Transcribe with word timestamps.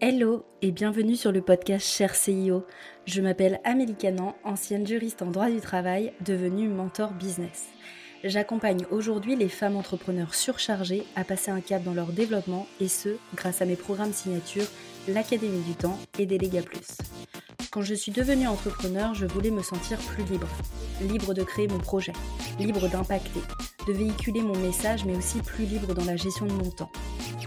Hello 0.00 0.44
et 0.62 0.70
bienvenue 0.70 1.16
sur 1.16 1.32
le 1.32 1.42
podcast 1.42 1.84
Cher 1.84 2.14
CIO. 2.14 2.64
Je 3.04 3.20
m'appelle 3.20 3.60
Amélie 3.64 3.96
Canan, 3.96 4.36
ancienne 4.44 4.86
juriste 4.86 5.22
en 5.22 5.32
droit 5.32 5.50
du 5.50 5.60
travail, 5.60 6.12
devenue 6.24 6.68
mentor 6.68 7.10
business. 7.10 7.66
J'accompagne 8.22 8.86
aujourd'hui 8.92 9.34
les 9.34 9.48
femmes 9.48 9.74
entrepreneurs 9.74 10.36
surchargées 10.36 11.02
à 11.16 11.24
passer 11.24 11.50
un 11.50 11.60
cap 11.60 11.82
dans 11.82 11.94
leur 11.94 12.12
développement 12.12 12.68
et 12.80 12.86
ce, 12.86 13.16
grâce 13.34 13.60
à 13.60 13.64
mes 13.64 13.74
programmes 13.74 14.12
signature, 14.12 14.66
l'Académie 15.08 15.64
du 15.64 15.74
Temps 15.74 15.98
et 16.16 16.26
Déléga 16.26 16.62
Plus. 16.62 16.96
Quand 17.72 17.82
je 17.82 17.94
suis 17.94 18.12
devenue 18.12 18.46
entrepreneur, 18.46 19.14
je 19.14 19.26
voulais 19.26 19.50
me 19.50 19.62
sentir 19.62 19.98
plus 19.98 20.22
libre. 20.22 20.48
Libre 21.00 21.34
de 21.34 21.42
créer 21.42 21.66
mon 21.66 21.78
projet, 21.78 22.12
libre 22.60 22.88
d'impacter, 22.88 23.40
de 23.88 23.92
véhiculer 23.92 24.42
mon 24.42 24.56
message, 24.58 25.04
mais 25.04 25.16
aussi 25.16 25.40
plus 25.40 25.64
libre 25.64 25.92
dans 25.92 26.04
la 26.04 26.16
gestion 26.16 26.46
de 26.46 26.52
mon 26.52 26.70
temps. 26.70 26.92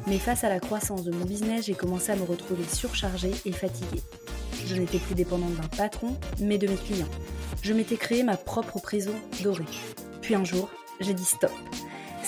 Mais 0.07 0.17
face 0.17 0.43
à 0.43 0.49
la 0.49 0.59
croissance 0.59 1.03
de 1.03 1.11
mon 1.11 1.25
business, 1.25 1.65
j'ai 1.65 1.73
commencé 1.73 2.11
à 2.11 2.15
me 2.15 2.23
retrouver 2.23 2.63
surchargée 2.63 3.33
et 3.45 3.51
fatiguée. 3.51 4.01
Je 4.65 4.75
n'étais 4.75 4.99
plus 4.99 5.15
dépendante 5.15 5.55
d'un 5.55 5.67
patron, 5.77 6.17
mais 6.39 6.57
de 6.57 6.67
mes 6.67 6.75
clients. 6.75 7.07
Je 7.61 7.73
m'étais 7.73 7.97
créé 7.97 8.23
ma 8.23 8.37
propre 8.37 8.79
prison 8.79 9.13
dorée. 9.43 9.65
Puis 10.21 10.35
un 10.35 10.43
jour, 10.43 10.69
j'ai 10.99 11.13
dit 11.13 11.25
stop. 11.25 11.51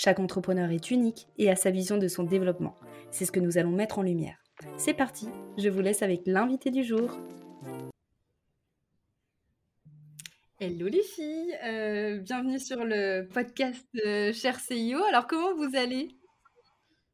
Chaque 0.00 0.20
entrepreneur 0.20 0.70
est 0.70 0.92
unique 0.92 1.26
et 1.38 1.50
a 1.50 1.56
sa 1.56 1.72
vision 1.72 1.98
de 1.98 2.06
son 2.06 2.22
développement. 2.22 2.76
C'est 3.10 3.24
ce 3.24 3.32
que 3.32 3.40
nous 3.40 3.58
allons 3.58 3.72
mettre 3.72 3.98
en 3.98 4.02
lumière. 4.02 4.40
C'est 4.76 4.94
parti, 4.94 5.26
je 5.58 5.68
vous 5.68 5.80
laisse 5.80 6.02
avec 6.02 6.20
l'invité 6.24 6.70
du 6.70 6.84
jour. 6.84 7.18
Hello 10.60 10.86
les 10.86 11.02
filles, 11.02 11.52
euh, 11.64 12.18
bienvenue 12.18 12.60
sur 12.60 12.84
le 12.84 13.26
podcast 13.26 13.88
euh, 14.06 14.32
Cher 14.32 14.60
CIO. 14.60 15.02
Alors 15.02 15.26
comment 15.26 15.56
vous 15.56 15.76
allez? 15.76 16.16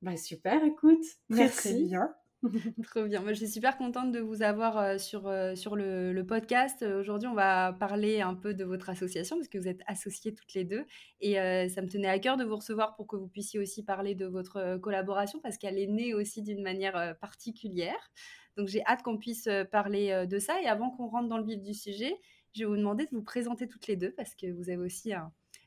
Bah, 0.02 0.18
Super, 0.18 0.62
écoute, 0.62 1.06
merci. 1.30 1.84
bien. 1.84 2.14
Trop 2.84 3.04
bien. 3.04 3.20
Moi, 3.20 3.32
je 3.32 3.38
suis 3.38 3.48
super 3.48 3.76
contente 3.76 4.12
de 4.12 4.20
vous 4.20 4.42
avoir 4.42 4.78
euh, 4.78 4.98
sur, 4.98 5.32
sur 5.56 5.76
le, 5.76 6.22
podcast. 6.26 6.82
Aujourd'hui, 6.82 7.28
on 7.28 7.34
va 7.34 7.72
parler 7.72 8.20
un 8.20 8.34
peu 8.34 8.54
de 8.54 8.64
votre 8.64 8.90
association 8.90 9.36
parce 9.36 9.48
que 9.48 9.58
vous 9.58 9.68
êtes 9.68 9.80
associées 9.86 10.34
toutes 10.34 10.54
les 10.54 10.64
deux. 10.64 10.84
Et 11.20 11.34
ça 11.34 11.82
me 11.82 11.88
tenait 11.88 12.08
à 12.08 12.18
cœur 12.18 12.36
de 12.36 12.44
vous 12.44 12.56
recevoir 12.56 12.96
pour 12.96 13.06
que 13.06 13.16
vous 13.16 13.28
puissiez 13.28 13.60
aussi 13.60 13.82
parler 13.82 14.14
de 14.14 14.26
votre 14.26 14.78
collaboration 14.78 15.40
parce 15.42 15.58
qu'elle 15.58 15.78
est 15.78 15.86
née 15.86 16.14
aussi 16.14 16.42
d'une 16.42 16.62
manière 16.62 17.16
particulière. 17.20 18.10
Donc, 18.56 18.68
j'ai 18.68 18.84
hâte 18.86 19.02
qu'on 19.02 19.18
puisse 19.18 19.48
parler 19.70 20.26
de 20.26 20.38
ça. 20.38 20.60
Et 20.62 20.66
avant 20.66 20.90
qu'on 20.90 21.08
rentre 21.08 21.28
dans 21.28 21.38
le 21.38 21.44
vif 21.44 21.60
du 21.60 21.74
sujet, 21.74 22.16
je 22.54 22.60
vais 22.60 22.66
vous 22.66 22.76
demander 22.76 23.04
de 23.04 23.10
vous 23.10 23.22
présenter 23.22 23.66
toutes 23.66 23.86
les 23.86 23.96
deux 23.96 24.12
parce 24.12 24.34
que 24.34 24.50
vous 24.52 24.70
avez 24.70 24.82
aussi 24.82 25.12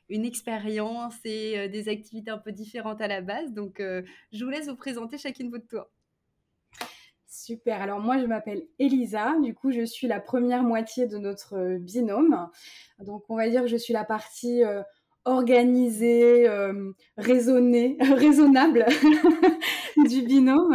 une 0.10 0.26
expérience 0.26 1.16
et 1.26 1.58
euh, 1.58 1.68
des 1.68 1.90
activités 1.90 2.32
un 2.32 2.38
peu 2.38 2.52
différentes 2.52 3.02
à 3.02 3.08
la 3.08 3.22
base. 3.22 3.54
Donc, 3.54 3.80
euh, 3.80 4.04
je 4.32 4.44
vous 4.44 4.50
laisse 4.50 4.68
vous 4.68 4.76
présenter 4.76 5.18
chacune 5.18 5.50
votre 5.50 5.68
tour. 5.68 5.86
Super. 7.48 7.82
Alors 7.82 8.02
moi, 8.02 8.18
je 8.18 8.26
m'appelle 8.26 8.64
Elisa. 8.78 9.36
Du 9.42 9.54
coup, 9.54 9.72
je 9.72 9.86
suis 9.86 10.06
la 10.06 10.20
première 10.20 10.64
moitié 10.64 11.08
de 11.08 11.18
notre 11.18 11.56
euh, 11.56 11.78
binôme. 11.78 12.50
Donc, 13.00 13.24
on 13.30 13.38
va 13.38 13.48
dire 13.48 13.62
que 13.62 13.70
je 13.70 13.78
suis 13.78 13.94
la 13.94 14.04
partie 14.04 14.64
organisée, 15.24 16.50
raisonnée, 17.18 17.98
raisonnable 18.16 18.86
du 20.10 20.22
binôme, 20.22 20.74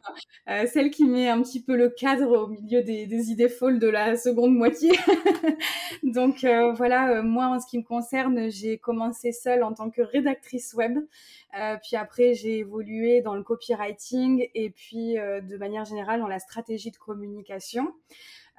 euh, 0.49 0.67
celle 0.67 0.91
qui 0.91 1.05
met 1.05 1.29
un 1.29 1.43
petit 1.43 1.63
peu 1.63 1.77
le 1.77 1.89
cadre 1.89 2.37
au 2.37 2.47
milieu 2.49 2.83
des, 2.83 3.31
idées 3.31 3.49
folles 3.49 3.79
de 3.79 3.89
la 3.89 4.17
seconde 4.17 4.55
moitié. 4.55 4.91
Donc 6.03 6.45
euh, 6.45 6.73
voilà, 6.73 7.11
euh, 7.11 7.23
moi 7.23 7.47
en 7.47 7.61
ce 7.61 7.67
qui 7.67 7.79
me 7.79 7.85
concerne, 7.85 8.51
j'ai 8.51 8.79
commencé 8.79 9.33
seule 9.33 9.63
en 9.63 9.73
tant 9.73 9.91
que 9.91 10.03
rédactrice 10.03 10.75
web, 10.75 10.99
puis 11.83 11.97
après 11.97 12.35
j'ai 12.35 12.59
évolué 12.59 13.21
dans 13.21 13.35
le 13.35 13.43
copywriting 13.43 14.49
et 14.55 14.71
puis 14.71 15.15
de 15.15 15.57
manière 15.59 15.85
générale 15.85 16.21
dans 16.21 16.29
la 16.29 16.39
stratégie 16.39 16.91
de 16.91 16.97
communication. 16.97 17.93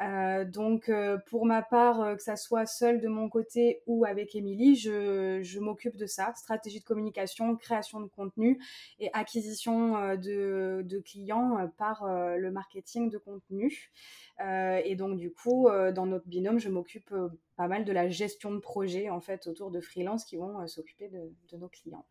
Euh, 0.02 0.44
donc, 0.44 0.90
euh, 0.90 1.18
pour 1.28 1.46
ma 1.46 1.62
part, 1.62 2.02
euh, 2.02 2.16
que 2.16 2.24
ça 2.24 2.36
soit 2.36 2.66
seule 2.66 3.00
de 3.00 3.08
mon 3.08 3.30
côté 3.30 3.82
ou 3.86 4.06
avec 4.06 4.36
Émilie, 4.36 4.76
je, 4.76 5.40
je 5.44 5.60
m'occupe 5.60 5.96
de 5.96 6.06
ça, 6.06 6.34
stratégie 6.36 6.80
de 6.80 6.86
communication, 6.86 7.56
création 7.56 8.02
de 8.02 8.08
contenu 8.08 8.60
et 9.00 9.10
acquisition 9.14 10.16
de, 10.16 10.82
de 10.84 11.00
clients 11.00 11.70
par 11.78 12.06
le 12.08 12.52
marketing 12.52 13.10
de 13.10 13.18
contenu. 13.18 13.92
et 14.40 14.96
donc, 14.96 15.18
du 15.18 15.32
coup, 15.32 15.70
dans 15.94 16.06
notre 16.06 16.28
binôme, 16.28 16.60
je 16.60 16.70
m'occupe 16.70 17.14
pas 17.56 17.68
mal 17.68 17.86
de 17.86 17.92
la 17.92 18.10
gestion 18.10 18.52
de 18.52 18.60
projets 18.60 19.10
en 19.10 19.22
fait 19.22 19.48
autour 19.48 19.72
de 19.72 19.80
freelance 19.80 20.26
qui 20.26 20.38
vont 20.38 20.66
s'occuper 20.68 21.10
de, 21.10 21.32
de, 21.52 21.58
nos 21.58 21.70
clients. 21.70 22.06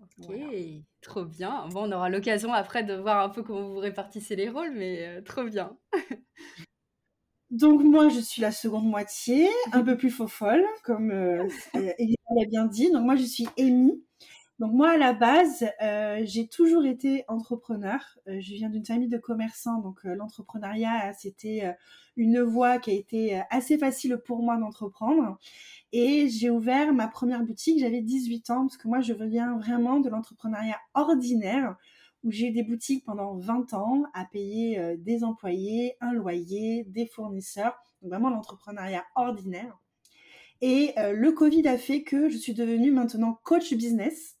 Ok, 0.00 0.34
trop 1.02 1.24
bien. 1.24 1.68
Bon, 1.68 1.88
on 1.88 1.92
aura 1.92 2.08
l'occasion 2.08 2.52
après 2.52 2.84
de 2.84 2.94
voir 2.94 3.22
un 3.22 3.28
peu 3.28 3.42
comment 3.42 3.68
vous 3.68 3.78
répartissez 3.78 4.36
les 4.36 4.48
rôles, 4.48 4.72
mais 4.72 5.22
trop 5.22 5.44
bien. 5.44 5.76
Donc 7.50 7.82
moi, 7.82 8.08
je 8.08 8.20
suis 8.20 8.40
la 8.40 8.52
seconde 8.52 8.86
moitié, 8.86 9.48
un 9.72 9.82
peu 9.82 9.96
plus 9.96 10.10
faux 10.10 10.28
folle, 10.28 10.64
comme 10.84 11.10
euh, 11.10 11.48
l'a 11.74 12.44
bien 12.48 12.66
dit. 12.66 12.90
Donc 12.92 13.04
moi, 13.04 13.16
je 13.16 13.24
suis 13.24 13.48
Amy. 13.58 14.00
Donc 14.60 14.72
moi, 14.72 14.90
à 14.90 14.96
la 14.98 15.14
base, 15.14 15.66
euh, 15.82 16.20
j'ai 16.24 16.46
toujours 16.46 16.84
été 16.84 17.24
entrepreneur. 17.28 17.98
Euh, 18.28 18.40
je 18.40 18.54
viens 18.54 18.68
d'une 18.68 18.84
famille 18.84 19.08
de 19.08 19.16
commerçants, 19.16 19.80
donc 19.80 20.00
euh, 20.04 20.14
l'entrepreneuriat, 20.14 21.14
c'était 21.14 21.74
une 22.16 22.42
voie 22.42 22.78
qui 22.78 22.90
a 22.90 22.94
été 22.94 23.40
assez 23.50 23.78
facile 23.78 24.18
pour 24.18 24.42
moi 24.42 24.58
d'entreprendre. 24.58 25.38
Et 25.92 26.28
j'ai 26.28 26.50
ouvert 26.50 26.92
ma 26.92 27.08
première 27.08 27.42
boutique, 27.42 27.80
j'avais 27.80 28.02
18 28.02 28.50
ans, 28.50 28.66
parce 28.66 28.76
que 28.76 28.86
moi, 28.86 29.00
je 29.00 29.14
viens 29.14 29.56
vraiment 29.56 29.98
de 29.98 30.10
l'entrepreneuriat 30.10 30.78
ordinaire 30.94 31.76
où 32.22 32.30
j'ai 32.30 32.48
eu 32.48 32.52
des 32.52 32.62
boutiques 32.62 33.04
pendant 33.04 33.36
20 33.36 33.74
ans 33.74 34.04
à 34.14 34.24
payer 34.24 34.78
euh, 34.78 34.96
des 34.98 35.24
employés, 35.24 35.96
un 36.00 36.12
loyer, 36.12 36.84
des 36.88 37.06
fournisseurs, 37.06 37.76
donc 38.02 38.10
vraiment 38.10 38.30
l'entrepreneuriat 38.30 39.04
ordinaire. 39.14 39.78
Et 40.60 40.92
euh, 40.98 41.12
le 41.12 41.32
Covid 41.32 41.66
a 41.66 41.78
fait 41.78 42.02
que 42.02 42.28
je 42.28 42.36
suis 42.36 42.54
devenue 42.54 42.90
maintenant 42.90 43.38
coach 43.44 43.72
business. 43.72 44.36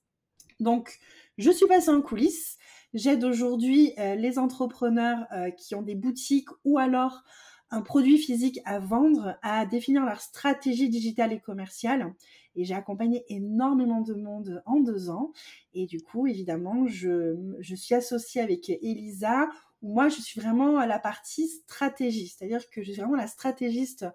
Donc, 0.58 0.98
je 1.38 1.50
suis 1.50 1.66
passée 1.66 1.90
en 1.90 2.02
coulisses. 2.02 2.58
J'aide 2.92 3.24
aujourd'hui 3.24 3.94
euh, 3.98 4.14
les 4.16 4.38
entrepreneurs 4.38 5.26
qui 5.56 5.74
ont 5.74 5.82
des 5.82 5.94
boutiques 5.94 6.48
ou 6.64 6.78
alors 6.78 7.22
un 7.70 7.82
produit 7.82 8.18
physique 8.18 8.60
à 8.64 8.80
vendre 8.80 9.38
à 9.42 9.64
définir 9.64 10.04
leur 10.04 10.20
stratégie 10.20 10.88
digitale 10.88 11.32
et 11.32 11.40
commerciale 11.40 12.12
et 12.56 12.64
j'ai 12.64 12.74
accompagné 12.74 13.24
énormément 13.28 14.00
de 14.00 14.14
monde 14.14 14.62
en 14.66 14.80
deux 14.80 15.10
ans. 15.10 15.32
Et 15.74 15.86
du 15.86 16.00
coup, 16.00 16.26
évidemment, 16.26 16.86
je, 16.86 17.36
je 17.60 17.74
suis 17.74 17.94
associée 17.94 18.40
avec 18.40 18.68
Elisa, 18.68 19.48
où 19.82 19.94
moi, 19.94 20.08
je 20.08 20.20
suis 20.20 20.40
vraiment 20.40 20.78
à 20.78 20.86
la 20.86 20.98
partie 20.98 21.48
stratégie, 21.48 22.28
c'est-à-dire 22.28 22.68
que 22.70 22.82
je 22.82 22.92
suis 22.92 23.00
vraiment 23.00 23.16
la 23.16 23.26
stratégiste 23.26 24.06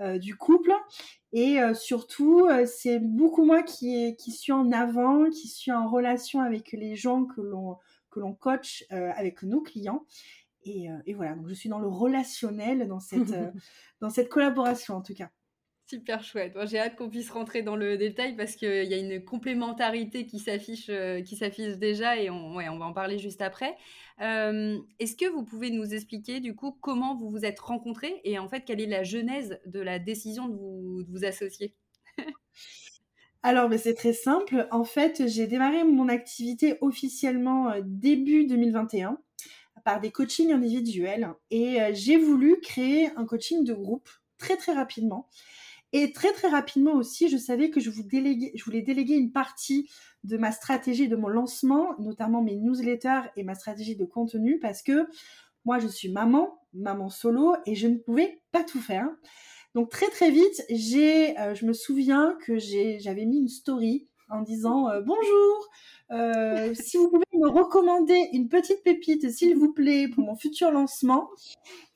euh, 0.00 0.18
du 0.18 0.36
couple. 0.36 0.72
Et 1.32 1.60
euh, 1.60 1.74
surtout, 1.74 2.46
euh, 2.46 2.64
c'est 2.66 2.98
beaucoup 2.98 3.44
moi 3.44 3.62
qui, 3.62 4.16
qui 4.16 4.32
suis 4.32 4.52
en 4.52 4.72
avant, 4.72 5.28
qui 5.28 5.48
suis 5.48 5.70
en 5.70 5.88
relation 5.88 6.40
avec 6.40 6.72
les 6.72 6.96
gens 6.96 7.26
que 7.26 7.42
l'on 7.42 7.76
que 8.10 8.20
l'on 8.20 8.34
coach 8.34 8.84
avec 8.90 9.42
nos 9.42 9.62
clients. 9.62 10.04
Et, 10.64 10.88
et, 11.06 11.14
voilà, 11.14 11.34
donc 11.34 11.48
je 11.48 11.54
suis 11.54 11.70
dans 11.70 11.78
le 11.78 11.88
relationnel, 11.88 12.86
dans 12.86 13.00
cette, 13.00 13.32
dans 14.02 14.10
cette 14.10 14.28
collaboration 14.28 14.96
en 14.96 15.00
tout 15.00 15.14
cas. 15.14 15.30
Super 15.92 16.24
chouette. 16.24 16.56
J'ai 16.64 16.78
hâte 16.78 16.96
qu'on 16.96 17.10
puisse 17.10 17.28
rentrer 17.28 17.60
dans 17.60 17.76
le 17.76 17.98
détail 17.98 18.34
parce 18.34 18.56
qu'il 18.56 18.84
y 18.84 18.94
a 18.94 18.96
une 18.96 19.22
complémentarité 19.22 20.24
qui 20.24 20.38
s'affiche, 20.38 20.86
euh, 20.88 21.20
qui 21.20 21.36
s'affiche 21.36 21.76
déjà 21.76 22.16
et 22.16 22.30
on, 22.30 22.54
va 22.54 22.86
en 22.86 22.94
parler 22.94 23.18
juste 23.18 23.42
après. 23.42 23.76
Euh, 24.22 24.78
est-ce 25.00 25.16
que 25.16 25.26
vous 25.28 25.44
pouvez 25.44 25.68
nous 25.68 25.92
expliquer 25.92 26.40
du 26.40 26.56
coup 26.56 26.72
comment 26.80 27.14
vous 27.14 27.28
vous 27.28 27.44
êtes 27.44 27.60
rencontrés 27.60 28.22
et 28.24 28.38
en 28.38 28.48
fait 28.48 28.62
quelle 28.62 28.80
est 28.80 28.86
la 28.86 29.02
genèse 29.02 29.60
de 29.66 29.80
la 29.80 29.98
décision 29.98 30.48
de 30.48 30.56
vous, 30.56 31.24
associer? 31.26 31.74
Alors, 33.42 33.70
c'est 33.76 33.92
très 33.92 34.14
simple. 34.14 34.66
En 34.70 34.84
fait, 34.84 35.28
j'ai 35.28 35.46
démarré 35.46 35.84
mon 35.84 36.08
activité 36.08 36.78
officiellement 36.80 37.68
euh, 37.70 37.82
début 37.84 38.46
2021 38.46 39.18
par 39.84 40.00
des 40.00 40.10
coachings 40.10 40.54
individuels 40.54 41.34
et 41.50 41.80
j'ai 41.92 42.16
voulu 42.16 42.60
créer 42.60 43.10
un 43.16 43.26
coaching 43.26 43.62
de 43.62 43.74
groupe 43.74 44.08
très 44.38 44.56
très 44.56 44.72
rapidement. 44.72 45.28
Et 45.92 46.12
très 46.12 46.32
très 46.32 46.48
rapidement 46.48 46.94
aussi, 46.94 47.28
je 47.28 47.36
savais 47.36 47.70
que 47.70 47.80
je, 47.80 47.90
voulais 47.90 48.82
déléguer 48.82 49.14
une 49.14 49.32
partie 49.32 49.90
de 50.24 50.36
ma 50.38 50.50
stratégie 50.50 51.08
de 51.08 51.16
mon 51.16 51.28
lancement, 51.28 51.94
notamment 51.98 52.42
mes 52.42 52.56
newsletters 52.56 53.28
et 53.36 53.44
ma 53.44 53.54
stratégie 53.54 53.96
de 53.96 54.04
contenu, 54.04 54.58
parce 54.58 54.82
que 54.82 55.06
moi 55.64 55.78
je 55.78 55.88
suis 55.88 56.08
maman, 56.08 56.58
maman 56.72 57.10
solo, 57.10 57.54
et 57.66 57.74
je 57.74 57.88
ne 57.88 57.96
pouvais 57.96 58.42
pas 58.52 58.64
tout 58.64 58.80
faire. 58.80 59.08
Donc 59.74 59.90
très 59.90 60.08
très 60.08 60.30
vite, 60.30 60.64
j'ai, 60.70 61.34
je 61.54 61.66
me 61.66 61.72
souviens 61.72 62.36
que 62.46 62.58
j'avais 62.58 63.26
mis 63.26 63.38
une 63.38 63.48
story 63.48 64.08
en 64.32 64.42
disant 64.42 64.88
bonjour, 65.04 65.68
euh, 66.12 66.74
si 66.74 66.98
vous 66.98 67.08
pouvez 67.08 67.24
me 67.32 67.48
recommander 67.48 68.28
une 68.32 68.48
petite 68.48 68.82
pépite, 68.82 69.30
s'il 69.30 69.56
vous 69.56 69.72
plaît, 69.72 70.08
pour 70.08 70.24
mon 70.24 70.36
futur 70.36 70.70
lancement. 70.70 71.30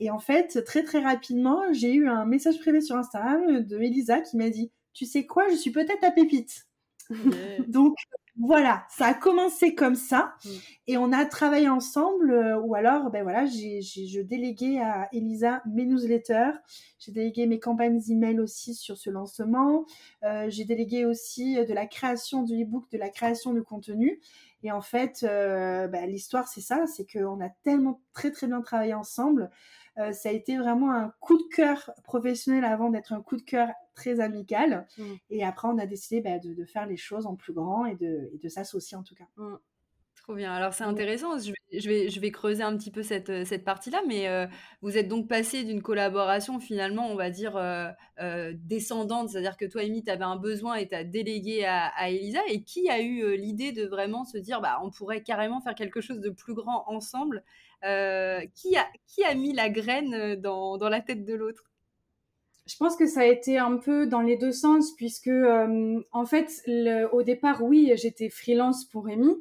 Et 0.00 0.10
en 0.10 0.18
fait, 0.18 0.64
très 0.64 0.82
très 0.82 1.00
rapidement, 1.00 1.62
j'ai 1.72 1.92
eu 1.92 2.08
un 2.08 2.24
message 2.24 2.58
privé 2.60 2.80
sur 2.80 2.96
Instagram 2.96 3.60
de 3.60 3.78
Elisa 3.78 4.20
qui 4.20 4.36
m'a 4.36 4.48
dit, 4.48 4.70
tu 4.94 5.04
sais 5.04 5.26
quoi, 5.26 5.48
je 5.50 5.56
suis 5.56 5.70
peut-être 5.70 6.00
ta 6.00 6.10
pépite. 6.10 6.66
Donc 7.68 7.94
voilà, 8.38 8.84
ça 8.90 9.06
a 9.06 9.14
commencé 9.14 9.74
comme 9.74 9.94
ça 9.94 10.34
mm. 10.44 10.50
et 10.88 10.98
on 10.98 11.12
a 11.12 11.24
travaillé 11.24 11.68
ensemble 11.68 12.32
euh, 12.32 12.60
ou 12.60 12.74
alors 12.74 13.10
ben 13.10 13.22
voilà, 13.22 13.46
j'ai 13.46 13.80
je 13.80 14.20
déléguais 14.20 14.78
à 14.78 15.08
Elisa 15.12 15.62
mes 15.66 15.86
newsletters, 15.86 16.52
j'ai 16.98 17.12
délégué 17.12 17.46
mes 17.46 17.58
campagnes 17.58 18.00
email 18.08 18.38
aussi 18.40 18.74
sur 18.74 18.98
ce 18.98 19.08
lancement, 19.08 19.86
euh, 20.22 20.46
j'ai 20.48 20.64
délégué 20.64 21.06
aussi 21.06 21.54
de 21.54 21.72
la 21.72 21.86
création 21.86 22.42
du 22.42 22.62
e-book, 22.62 22.90
de 22.90 22.98
la 22.98 23.08
création 23.08 23.54
de 23.54 23.60
contenu 23.60 24.20
et 24.62 24.70
en 24.70 24.82
fait 24.82 25.22
euh, 25.22 25.88
ben, 25.88 26.08
l'histoire 26.08 26.46
c'est 26.46 26.60
ça, 26.60 26.86
c'est 26.86 27.10
qu'on 27.10 27.40
a 27.40 27.48
tellement 27.62 28.00
très 28.12 28.30
très 28.30 28.46
bien 28.46 28.60
travaillé 28.60 28.94
ensemble 28.94 29.50
euh, 29.98 30.12
ça 30.12 30.28
a 30.28 30.32
été 30.32 30.58
vraiment 30.58 30.92
un 30.92 31.12
coup 31.20 31.38
de 31.38 31.54
cœur 31.54 31.90
professionnel 32.04 32.64
avant 32.64 32.90
d'être 32.90 33.12
un 33.12 33.22
coup 33.22 33.36
de 33.36 33.42
cœur 33.42 33.68
très 33.94 34.20
amical. 34.20 34.86
Mm. 34.98 35.14
Et 35.30 35.44
après, 35.44 35.68
on 35.68 35.78
a 35.78 35.86
décidé 35.86 36.20
bah, 36.20 36.38
de, 36.38 36.64
faire 36.64 36.86
les 36.86 36.98
choses 36.98 37.26
en 37.26 37.34
plus 37.34 37.54
grand 37.54 37.86
et 37.86 37.94
de, 37.94 38.30
de 38.42 38.48
s'associer 38.48 38.96
en 38.96 39.02
tout 39.02 39.14
cas. 39.14 39.26
Mm. 39.36 39.56
Trop 40.22 40.34
bien. 40.34 40.52
Alors 40.52 40.74
c'est 40.74 40.82
intéressant, 40.82 41.38
je 41.38 41.52
vais, 41.52 41.80
je 41.80 41.88
vais, 41.88 42.08
je 42.08 42.20
vais, 42.20 42.32
creuser 42.32 42.62
un 42.62 42.76
petit 42.76 42.90
peu 42.90 43.04
cette, 43.04 43.30
euh, 43.30 43.44
cette 43.44 43.64
partie-là, 43.64 44.02
mais 44.08 44.28
euh, 44.28 44.46
vous 44.82 44.98
êtes 44.98 45.06
donc 45.06 45.28
passé 45.28 45.62
d'une 45.62 45.82
collaboration 45.82 46.58
finalement, 46.58 47.06
on 47.06 47.14
va 47.14 47.30
dire, 47.30 47.52
descendante, 48.54 49.28
c'est-à-dire 49.28 49.56
que 49.56 49.66
toi, 49.66 49.82
Amy, 49.82 50.02
tu 50.02 50.10
avais 50.10 50.24
un 50.24 50.36
besoin 50.36 50.74
et 50.74 50.88
tu 50.88 50.94
as 50.94 51.04
délégué 51.04 51.64
à, 51.64 51.86
à, 51.96 52.08
Elisa, 52.08 52.40
et 52.48 52.64
qui 52.64 52.90
a 52.90 53.00
eu 53.00 53.36
l'idée 53.36 53.70
de 53.72 53.86
vraiment 53.86 54.24
se 54.24 54.38
dire, 54.38 54.60
bah, 54.60 54.80
on 54.82 54.90
pourrait 54.90 55.22
carrément 55.22 55.60
faire 55.60 55.74
quelque 55.74 56.00
chose 56.00 56.18
de 56.18 56.30
plus 56.30 56.54
grand 56.54 56.84
ensemble 56.88 57.44
qui, 57.82 58.76
a, 58.76 58.86
qui 59.06 59.24
a 59.24 59.34
mis 59.34 59.52
la 59.52 59.68
graine 59.68 60.14
euh, 60.14 60.36
dans, 60.36 60.76
dans 60.76 60.88
la 60.88 61.00
tête 61.00 61.24
de 61.24 61.34
l'autre? 61.34 61.70
Je 62.66 62.76
pense 62.76 62.96
que 62.96 63.06
ça 63.06 63.20
a 63.20 63.24
été 63.24 63.58
un 63.58 63.76
peu 63.76 64.06
dans 64.06 64.22
les 64.22 64.36
deux 64.36 64.52
sens, 64.52 64.92
puisque 64.96 65.28
euh, 65.28 66.00
en 66.10 66.26
fait, 66.26 66.50
au 67.12 67.22
départ, 67.22 67.62
oui, 67.62 67.92
j'étais 67.94 68.28
freelance 68.28 68.84
pour 68.86 69.06
Rémi, 69.06 69.36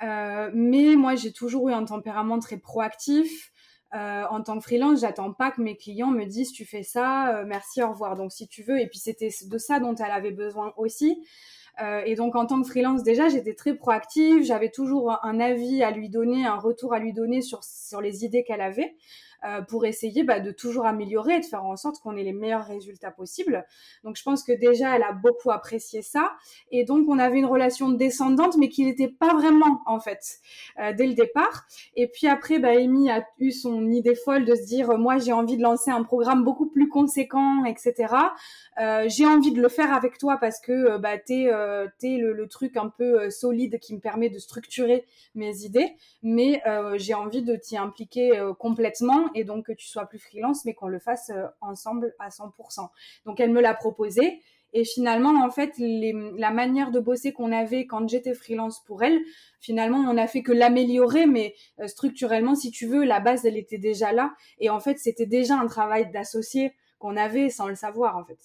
mais 0.00 0.94
moi, 0.94 1.16
j'ai 1.16 1.32
toujours 1.32 1.68
eu 1.68 1.72
un 1.72 1.84
tempérament 1.84 2.38
très 2.38 2.58
proactif. 2.58 3.52
en 3.92 4.42
tant 4.42 4.58
que 4.58 4.62
freelance, 4.62 5.00
j'attends 5.00 5.32
pas 5.32 5.50
que 5.50 5.60
mes 5.60 5.76
clients 5.76 6.12
me 6.12 6.24
disent 6.24 6.52
tu 6.52 6.64
fais 6.64 6.84
ça, 6.84 7.42
merci, 7.46 7.82
au 7.82 7.90
revoir. 7.90 8.14
Donc 8.16 8.32
si 8.32 8.46
tu 8.46 8.62
veux, 8.62 8.80
et 8.80 8.86
puis 8.86 9.00
c'était 9.00 9.30
de 9.44 9.58
ça 9.58 9.80
dont 9.80 9.96
elle 9.96 10.12
avait 10.12 10.30
besoin 10.30 10.72
aussi. 10.76 11.20
Euh, 11.80 12.02
et 12.04 12.14
donc 12.14 12.36
en 12.36 12.46
tant 12.46 12.60
que 12.60 12.68
freelance 12.68 13.02
déjà, 13.02 13.28
j'étais 13.28 13.54
très 13.54 13.74
proactive, 13.74 14.44
j'avais 14.44 14.68
toujours 14.68 15.18
un 15.22 15.40
avis 15.40 15.82
à 15.82 15.90
lui 15.90 16.10
donner, 16.10 16.44
un 16.46 16.58
retour 16.58 16.92
à 16.92 16.98
lui 16.98 17.12
donner 17.12 17.40
sur, 17.40 17.64
sur 17.64 18.00
les 18.00 18.24
idées 18.24 18.44
qu'elle 18.44 18.60
avait. 18.60 18.94
Euh, 19.44 19.60
pour 19.60 19.84
essayer 19.84 20.22
bah, 20.22 20.38
de 20.38 20.52
toujours 20.52 20.86
améliorer 20.86 21.34
et 21.34 21.40
de 21.40 21.44
faire 21.44 21.64
en 21.64 21.76
sorte 21.76 21.98
qu'on 22.00 22.16
ait 22.16 22.22
les 22.22 22.32
meilleurs 22.32 22.64
résultats 22.64 23.10
possibles. 23.10 23.64
Donc 24.04 24.16
je 24.16 24.22
pense 24.22 24.44
que 24.44 24.52
déjà 24.52 24.94
elle 24.94 25.02
a 25.02 25.10
beaucoup 25.10 25.50
apprécié 25.50 26.00
ça 26.00 26.30
et 26.70 26.84
donc 26.84 27.08
on 27.08 27.18
avait 27.18 27.38
une 27.38 27.46
relation 27.46 27.88
descendante 27.88 28.56
mais 28.56 28.68
qui 28.68 28.84
n'était 28.84 29.08
pas 29.08 29.34
vraiment 29.34 29.80
en 29.86 29.98
fait 29.98 30.38
euh, 30.78 30.92
dès 30.92 31.08
le 31.08 31.14
départ. 31.14 31.66
Et 31.96 32.06
puis 32.06 32.28
après, 32.28 32.60
bah, 32.60 32.68
Amy 32.68 33.10
a 33.10 33.26
eu 33.40 33.50
son 33.50 33.90
idée 33.90 34.14
folle 34.14 34.44
de 34.44 34.54
se 34.54 34.64
dire 34.64 34.96
moi 34.96 35.18
j'ai 35.18 35.32
envie 35.32 35.56
de 35.56 35.62
lancer 35.62 35.90
un 35.90 36.04
programme 36.04 36.44
beaucoup 36.44 36.66
plus 36.66 36.88
conséquent, 36.88 37.64
etc. 37.64 38.14
Euh, 38.80 39.06
j'ai 39.08 39.26
envie 39.26 39.50
de 39.50 39.60
le 39.60 39.68
faire 39.68 39.92
avec 39.92 40.18
toi 40.18 40.36
parce 40.40 40.60
que 40.60 40.98
bah, 40.98 41.18
t'es 41.18 41.46
es 41.46 42.16
le, 42.16 42.32
le, 42.32 42.48
truc 42.48 42.76
un 42.76 42.88
peu 42.88 43.28
solide 43.30 43.80
qui 43.80 43.94
me 43.94 44.00
permet 44.00 44.28
de 44.28 44.38
structurer 44.38 45.04
mes 45.34 45.64
idées, 45.64 45.96
mais 46.22 46.62
j'ai 46.96 47.14
envie 47.14 47.42
de 47.42 47.56
t'y 47.56 47.76
impliquer 47.76 48.30
complètement 48.58 49.31
et 49.34 49.44
donc 49.44 49.66
que 49.66 49.72
tu 49.72 49.86
sois 49.86 50.06
plus 50.06 50.18
freelance, 50.18 50.64
mais 50.64 50.74
qu'on 50.74 50.88
le 50.88 50.98
fasse 50.98 51.30
euh, 51.30 51.46
ensemble 51.60 52.14
à 52.18 52.28
100%. 52.28 52.88
Donc 53.26 53.40
elle 53.40 53.52
me 53.52 53.60
l'a 53.60 53.74
proposé. 53.74 54.40
Et 54.74 54.84
finalement, 54.84 55.44
en 55.44 55.50
fait, 55.50 55.74
la 55.78 56.50
manière 56.50 56.90
de 56.90 56.98
bosser 56.98 57.32
qu'on 57.32 57.52
avait 57.52 57.86
quand 57.86 58.08
j'étais 58.08 58.32
freelance 58.32 58.82
pour 58.84 59.02
elle, 59.02 59.20
finalement, 59.60 59.98
on 59.98 60.16
a 60.16 60.26
fait 60.26 60.42
que 60.42 60.52
l'améliorer, 60.52 61.26
mais 61.26 61.54
euh, 61.80 61.86
structurellement, 61.88 62.54
si 62.54 62.70
tu 62.70 62.86
veux, 62.86 63.04
la 63.04 63.20
base, 63.20 63.44
elle 63.44 63.58
était 63.58 63.78
déjà 63.78 64.12
là. 64.12 64.32
Et 64.58 64.70
en 64.70 64.80
fait, 64.80 64.98
c'était 64.98 65.26
déjà 65.26 65.56
un 65.56 65.66
travail 65.66 66.10
d'associé 66.10 66.72
qu'on 66.98 67.16
avait 67.18 67.50
sans 67.50 67.68
le 67.68 67.74
savoir, 67.74 68.16
en 68.16 68.24
fait. 68.24 68.38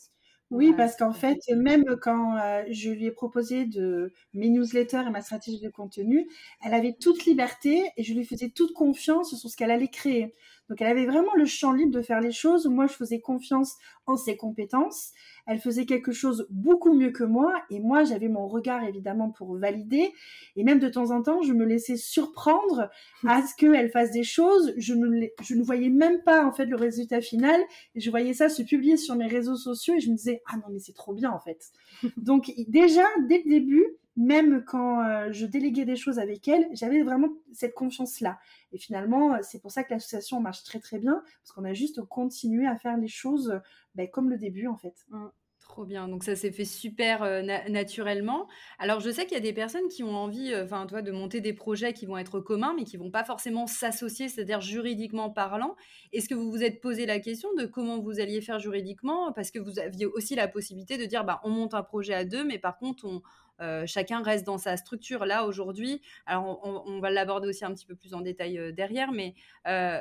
Oui, 0.50 0.74
parce 0.78 0.96
qu'en 0.96 1.12
fait, 1.12 1.40
même 1.58 1.84
quand 2.02 2.38
euh, 2.38 2.64
je 2.72 2.90
lui 2.90 3.06
ai 3.06 3.12
proposé 3.12 3.66
de 3.66 4.14
mes 4.34 4.48
newsletters 4.50 5.04
et 5.06 5.10
ma 5.10 5.22
stratégie 5.22 5.60
de 5.60 5.70
contenu, 5.70 6.26
elle 6.64 6.74
avait 6.74 6.94
toute 6.94 7.26
liberté 7.26 7.92
et 7.98 8.04
je 8.04 8.14
lui 8.14 8.24
faisais 8.24 8.50
toute 8.50 8.72
confiance 8.74 9.36
sur 9.36 9.50
ce 9.50 9.58
qu'elle 9.58 9.72
allait 9.72 9.90
créer. 9.90 10.36
Donc 10.70 10.82
elle 10.82 10.88
avait 10.88 11.06
vraiment 11.06 11.34
le 11.36 11.46
champ 11.46 11.74
libre 11.74 11.92
de 11.92 12.02
faire 12.02 12.22
les 12.22 12.32
choses. 12.32 12.66
Moi, 12.66 12.88
je 12.88 12.94
faisais 12.94 13.20
confiance 13.20 13.76
en 14.06 14.16
ses 14.16 14.38
compétences. 14.38 15.12
Elle 15.48 15.60
faisait 15.60 15.86
quelque 15.86 16.12
chose 16.12 16.48
beaucoup 16.50 16.94
mieux 16.94 17.12
que 17.12 17.24
moi 17.24 17.54
et 17.70 17.80
moi, 17.80 18.04
j'avais 18.04 18.28
mon 18.28 18.48
regard 18.48 18.84
évidemment 18.84 19.32
pour 19.32 19.58
valider. 19.58 20.12
Et 20.56 20.64
même 20.64 20.80
de 20.80 20.90
temps 20.90 21.12
en 21.12 21.22
temps, 21.22 21.42
je 21.42 21.54
me 21.54 21.66
laissais 21.66 21.98
surprendre 21.98 22.90
à 23.26 23.42
ce 23.42 23.56
qu'elle 23.56 23.90
fasse 23.90 24.12
des 24.12 24.24
choses. 24.24 24.74
Je 24.78 24.94
ne, 24.94 25.28
je 25.42 25.56
ne 25.56 25.64
voyais 25.64 25.90
même 25.90 26.22
pas 26.24 26.46
en 26.46 26.52
fait 26.52 26.66
le 26.66 26.76
résultat 26.76 27.22
final. 27.22 27.60
Et 27.96 28.00
je 28.00 28.10
voyais 28.10 28.34
ça 28.34 28.50
se 28.50 28.62
publier 28.62 28.98
sur 28.98 29.16
mes 29.16 29.28
réseaux 29.28 29.56
sociaux 29.56 29.96
et 29.96 30.00
je 30.00 30.10
me 30.10 30.16
disais 30.16 30.42
ah 30.48 30.58
non 30.58 30.66
mais 30.72 30.80
c'est 30.80 30.96
trop 30.96 31.14
bien 31.14 31.32
en 31.32 31.40
fait. 31.40 31.72
Donc 32.18 32.52
déjà 32.68 33.04
dès 33.28 33.42
le 33.44 33.50
début, 33.50 33.86
même 34.18 34.66
quand 34.66 35.04
euh, 35.04 35.32
je 35.32 35.46
déléguais 35.46 35.86
des 35.86 35.96
choses 35.96 36.18
avec 36.18 36.48
elle, 36.48 36.68
j'avais 36.74 37.04
vraiment 37.04 37.30
cette 37.54 37.76
confiance-là. 37.76 38.40
Et 38.74 38.80
finalement, 38.80 39.36
euh, 39.36 39.38
c'est 39.44 39.62
pour 39.62 39.72
ça 39.72 39.84
que 39.84 39.94
l'association 39.94 40.42
marche 40.42 40.64
très 40.64 40.80
très 40.80 40.98
bien, 40.98 41.22
parce 41.44 41.52
qu'on 41.54 41.64
a 41.64 41.74
juste 41.74 42.02
continué 42.02 42.68
à 42.68 42.76
faire 42.76 42.98
les 42.98 43.08
choses 43.08 43.62
ben, 43.94 44.10
comme 44.10 44.30
le 44.30 44.38
début 44.38 44.68
en 44.68 44.76
fait. 44.76 44.96
Mmh. 45.10 45.28
Trop 45.60 45.86
bien. 45.86 46.08
Donc 46.08 46.24
ça 46.24 46.36
s'est 46.36 46.52
fait 46.52 46.66
super 46.66 47.22
euh, 47.24 47.42
naturellement. 47.42 48.48
Alors 48.80 49.02
je 49.02 49.12
sais 49.12 49.26
qu'il 49.26 49.34
y 49.34 49.38
a 49.38 49.44
des 49.44 49.54
personnes 49.54 49.88
qui 49.90 50.02
ont 50.02 50.16
envie, 50.16 50.56
enfin 50.56 50.86
toi, 50.88 51.02
de 51.02 51.12
monter 51.12 51.42
des 51.42 51.54
projets 51.54 51.94
qui 51.94 52.06
vont 52.06 52.18
être 52.18 52.40
communs, 52.40 52.74
mais 52.76 52.86
qui 52.86 52.96
vont 52.96 53.12
pas 53.12 53.26
forcément 53.26 53.68
s'associer, 53.68 54.30
c'est-à-dire 54.30 54.62
juridiquement 54.62 55.30
parlant. 55.30 55.76
Est-ce 56.14 56.30
que 56.30 56.36
vous 56.36 56.50
vous 56.50 56.64
êtes 56.64 56.80
posé 56.80 57.06
la 57.06 57.20
question 57.20 57.50
de 57.56 57.66
comment 57.66 58.00
vous 58.00 58.20
alliez 58.20 58.42
faire 58.42 58.60
juridiquement? 58.60 59.34
Parce 59.34 59.52
que 59.52 59.60
vous 59.60 59.78
aviez 59.78 60.06
aussi 60.06 60.36
la 60.36 60.48
possibilité 60.48 60.98
de 60.98 61.06
dire, 61.06 61.26
bah, 61.26 61.42
on 61.44 61.50
monte 61.50 61.74
un 61.74 61.84
projet 61.84 62.14
à 62.14 62.24
deux, 62.24 62.46
mais 62.46 62.60
par 62.60 62.78
contre, 62.78 63.06
on, 63.06 63.22
euh, 63.62 63.86
chacun 63.86 64.22
reste 64.22 64.46
dans 64.46 64.58
sa 64.58 64.78
structure. 64.78 65.26
Là, 65.26 65.46
aujourd'hui, 65.46 66.02
alors 66.26 66.62
on, 66.64 67.00
va 67.00 67.10
l'aborder 67.10 67.48
aussi 67.48 67.66
un 67.66 67.74
petit 67.74 67.86
peu 67.86 67.96
plus 67.96 68.14
en 68.14 68.22
détail 68.22 68.58
euh, 68.58 68.72
derrière, 68.72 69.12
mais 69.12 69.34
euh, 69.68 70.00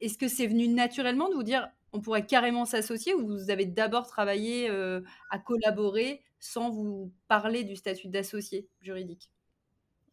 est-ce 0.00 0.18
que 0.18 0.28
c'est 0.28 0.46
venu 0.46 0.68
naturellement 0.68 1.28
de 1.28 1.34
vous 1.34 1.42
dire 1.42 1.68
on 1.92 2.00
pourrait 2.00 2.26
carrément 2.26 2.64
s'associer 2.64 3.14
ou 3.14 3.26
vous 3.26 3.50
avez 3.50 3.64
d'abord 3.64 4.06
travaillé 4.06 4.68
à 5.30 5.38
collaborer 5.38 6.20
sans 6.40 6.68
vous 6.68 7.10
parler 7.26 7.64
du 7.64 7.74
statut 7.74 8.08
d'associé 8.08 8.68
juridique? 8.82 9.30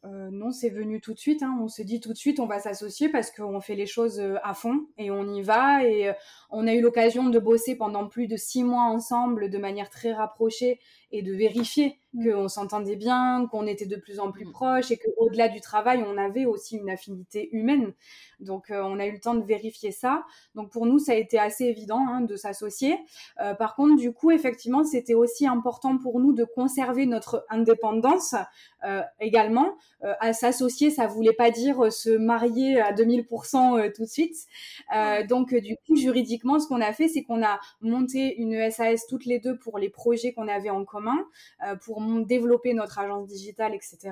Non, 0.05 0.51
c'est 0.51 0.69
venu 0.69 1.01
tout 1.01 1.13
de 1.13 1.19
suite. 1.19 1.43
Hein. 1.43 1.57
On 1.61 1.67
se 1.67 1.81
dit 1.81 1.99
tout 1.99 2.13
de 2.13 2.17
suite, 2.17 2.39
on 2.39 2.45
va 2.45 2.59
s'associer 2.59 3.09
parce 3.09 3.31
qu'on 3.31 3.59
fait 3.59 3.75
les 3.75 3.85
choses 3.85 4.21
à 4.43 4.53
fond 4.53 4.87
et 4.97 5.11
on 5.11 5.33
y 5.33 5.41
va. 5.41 5.83
Et 5.83 6.13
on 6.49 6.67
a 6.67 6.73
eu 6.73 6.79
l'occasion 6.79 7.27
de 7.27 7.39
bosser 7.39 7.75
pendant 7.75 8.07
plus 8.07 8.27
de 8.27 8.37
six 8.37 8.63
mois 8.63 8.83
ensemble 8.83 9.49
de 9.49 9.57
manière 9.57 9.89
très 9.89 10.13
rapprochée 10.13 10.79
et 11.13 11.21
de 11.21 11.31
vérifier 11.31 11.99
mm. 12.13 12.31
qu'on 12.31 12.47
s'entendait 12.49 12.97
bien, 12.97 13.47
qu'on 13.49 13.67
était 13.67 13.85
de 13.85 13.95
plus 13.95 14.19
en 14.19 14.31
plus 14.31 14.45
mm. 14.45 14.51
proches 14.51 14.91
et 14.91 14.97
qu'au-delà 14.97 15.47
du 15.47 15.61
travail, 15.61 16.03
on 16.05 16.17
avait 16.17 16.45
aussi 16.45 16.75
une 16.75 16.89
affinité 16.89 17.49
humaine. 17.55 17.93
Donc, 18.39 18.71
euh, 18.71 18.81
on 18.83 18.99
a 18.99 19.05
eu 19.05 19.11
le 19.13 19.19
temps 19.19 19.35
de 19.35 19.45
vérifier 19.45 19.91
ça. 19.91 20.25
Donc, 20.55 20.71
pour 20.71 20.85
nous, 20.85 20.99
ça 20.99 21.13
a 21.13 21.15
été 21.15 21.39
assez 21.39 21.65
évident 21.65 22.03
hein, 22.09 22.21
de 22.21 22.35
s'associer. 22.35 22.97
Euh, 23.39 23.53
par 23.53 23.75
contre, 23.75 23.95
du 23.95 24.11
coup, 24.11 24.31
effectivement, 24.31 24.83
c'était 24.83 25.13
aussi 25.13 25.47
important 25.47 25.97
pour 25.97 26.19
nous 26.19 26.33
de 26.33 26.43
conserver 26.43 27.05
notre 27.05 27.45
indépendance 27.49 28.35
euh, 28.83 29.01
également. 29.21 29.77
à 30.19 30.33
s'associer, 30.33 30.89
ça 30.89 31.07
voulait 31.07 31.31
pas 31.33 31.51
dire 31.51 31.93
se 31.93 32.09
marier 32.09 32.81
à 32.81 32.91
2000% 32.91 33.93
tout 33.93 34.01
de 34.01 34.07
suite. 34.07 34.35
donc, 35.29 35.53
du 35.53 35.77
coup, 35.85 35.95
juridiquement, 35.95 36.59
ce 36.59 36.67
qu'on 36.67 36.81
a 36.81 36.91
fait, 36.91 37.07
c'est 37.07 37.23
qu'on 37.23 37.41
a 37.43 37.59
monté 37.79 38.35
une 38.35 38.69
SAS 38.69 39.07
toutes 39.07 39.25
les 39.25 39.39
deux 39.39 39.57
pour 39.57 39.77
les 39.77 39.89
projets 39.89 40.33
qu'on 40.33 40.49
avait 40.49 40.69
en 40.69 40.83
commun 40.83 41.02
euh, 41.65 41.75
pour 41.75 42.01
développer 42.25 42.73
notre 42.73 42.99
agence 42.99 43.27
digitale, 43.27 43.73
etc. 43.73 44.11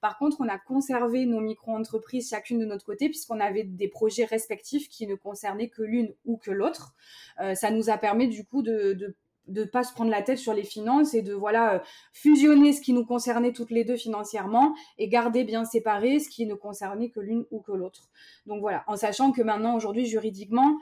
Par 0.00 0.18
contre, 0.18 0.38
on 0.40 0.48
a 0.48 0.58
conservé 0.58 1.26
nos 1.26 1.40
micro-entreprises 1.40 2.28
chacune 2.30 2.58
de 2.58 2.64
notre 2.64 2.84
côté 2.84 3.08
puisqu'on 3.08 3.40
avait 3.40 3.64
des 3.64 3.88
projets 3.88 4.24
respectifs 4.24 4.88
qui 4.88 5.06
ne 5.06 5.14
concernaient 5.14 5.68
que 5.68 5.82
l'une 5.82 6.14
ou 6.24 6.36
que 6.36 6.50
l'autre. 6.50 6.94
Euh, 7.40 7.54
ça 7.54 7.70
nous 7.70 7.90
a 7.90 7.98
permis 7.98 8.28
du 8.28 8.44
coup 8.44 8.62
de, 8.62 9.16
de 9.48 9.64
pas 9.64 9.82
se 9.82 9.92
prendre 9.92 10.10
la 10.10 10.22
tête 10.22 10.38
sur 10.38 10.54
les 10.54 10.62
finances 10.62 11.14
et 11.14 11.22
de 11.22 11.32
voilà 11.32 11.74
euh, 11.74 11.78
fusionner 12.12 12.72
ce 12.72 12.80
qui 12.80 12.92
nous 12.92 13.04
concernait 13.04 13.52
toutes 13.52 13.70
les 13.70 13.84
deux 13.84 13.96
financièrement 13.96 14.74
et 14.98 15.08
garder 15.08 15.44
bien 15.44 15.64
séparé 15.64 16.20
ce 16.20 16.28
qui 16.28 16.46
ne 16.46 16.54
concernait 16.54 17.10
que 17.10 17.20
l'une 17.20 17.44
ou 17.50 17.60
que 17.60 17.72
l'autre. 17.72 18.10
Donc 18.46 18.60
voilà, 18.60 18.84
en 18.86 18.96
sachant 18.96 19.32
que 19.32 19.42
maintenant 19.42 19.74
aujourd'hui 19.74 20.06
juridiquement 20.06 20.78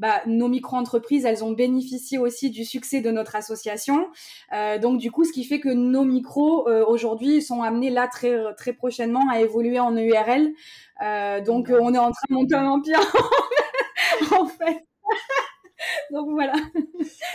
bah, 0.00 0.22
nos 0.24 0.48
micro-entreprises, 0.48 1.26
elles 1.26 1.44
ont 1.44 1.52
bénéficié 1.52 2.16
aussi 2.16 2.48
du 2.48 2.64
succès 2.64 3.02
de 3.02 3.10
notre 3.10 3.36
association. 3.36 4.08
Euh, 4.54 4.78
donc 4.78 4.98
du 4.98 5.12
coup, 5.12 5.24
ce 5.24 5.32
qui 5.32 5.44
fait 5.44 5.60
que 5.60 5.68
nos 5.68 6.04
micros 6.04 6.66
euh, 6.68 6.82
aujourd'hui 6.86 7.42
sont 7.42 7.60
amenés 7.60 7.90
là 7.90 8.08
très 8.08 8.34
très 8.54 8.72
prochainement 8.72 9.28
à 9.30 9.40
évoluer 9.40 9.78
en 9.78 9.94
EURL. 9.94 10.54
Euh, 11.02 11.42
donc 11.42 11.70
on 11.70 11.92
est 11.92 11.98
en 11.98 12.12
train 12.12 12.26
de 12.30 12.34
monter 12.34 12.54
un 12.54 12.66
empire 12.66 12.98
en 14.38 14.46
fait. 14.46 14.86
donc 16.10 16.30
voilà. 16.30 16.54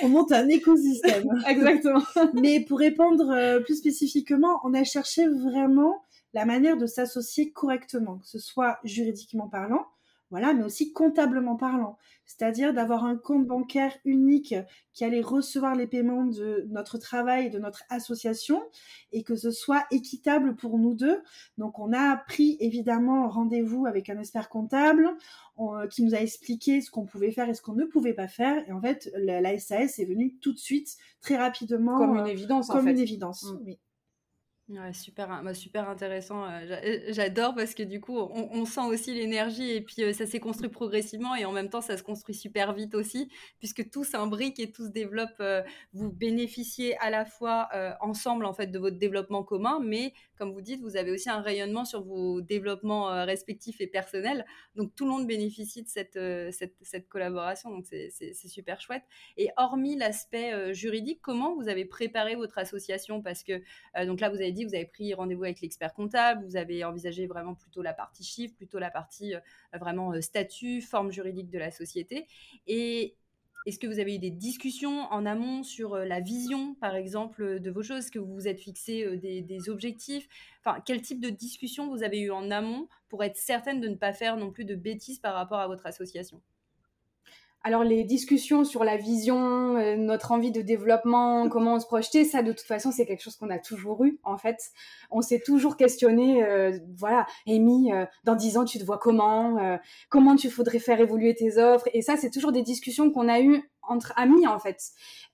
On 0.01 0.09
monte 0.09 0.31
un 0.31 0.49
écosystème. 0.49 1.27
Exactement. 1.47 2.01
Mais 2.33 2.61
pour 2.61 2.79
répondre 2.79 3.59
plus 3.63 3.77
spécifiquement, 3.77 4.59
on 4.63 4.73
a 4.73 4.83
cherché 4.83 5.27
vraiment 5.27 6.01
la 6.33 6.45
manière 6.45 6.77
de 6.77 6.87
s'associer 6.87 7.51
correctement, 7.51 8.17
que 8.17 8.27
ce 8.27 8.39
soit 8.39 8.79
juridiquement 8.83 9.49
parlant, 9.49 9.85
voilà, 10.31 10.53
mais 10.53 10.63
aussi 10.63 10.91
comptablement 10.91 11.55
parlant. 11.55 11.97
C'est-à-dire 12.25 12.73
d'avoir 12.73 13.05
un 13.05 13.15
compte 13.15 13.45
bancaire 13.45 13.95
unique 14.03 14.55
qui 14.93 15.05
allait 15.05 15.21
recevoir 15.21 15.75
les 15.75 15.85
paiements 15.85 16.25
de 16.25 16.65
notre 16.69 16.97
travail, 16.97 17.51
de 17.51 17.59
notre 17.59 17.83
association, 17.89 18.63
et 19.11 19.23
que 19.23 19.35
ce 19.35 19.51
soit 19.51 19.85
équitable 19.91 20.55
pour 20.55 20.79
nous 20.79 20.95
deux. 20.95 21.21
Donc, 21.57 21.77
on 21.77 21.93
a 21.93 22.17
pris 22.17 22.57
évidemment 22.59 23.29
rendez-vous 23.29 23.85
avec 23.85 24.09
un 24.09 24.17
expert 24.17 24.49
comptable 24.49 25.15
qui 25.91 26.03
nous 26.03 26.15
a 26.15 26.19
expliqué 26.19 26.81
ce 26.81 26.89
qu'on 26.89 27.05
pouvait 27.05 27.31
faire 27.31 27.47
et 27.47 27.53
ce 27.53 27.61
qu'on 27.61 27.75
ne 27.75 27.85
pouvait 27.85 28.13
pas 28.13 28.27
faire. 28.27 28.67
Et 28.67 28.71
en 28.71 28.81
fait, 28.81 29.11
la, 29.15 29.57
SAS 29.59 29.99
est 29.99 30.05
venue 30.05 30.35
tout 30.41 30.53
de 30.53 30.57
suite, 30.57 30.97
très 31.21 31.37
rapidement. 31.37 31.97
Comme 31.97 32.17
une 32.17 32.27
évidence, 32.27 32.67
comme 32.67 32.79
en 32.79 32.83
fait. 32.83 32.91
une 32.91 32.99
évidence, 32.99 33.43
mm. 33.43 33.59
oui. 33.65 33.79
Super, 34.93 35.43
bah, 35.43 35.53
super 35.53 35.87
intéressant. 35.87 36.43
Euh, 36.43 36.99
j'adore 37.09 37.53
parce 37.53 37.75
que 37.75 37.83
du 37.83 38.01
coup, 38.01 38.17
on, 38.17 38.65
sent 38.65 38.81
aussi 38.81 39.13
l'énergie 39.13 39.69
et 39.69 39.81
puis 39.81 40.01
euh, 40.01 40.11
ça 40.11 40.25
s'est 40.25 40.39
construit 40.39 40.69
progressivement 40.69 41.35
et 41.35 41.45
en 41.45 41.51
même 41.51 41.69
temps, 41.69 41.81
ça 41.81 41.97
se 41.97 42.01
construit 42.01 42.33
super 42.33 42.73
vite 42.73 42.95
aussi 42.95 43.29
puisque 43.59 43.87
tout 43.91 44.03
s'imbrique 44.03 44.59
et 44.59 44.71
tout 44.71 44.85
se 44.87 44.91
développe. 44.91 45.35
Euh, 45.39 45.61
vous 45.93 46.11
bénéficiez 46.11 46.97
à 46.97 47.11
la 47.11 47.25
fois 47.25 47.69
ensemble 48.01 48.45
en 48.45 48.53
fait 48.53 48.67
de 48.67 48.79
votre 48.79 48.97
développement 48.97 49.43
commun, 49.43 49.79
mais 49.83 50.13
comme 50.37 50.51
vous 50.51 50.61
dites, 50.61 50.81
vous 50.81 50.97
avez 50.97 51.11
aussi 51.11 51.29
un 51.29 51.41
rayonnement 51.41 51.85
sur 51.85 52.03
vos 52.03 52.41
développements 52.41 53.25
respectifs 53.25 53.81
et 53.81 53.87
personnels. 53.87 54.45
Donc 54.75 54.93
tout 54.95 55.05
le 55.05 55.11
monde 55.11 55.27
bénéficie 55.27 55.83
de 55.83 55.87
cette, 55.87 56.19
cette 56.81 57.07
collaboration. 57.07 57.71
Donc 57.71 57.85
c'est 57.85 58.33
super 58.33 58.81
chouette. 58.81 59.03
Et 59.37 59.49
hormis 59.57 59.95
l'aspect 59.95 60.73
juridique, 60.73 61.19
comment 61.21 61.55
vous 61.55 61.69
avez 61.69 61.85
préparé 61.85 62.35
votre 62.35 62.57
association? 62.57 63.21
Parce 63.21 63.43
que 63.43 63.61
donc 64.05 64.19
là, 64.19 64.29
vous 64.29 64.37
avez 64.37 64.51
dit, 64.51 64.65
vous 64.65 64.75
avez 64.75 64.85
pris 64.85 65.13
rendez-vous 65.13 65.43
avec 65.43 65.61
l'expert 65.61 65.93
comptable, 65.93 66.45
vous 66.45 66.57
avez 66.57 66.83
envisagé 66.83 67.27
vraiment 67.27 67.55
plutôt 67.55 67.81
la 67.81 67.93
partie 67.93 68.23
chiffre, 68.23 68.55
plutôt 68.55 68.79
la 68.79 68.91
partie 68.91 69.35
euh, 69.35 69.39
vraiment 69.79 70.13
euh, 70.13 70.21
statut, 70.21 70.81
forme 70.81 71.11
juridique 71.11 71.49
de 71.49 71.59
la 71.59 71.71
société. 71.71 72.27
Et 72.67 73.15
est-ce 73.65 73.79
que 73.79 73.87
vous 73.87 73.99
avez 73.99 74.15
eu 74.15 74.19
des 74.19 74.31
discussions 74.31 75.01
en 75.11 75.25
amont 75.25 75.63
sur 75.63 75.95
euh, 75.95 76.05
la 76.05 76.19
vision, 76.19 76.75
par 76.75 76.95
exemple, 76.95 77.59
de 77.59 77.71
vos 77.71 77.83
choses? 77.83 77.99
Est-ce 77.99 78.11
que 78.11 78.19
vous 78.19 78.33
vous 78.33 78.47
êtes 78.47 78.59
fixé 78.59 79.17
des, 79.17 79.69
objectifs? 79.69 80.27
Enfin, 80.63 80.81
quel 80.85 81.01
type 81.01 81.19
de 81.19 81.29
discussion 81.29 81.89
vous 81.89 82.03
avez 82.03 82.19
eu 82.19 82.31
en 82.31 82.51
amont 82.51 82.87
pour 83.09 83.23
être 83.23 83.37
certaine 83.37 83.81
de 83.81 83.87
ne 83.87 83.95
pas 83.95 84.13
faire 84.13 84.37
non 84.37 84.51
plus 84.51 84.65
de 84.65 84.75
bêtises 84.75 85.19
par 85.19 85.33
rapport 85.33 85.59
à 85.59 85.67
votre 85.67 85.85
association? 85.85 86.41
Alors 87.65 87.83
les 87.83 88.03
discussions 88.03 88.63
sur 88.63 88.83
la 88.83 88.95
vision, 88.95 89.75
euh, 89.75 89.95
notre 89.95 90.31
envie 90.31 90.51
de 90.51 90.61
développement, 90.61 91.49
comment 91.49 91.73
on 91.73 91.79
se 91.79 91.87
projeter, 91.87 92.23
ça 92.23 92.43
de 92.43 92.51
toute 92.51 92.67
façon 92.67 92.91
c'est 92.91 93.07
quelque 93.07 93.23
chose 93.23 93.37
qu'on 93.37 93.49
a 93.49 93.57
toujours 93.57 94.05
eu 94.05 94.19
en 94.23 94.37
fait. 94.37 94.69
On 95.09 95.21
s'est 95.21 95.41
toujours 95.43 95.75
questionné, 95.75 96.43
euh, 96.43 96.77
voilà, 96.95 97.25
Amy, 97.47 97.91
euh, 97.91 98.05
dans 98.23 98.35
dix 98.35 98.59
ans 98.59 98.65
tu 98.65 98.77
te 98.77 98.83
vois 98.83 98.99
comment, 98.99 99.57
comment 100.09 100.35
tu 100.35 100.51
faudrais 100.51 100.77
faire 100.77 100.99
évoluer 100.99 101.33
tes 101.33 101.57
offres, 101.57 101.89
et 101.93 102.03
ça 102.03 102.17
c'est 102.17 102.29
toujours 102.29 102.51
des 102.51 102.61
discussions 102.61 103.09
qu'on 103.09 103.27
a 103.27 103.41
eues 103.41 103.63
entre 103.81 104.13
amis 104.15 104.45
en 104.45 104.59
fait. 104.59 104.79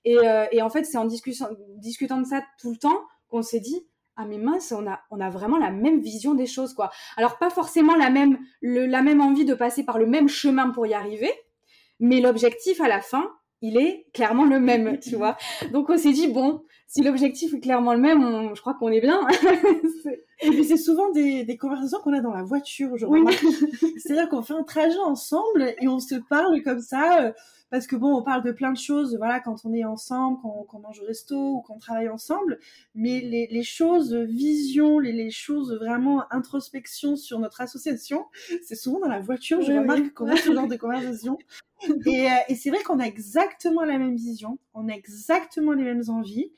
Et, 0.05 0.17
et 0.53 0.61
en 0.61 0.69
fait 0.69 0.85
c'est 0.85 0.97
en 0.97 1.05
discussion, 1.05 1.47
discutant 1.77 2.21
de 2.21 2.25
ça 2.25 2.41
tout 2.61 2.71
le 2.71 2.77
temps 2.77 3.01
qu'on 3.27 3.41
s'est 3.41 3.59
dit 3.59 3.85
ah 4.15 4.25
mais 4.25 4.37
mince, 4.37 4.71
on 4.71 4.87
a, 4.87 5.01
on 5.09 5.19
a 5.19 5.29
vraiment 5.29 5.57
la 5.57 5.71
même 5.71 5.99
vision 5.99 6.33
des 6.33 6.45
choses 6.45 6.73
quoi. 6.73 6.91
Alors 7.17 7.37
pas 7.39 7.49
forcément 7.49 7.95
la 7.95 8.09
même, 8.09 8.39
le, 8.61 8.85
la 8.85 9.01
même 9.01 9.19
envie 9.19 9.45
de 9.45 9.53
passer 9.53 9.83
par 9.83 9.97
le 9.97 10.05
même 10.05 10.29
chemin 10.29 10.69
pour 10.69 10.85
y 10.85 10.93
arriver 10.93 11.31
mais 12.01 12.19
l'objectif 12.19 12.81
à 12.81 12.89
la 12.89 12.99
fin, 12.99 13.31
il 13.61 13.77
est 13.77 14.07
clairement 14.13 14.43
le 14.43 14.59
même, 14.59 14.99
tu 15.03 15.15
vois. 15.15 15.37
Donc 15.71 15.89
on 15.89 15.97
s'est 15.97 16.11
dit 16.11 16.27
bon, 16.27 16.63
si 16.87 17.01
l'objectif 17.03 17.53
est 17.53 17.61
clairement 17.61 17.93
le 17.93 17.99
même, 17.99 18.51
je 18.53 18.59
crois 18.59 18.73
qu'on 18.73 18.89
est 18.89 19.01
bien. 19.01 19.25
et 20.41 20.49
puis 20.49 20.63
c'est 20.63 20.77
souvent 20.77 21.11
des, 21.11 21.43
des 21.43 21.57
conversations 21.57 21.99
qu'on 21.99 22.13
a 22.13 22.21
dans 22.21 22.33
la 22.33 22.43
voiture, 22.43 22.97
je 22.97 23.05
oui. 23.05 23.21
C'est-à-dire 23.97 24.29
qu'on 24.29 24.41
fait 24.41 24.53
un 24.53 24.63
trajet 24.63 24.99
ensemble 24.99 25.75
et 25.79 25.87
on 25.87 25.99
se 25.99 26.15
parle 26.15 26.61
comme 26.63 26.81
ça. 26.81 27.23
Euh, 27.23 27.31
parce 27.71 27.87
que 27.87 27.95
bon, 27.95 28.13
on 28.17 28.21
parle 28.21 28.43
de 28.43 28.51
plein 28.51 28.73
de 28.73 28.77
choses, 28.77 29.15
voilà, 29.15 29.39
quand 29.39 29.63
on 29.63 29.73
est 29.73 29.85
ensemble, 29.85 30.39
quand, 30.41 30.67
on 30.73 30.79
mange 30.79 30.99
au 30.99 31.05
resto 31.05 31.37
ou 31.37 31.61
qu'on 31.61 31.79
travaille 31.79 32.09
ensemble, 32.09 32.59
mais 32.95 33.21
les, 33.21 33.47
les 33.49 33.63
choses 33.63 34.13
vision, 34.13 34.99
les, 34.99 35.13
les, 35.13 35.31
choses 35.31 35.73
vraiment 35.73 36.25
introspection 36.33 37.15
sur 37.15 37.39
notre 37.39 37.61
association, 37.61 38.25
c'est 38.61 38.75
souvent 38.75 38.99
dans 38.99 39.07
la 39.07 39.21
voiture, 39.21 39.61
je 39.61 39.71
remarque 39.71 40.13
qu'on 40.13 40.27
a 40.27 40.35
ce 40.35 40.53
genre 40.53 40.67
de 40.67 40.75
conversation. 40.77 41.37
Et, 42.05 42.29
euh, 42.29 42.35
et 42.49 42.55
c'est 42.55 42.71
vrai 42.71 42.83
qu'on 42.83 42.99
a 42.99 43.05
exactement 43.05 43.85
la 43.85 43.97
même 43.97 44.17
vision, 44.17 44.59
on 44.73 44.89
a 44.89 44.91
exactement 44.93 45.71
les 45.71 45.83
mêmes 45.83 46.03
envies. 46.09 46.51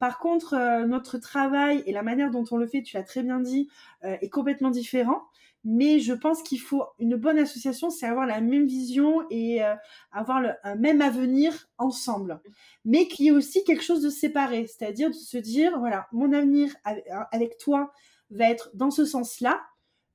Par 0.00 0.18
contre, 0.18 0.54
euh, 0.54 0.86
notre 0.86 1.18
travail 1.18 1.84
et 1.86 1.92
la 1.92 2.02
manière 2.02 2.30
dont 2.30 2.44
on 2.50 2.56
le 2.56 2.66
fait, 2.66 2.82
tu 2.82 2.96
l'as 2.96 3.02
très 3.04 3.22
bien 3.22 3.38
dit, 3.38 3.68
euh, 4.02 4.16
est 4.20 4.30
complètement 4.30 4.70
différent 4.70 5.22
mais 5.62 6.00
je 6.00 6.14
pense 6.14 6.42
qu'il 6.42 6.58
faut 6.58 6.84
une 6.98 7.16
bonne 7.16 7.38
association, 7.38 7.90
c'est 7.90 8.06
avoir 8.06 8.24
la 8.24 8.40
même 8.40 8.66
vision 8.66 9.26
et 9.28 9.62
euh, 9.62 9.74
avoir 10.10 10.40
le, 10.40 10.52
un 10.64 10.74
même 10.74 11.02
avenir 11.02 11.68
ensemble, 11.76 12.40
mais 12.86 13.06
qu'il 13.08 13.26
y 13.26 13.28
ait 13.28 13.32
aussi 13.32 13.62
quelque 13.64 13.82
chose 13.82 14.00
de 14.00 14.08
séparé, 14.08 14.66
c'est-à-dire 14.66 15.10
de 15.10 15.14
se 15.14 15.36
dire 15.36 15.78
voilà, 15.78 16.08
mon 16.12 16.32
avenir 16.32 16.74
avec 17.30 17.58
toi 17.58 17.92
va 18.30 18.48
être 18.48 18.70
dans 18.72 18.90
ce 18.90 19.04
sens-là, 19.04 19.60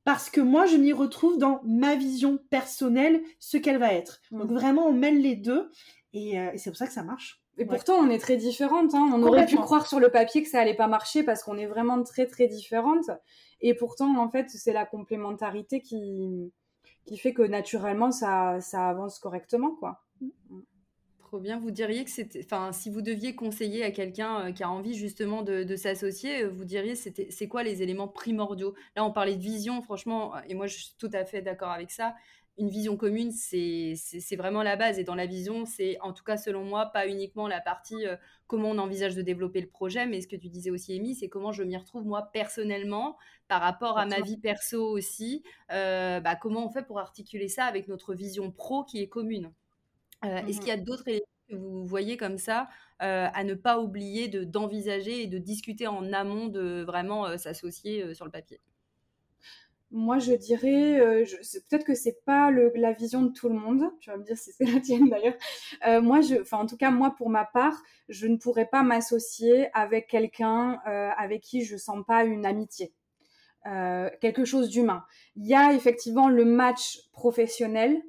parce 0.04 0.32
que 0.32 0.42
moi 0.42 0.66
je 0.66 0.78
m'y 0.78 0.94
retrouve 0.94 1.38
dans 1.38 1.62
ma 1.64 1.94
vision 1.96 2.40
personnelle, 2.50 3.22
ce 3.38 3.58
qu'elle 3.58 3.78
va 3.78 3.94
être. 3.94 4.22
Donc 4.32 4.50
mmh. 4.50 4.56
vraiment 4.56 4.88
on 4.88 4.94
mêle 4.94 5.22
les 5.22 5.36
deux 5.36 5.70
et, 6.14 6.38
et 6.38 6.58
c'est 6.58 6.72
pour 6.72 6.78
ça 6.78 6.88
que 6.88 6.94
ça 6.94 7.04
marche. 7.04 7.45
Et 7.58 7.66
pourtant, 7.66 7.96
on 7.96 8.10
est 8.10 8.20
très 8.20 8.38
différentes. 8.38 8.94
Hein. 8.94 9.10
On 9.14 9.24
aurait 9.24 9.46
pu 9.46 9.56
croire 9.56 9.88
sur 9.88 10.00
le 10.00 10.10
papier 10.10 10.44
que 10.44 10.50
ça 10.50 10.60
allait 10.60 10.76
pas 10.76 10.88
marcher 10.88 11.24
parce 11.24 11.44
qu'on 11.44 11.58
est 11.58 11.68
vraiment 11.68 12.04
très 12.04 12.26
très 12.26 12.48
différentes. 12.48 13.10
Et 13.62 13.74
pourtant, 13.74 14.18
en 14.18 14.30
fait, 14.30 14.50
c'est 14.50 14.74
la 14.74 14.86
complémentarité 14.86 15.80
qui, 15.80 16.52
qui 17.06 17.18
fait 17.18 17.34
que 17.34 17.44
naturellement, 17.44 18.12
ça, 18.12 18.60
ça 18.60 18.90
avance 18.90 19.20
correctement, 19.20 19.72
quoi. 19.76 20.04
Trop 21.20 21.40
bien. 21.40 21.60
Vous 21.60 21.72
diriez 21.72 22.04
que 22.04 22.12
c'était, 22.12 22.42
enfin, 22.44 22.72
si 22.72 22.90
vous 22.90 23.02
deviez 23.02 23.36
conseiller 23.36 23.84
à 23.84 23.92
quelqu'un 23.92 24.48
euh, 24.48 24.52
qui 24.52 24.64
a 24.64 24.70
envie 24.70 24.94
justement 24.94 25.42
de, 25.42 25.64
de 25.64 25.76
s'associer, 25.76 26.44
euh, 26.44 26.50
vous 26.50 26.66
diriez 26.66 26.96
c'était, 26.96 27.28
c'est 27.32 27.48
quoi 27.48 27.64
les 27.64 27.82
éléments 27.82 28.08
primordiaux? 28.08 28.76
Là, 28.96 29.04
on 29.04 29.12
parlait 29.12 29.36
de 29.36 29.42
vision, 29.42 29.82
franchement, 29.82 30.34
et 30.48 30.54
moi, 30.54 30.68
je 30.68 30.76
suis 30.76 30.96
tout 31.00 31.10
à 31.14 31.26
fait 31.26 31.42
d'accord 31.42 31.72
avec 31.72 31.92
ça 31.92 32.16
une 32.58 32.70
vision 32.70 32.96
commune, 32.96 33.32
c'est 33.32 34.36
vraiment 34.38 34.64
la 34.64 34.76
base. 34.76 34.98
Et 35.00 35.04
dans 35.04 35.16
la 35.16 35.26
vision, 35.26 35.66
c'est 35.66 36.00
en 36.02 36.14
tout 36.14 36.24
cas 36.24 36.38
selon 36.38 36.64
moi, 36.64 36.88
pas 36.88 37.08
uniquement 37.08 37.48
la 37.48 37.60
partie 37.60 38.06
euh, 38.06 38.16
comment 38.48 38.70
on 38.70 38.78
envisage 38.78 39.16
de 39.16 39.22
développer 39.22 39.62
le 39.62 39.68
projet, 39.68 40.06
mais 40.06 40.22
ce 40.22 40.28
que 40.28 40.36
tu 40.36 40.50
disais 40.50 40.72
aussi, 40.72 40.98
Amy, 40.98 41.16
c'est 41.16 41.28
comment 41.28 41.52
je 41.52 41.64
m'y 41.64 41.76
retrouve 41.76 42.06
moi 42.06 42.30
personnellement 42.34 43.18
par 43.48 43.62
rapport 43.62 43.98
à 43.98 44.06
ma 44.06 44.22
vie 44.22 44.38
perso 44.38 44.90
aussi. 44.90 45.44
Euh, 45.72 46.20
bah, 46.22 46.36
comment 46.36 46.66
on 46.66 46.70
fait 46.70 46.84
pour 46.86 47.00
articuler 47.00 47.48
ça 47.50 47.66
avec 47.66 47.88
notre 47.88 48.14
vision 48.14 48.52
pro 48.52 48.84
qui 48.84 49.02
est 49.02 49.10
commune? 49.10 49.52
Euh, 50.24 50.38
Est-ce 50.48 50.60
qu'il 50.60 50.70
y 50.70 50.72
a 50.72 50.78
mmh 50.78 50.84
d'autres 50.84 51.08
éléments 51.08 51.26
que 51.50 51.56
vous 51.56 51.86
voyez 51.86 52.18
comme 52.18 52.38
ça 52.38 52.68
à 53.00 53.44
ne 53.44 53.54
pas 53.54 53.80
oublier 53.80 54.30
d'envisager 54.30 55.22
et 55.22 55.28
de 55.28 55.38
discuter 55.38 55.86
en 55.86 56.14
amont 56.14 56.48
de 56.48 56.84
vraiment 56.84 57.38
s'associer 57.38 58.14
sur 58.14 58.24
le 58.26 58.32
papier? 58.32 58.62
Moi, 59.92 60.20
je 60.20 60.34
dirais, 60.34 61.00
euh, 61.00 61.26
peut-être 61.70 61.86
que 61.86 61.96
c'est 61.96 62.24
pas 62.26 62.52
le, 62.52 62.72
la 62.76 62.92
vision 62.92 63.22
de 63.22 63.32
tout 63.32 63.50
le 63.50 63.56
monde. 63.56 63.92
Tu 64.02 64.10
vas 64.10 64.18
me 64.18 64.24
dire 64.24 64.38
si 64.38 64.52
c'est 64.52 64.66
la 64.72 64.80
tienne 64.80 65.10
d'ailleurs. 65.10 65.36
Euh, 65.88 66.02
moi, 66.02 66.22
je, 66.22 66.36
enfin, 66.42 66.58
en 66.58 66.66
tout 66.66 66.78
cas, 66.78 66.92
moi, 66.92 67.14
pour 67.18 67.30
ma 67.30 67.46
part, 67.46 67.82
je 68.10 68.28
ne 68.28 68.38
pourrais 68.38 68.66
pas 68.66 68.84
m'associer 68.84 69.70
avec 69.74 70.08
quelqu'un 70.08 70.80
euh, 70.88 71.10
avec 71.18 71.42
qui 71.42 71.64
je 71.64 71.78
sens 71.78 72.04
pas 72.06 72.24
une 72.26 72.46
amitié, 72.46 72.94
quelque 74.22 74.46
chose 74.46 74.70
d'humain. 74.70 75.04
Il 75.36 75.48
y 75.48 75.56
a 75.56 75.74
effectivement 75.74 76.30
le 76.30 76.46
match 76.46 77.00
professionnel, 77.14 78.00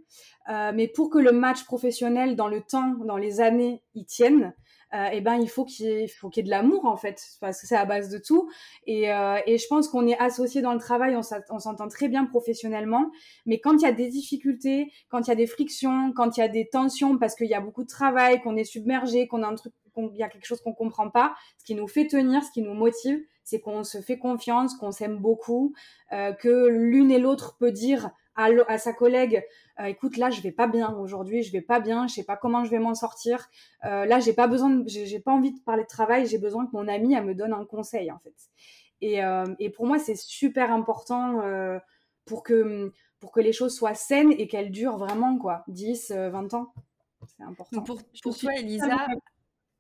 mais 0.49 0.87
pour 0.87 1.09
que 1.09 1.19
le 1.19 1.33
match 1.33 1.65
professionnel 1.65 2.37
dans 2.37 2.49
le 2.49 2.61
temps, 2.61 2.95
dans 3.07 3.17
les 3.17 3.41
années, 3.41 3.83
y 3.95 4.05
tienne, 4.05 4.55
euh, 4.97 5.09
eh 5.13 5.21
ben 5.21 5.37
il 5.37 5.49
faut 5.49 5.65
qu'il 5.65 5.87
y 5.87 6.07
qu'il 6.07 6.37
y 6.37 6.41
ait 6.41 6.43
de 6.43 6.51
l'amour 6.51 6.87
en 6.87 6.97
fait, 6.97 7.23
parce 7.41 7.61
que 7.61 7.67
c'est 7.67 7.77
à 7.77 7.85
base 7.85 8.09
de 8.09 8.19
tout. 8.19 8.49
Et, 8.87 9.13
euh, 9.13 9.39
et 9.47 9.59
je 9.59 9.67
pense 9.69 9.89
qu'on 9.89 10.07
est 10.07 10.19
associé 10.19 10.63
dans 10.63 10.73
le 10.73 10.81
travail, 10.81 11.17
on 11.17 11.59
s'entend 11.59 11.89
très 11.89 12.09
bien 12.09 12.25
professionnellement, 12.25 13.11
mais 13.45 13.61
quand 13.61 13.75
il 13.75 13.83
y 13.83 13.87
a 13.87 13.93
des 13.93 14.09
difficultés, 14.09 14.91
quand 15.11 15.27
il 15.27 15.29
y 15.29 15.33
a 15.33 15.37
des 15.37 15.47
frictions, 15.47 16.13
quand 16.15 16.37
il 16.37 16.41
y 16.41 16.43
a 16.43 16.49
des 16.49 16.69
tensions, 16.69 17.19
parce 17.19 17.35
qu'il 17.35 17.49
y 17.49 17.55
a 17.55 17.61
beaucoup 17.61 17.83
de 17.83 17.89
travail, 17.89 18.41
qu'on 18.41 18.57
est 18.57 18.65
submergé, 18.65 19.29
qu'on 19.29 19.43
a 19.43 19.49
un 19.49 19.55
truc, 19.55 19.73
qu'il 19.95 20.17
y 20.17 20.23
a 20.23 20.29
quelque 20.29 20.47
chose 20.47 20.61
qu'on 20.61 20.75
comprend 20.75 21.11
pas, 21.11 21.35
ce 21.59 21.65
qui 21.65 21.75
nous 21.75 21.89
fait 21.89 22.07
tenir, 22.07 22.43
ce 22.43 22.51
qui 22.51 22.63
nous 22.63 22.75
motive, 22.75 23.21
c'est 23.45 23.61
qu'on 23.61 23.85
se 23.85 24.01
fait 24.01 24.19
confiance, 24.19 24.75
qu'on 24.75 24.93
s'aime 24.93 25.19
beaucoup, 25.19 25.75
euh, 26.13 26.33
que 26.33 26.69
l'une 26.69 27.11
et 27.11 27.19
l'autre 27.19 27.57
peut 27.59 27.73
dire 27.73 28.11
à, 28.37 28.79
sa 28.79 28.93
collègue, 28.93 29.45
écoute, 29.85 30.17
là, 30.17 30.31
je 30.31 30.41
vais 30.41 30.53
pas 30.53 30.67
bien 30.67 30.95
aujourd'hui, 30.97 31.43
je 31.43 31.53
vais 31.53 31.61
pas 31.61 31.81
bien, 31.81 32.07
je 32.07 32.15
sais 32.15 32.25
pas 32.25 32.37
comment 32.37 32.65
je 32.65 32.71
vais 32.71 32.79
m'en 32.79 32.95
sortir. 32.95 33.49
là, 33.83 34.21
j'ai 34.21 34.33
pas 34.33 34.47
besoin, 34.47 34.83
j'ai 34.87 35.21
pas 35.21 35.33
envie 35.33 35.53
de 35.53 35.61
parler 35.61 35.83
de 35.83 35.89
travail, 35.89 36.27
j'ai 36.27 36.39
besoin 36.39 36.67
que 36.67 36.73
mon 36.73 36.89
ami 36.89 37.15
elle 37.15 37.25
me 37.25 37.35
donne 37.35 37.53
un 37.53 37.65
conseil 37.65 38.11
en 38.11 38.19
fait. 38.19 38.35
Et, 39.01 39.21
et 39.59 39.71
pour 39.71 39.87
moi, 39.87 39.99
c'est 39.99 40.17
super 40.17 40.71
important 40.71 41.43
pour 42.25 42.43
que 42.43 42.93
pour 43.21 43.33
que 43.33 43.41
les 43.41 43.53
choses 43.53 43.75
soient 43.75 43.95
saines 43.95 44.33
et 44.33 44.47
qu'elles 44.47 44.71
durent 44.71 44.99
vraiment 44.99 45.39
quoi, 45.39 45.65
10, 45.69 46.13
20 46.13 46.55
ans. 46.55 46.73
C'est 47.27 47.43
important. 47.43 47.83
Pour, 47.83 47.99
pour 48.23 48.39
toi, 48.39 48.53
Elisa, 48.57 49.07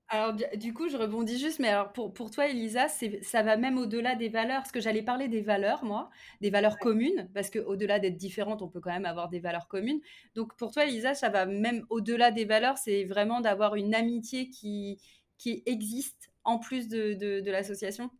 alors, 0.08 0.34
du 0.56 0.72
coup, 0.72 0.88
je 0.88 0.96
rebondis 0.96 1.38
juste, 1.38 1.58
mais 1.58 1.68
alors 1.68 1.92
pour, 1.92 2.14
pour 2.14 2.30
toi, 2.30 2.46
Elisa, 2.48 2.86
ça 2.88 3.42
va 3.42 3.56
même 3.56 3.76
au-delà 3.76 4.14
des 4.14 4.28
valeurs, 4.28 4.58
parce 4.58 4.70
que 4.70 4.80
j'allais 4.80 5.02
parler 5.02 5.26
des 5.26 5.40
valeurs, 5.40 5.84
moi, 5.84 6.10
des 6.40 6.50
valeurs 6.50 6.78
communes, 6.78 7.28
parce 7.34 7.50
qu'au-delà 7.50 7.98
d'être 7.98 8.16
différentes, 8.16 8.62
on 8.62 8.68
peut 8.68 8.80
quand 8.80 8.92
même 8.92 9.04
avoir 9.04 9.28
des 9.28 9.40
valeurs 9.40 9.66
communes. 9.66 10.00
Donc, 10.36 10.56
pour 10.56 10.70
toi, 10.72 10.84
Elisa, 10.86 11.14
ça 11.14 11.28
va 11.28 11.44
même 11.44 11.84
au-delà 11.90 12.30
des 12.30 12.44
valeurs, 12.44 12.78
c'est 12.78 13.04
vraiment 13.04 13.40
d'avoir 13.40 13.74
une 13.74 13.94
amitié 13.96 14.48
qui, 14.48 15.00
qui 15.38 15.64
existe 15.66 16.30
en 16.44 16.58
plus 16.60 16.86
de, 16.88 17.14
de, 17.14 17.40
de 17.40 17.50
l'association? 17.50 18.10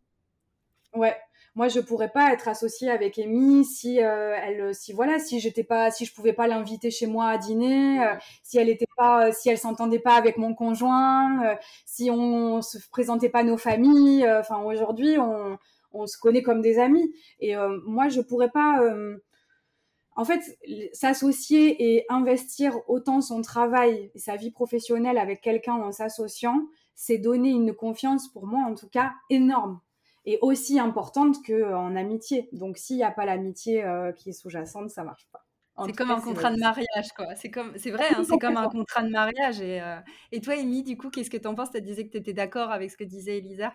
Ouais, 0.93 1.17
moi 1.57 1.69
je 1.69 1.79
pourrais 1.79 2.11
pas 2.11 2.31
être 2.31 2.47
associée 2.47 2.91
avec 2.91 3.17
Amy 3.17 3.65
si 3.65 3.99
euh, 3.99 4.35
elle 4.43 4.75
si 4.75 4.93
voilà 4.93 5.17
si 5.17 5.39
j'étais 5.39 5.63
pas 5.63 5.89
si 5.89 6.05
je 6.05 6.13
pouvais 6.13 6.31
pas 6.31 6.45
l'inviter 6.47 6.91
chez 6.91 7.07
moi 7.07 7.29
à 7.29 7.39
dîner 7.39 7.99
euh, 8.05 8.13
si 8.43 8.59
elle 8.59 8.69
était 8.69 8.85
pas 8.95 9.31
si 9.31 9.49
elle 9.49 9.57
s'entendait 9.57 9.97
pas 9.97 10.13
avec 10.13 10.37
mon 10.37 10.53
conjoint 10.53 11.43
euh, 11.43 11.55
si 11.85 12.11
on 12.11 12.61
se 12.61 12.77
présentait 12.91 13.29
pas 13.29 13.43
nos 13.43 13.57
familles 13.57 14.29
enfin 14.39 14.61
aujourd'hui 14.61 15.17
on 15.17 15.57
on 15.93 16.05
se 16.05 16.17
connaît 16.19 16.43
comme 16.43 16.61
des 16.61 16.77
amis. 16.77 17.11
Et 17.39 17.55
moi 17.85 18.09
je 18.09 18.21
pourrais 18.21 18.51
pas 18.51 18.81
en 20.15 20.25
fait, 20.25 20.41
s'associer 20.93 21.75
et 21.79 22.05
investir 22.09 22.77
autant 22.87 23.21
son 23.21 23.41
travail 23.41 24.11
et 24.13 24.19
sa 24.19 24.35
vie 24.35 24.51
professionnelle 24.51 25.17
avec 25.17 25.41
quelqu'un 25.41 25.75
en 25.75 25.91
s'associant, 25.91 26.67
c'est 26.93 27.17
donner 27.17 27.49
une 27.49 27.73
confiance, 27.73 28.27
pour 28.27 28.45
moi 28.45 28.63
en 28.63 28.75
tout 28.75 28.89
cas, 28.89 29.13
énorme 29.29 29.79
est 30.27 30.39
aussi 30.41 30.77
importante 30.77 31.37
qu'en 31.45 31.95
amitié. 31.95 32.49
Donc 32.51 32.77
s'il 32.77 32.97
n'y 32.97 33.03
a 33.03 33.11
pas 33.11 33.25
l'amitié 33.25 33.83
euh, 33.83 34.11
qui 34.11 34.29
est 34.29 34.33
sous-jacente, 34.33 34.89
ça 34.89 35.03
marche 35.03 35.27
pas. 35.31 35.43
C'est 35.85 35.95
comme 35.95 36.09
un 36.09 36.19
contrat 36.19 36.51
de 36.51 36.59
mariage, 36.59 37.13
quoi. 37.15 37.35
C'est 37.35 37.51
comme, 37.51 37.71
c'est 37.77 37.91
vrai, 37.91 38.05
hein, 38.09 38.23
c'est 38.27 38.39
comme 38.39 38.57
un 38.57 38.67
contrat 38.69 39.03
de 39.03 39.09
mariage. 39.09 39.61
Et, 39.61 39.79
euh, 39.79 39.99
et 40.31 40.41
toi, 40.41 40.55
Amy, 40.55 40.81
du 40.81 40.97
coup, 40.97 41.11
qu'est-ce 41.11 41.29
que 41.29 41.37
tu 41.37 41.47
en 41.47 41.53
penses? 41.53 41.69
Tu 41.69 41.79
disais 41.81 42.05
que 42.07 42.11
tu 42.11 42.17
étais 42.17 42.33
d'accord 42.33 42.71
avec 42.71 42.89
ce 42.89 42.97
que 42.97 43.03
disait 43.03 43.37
Elisa? 43.37 43.73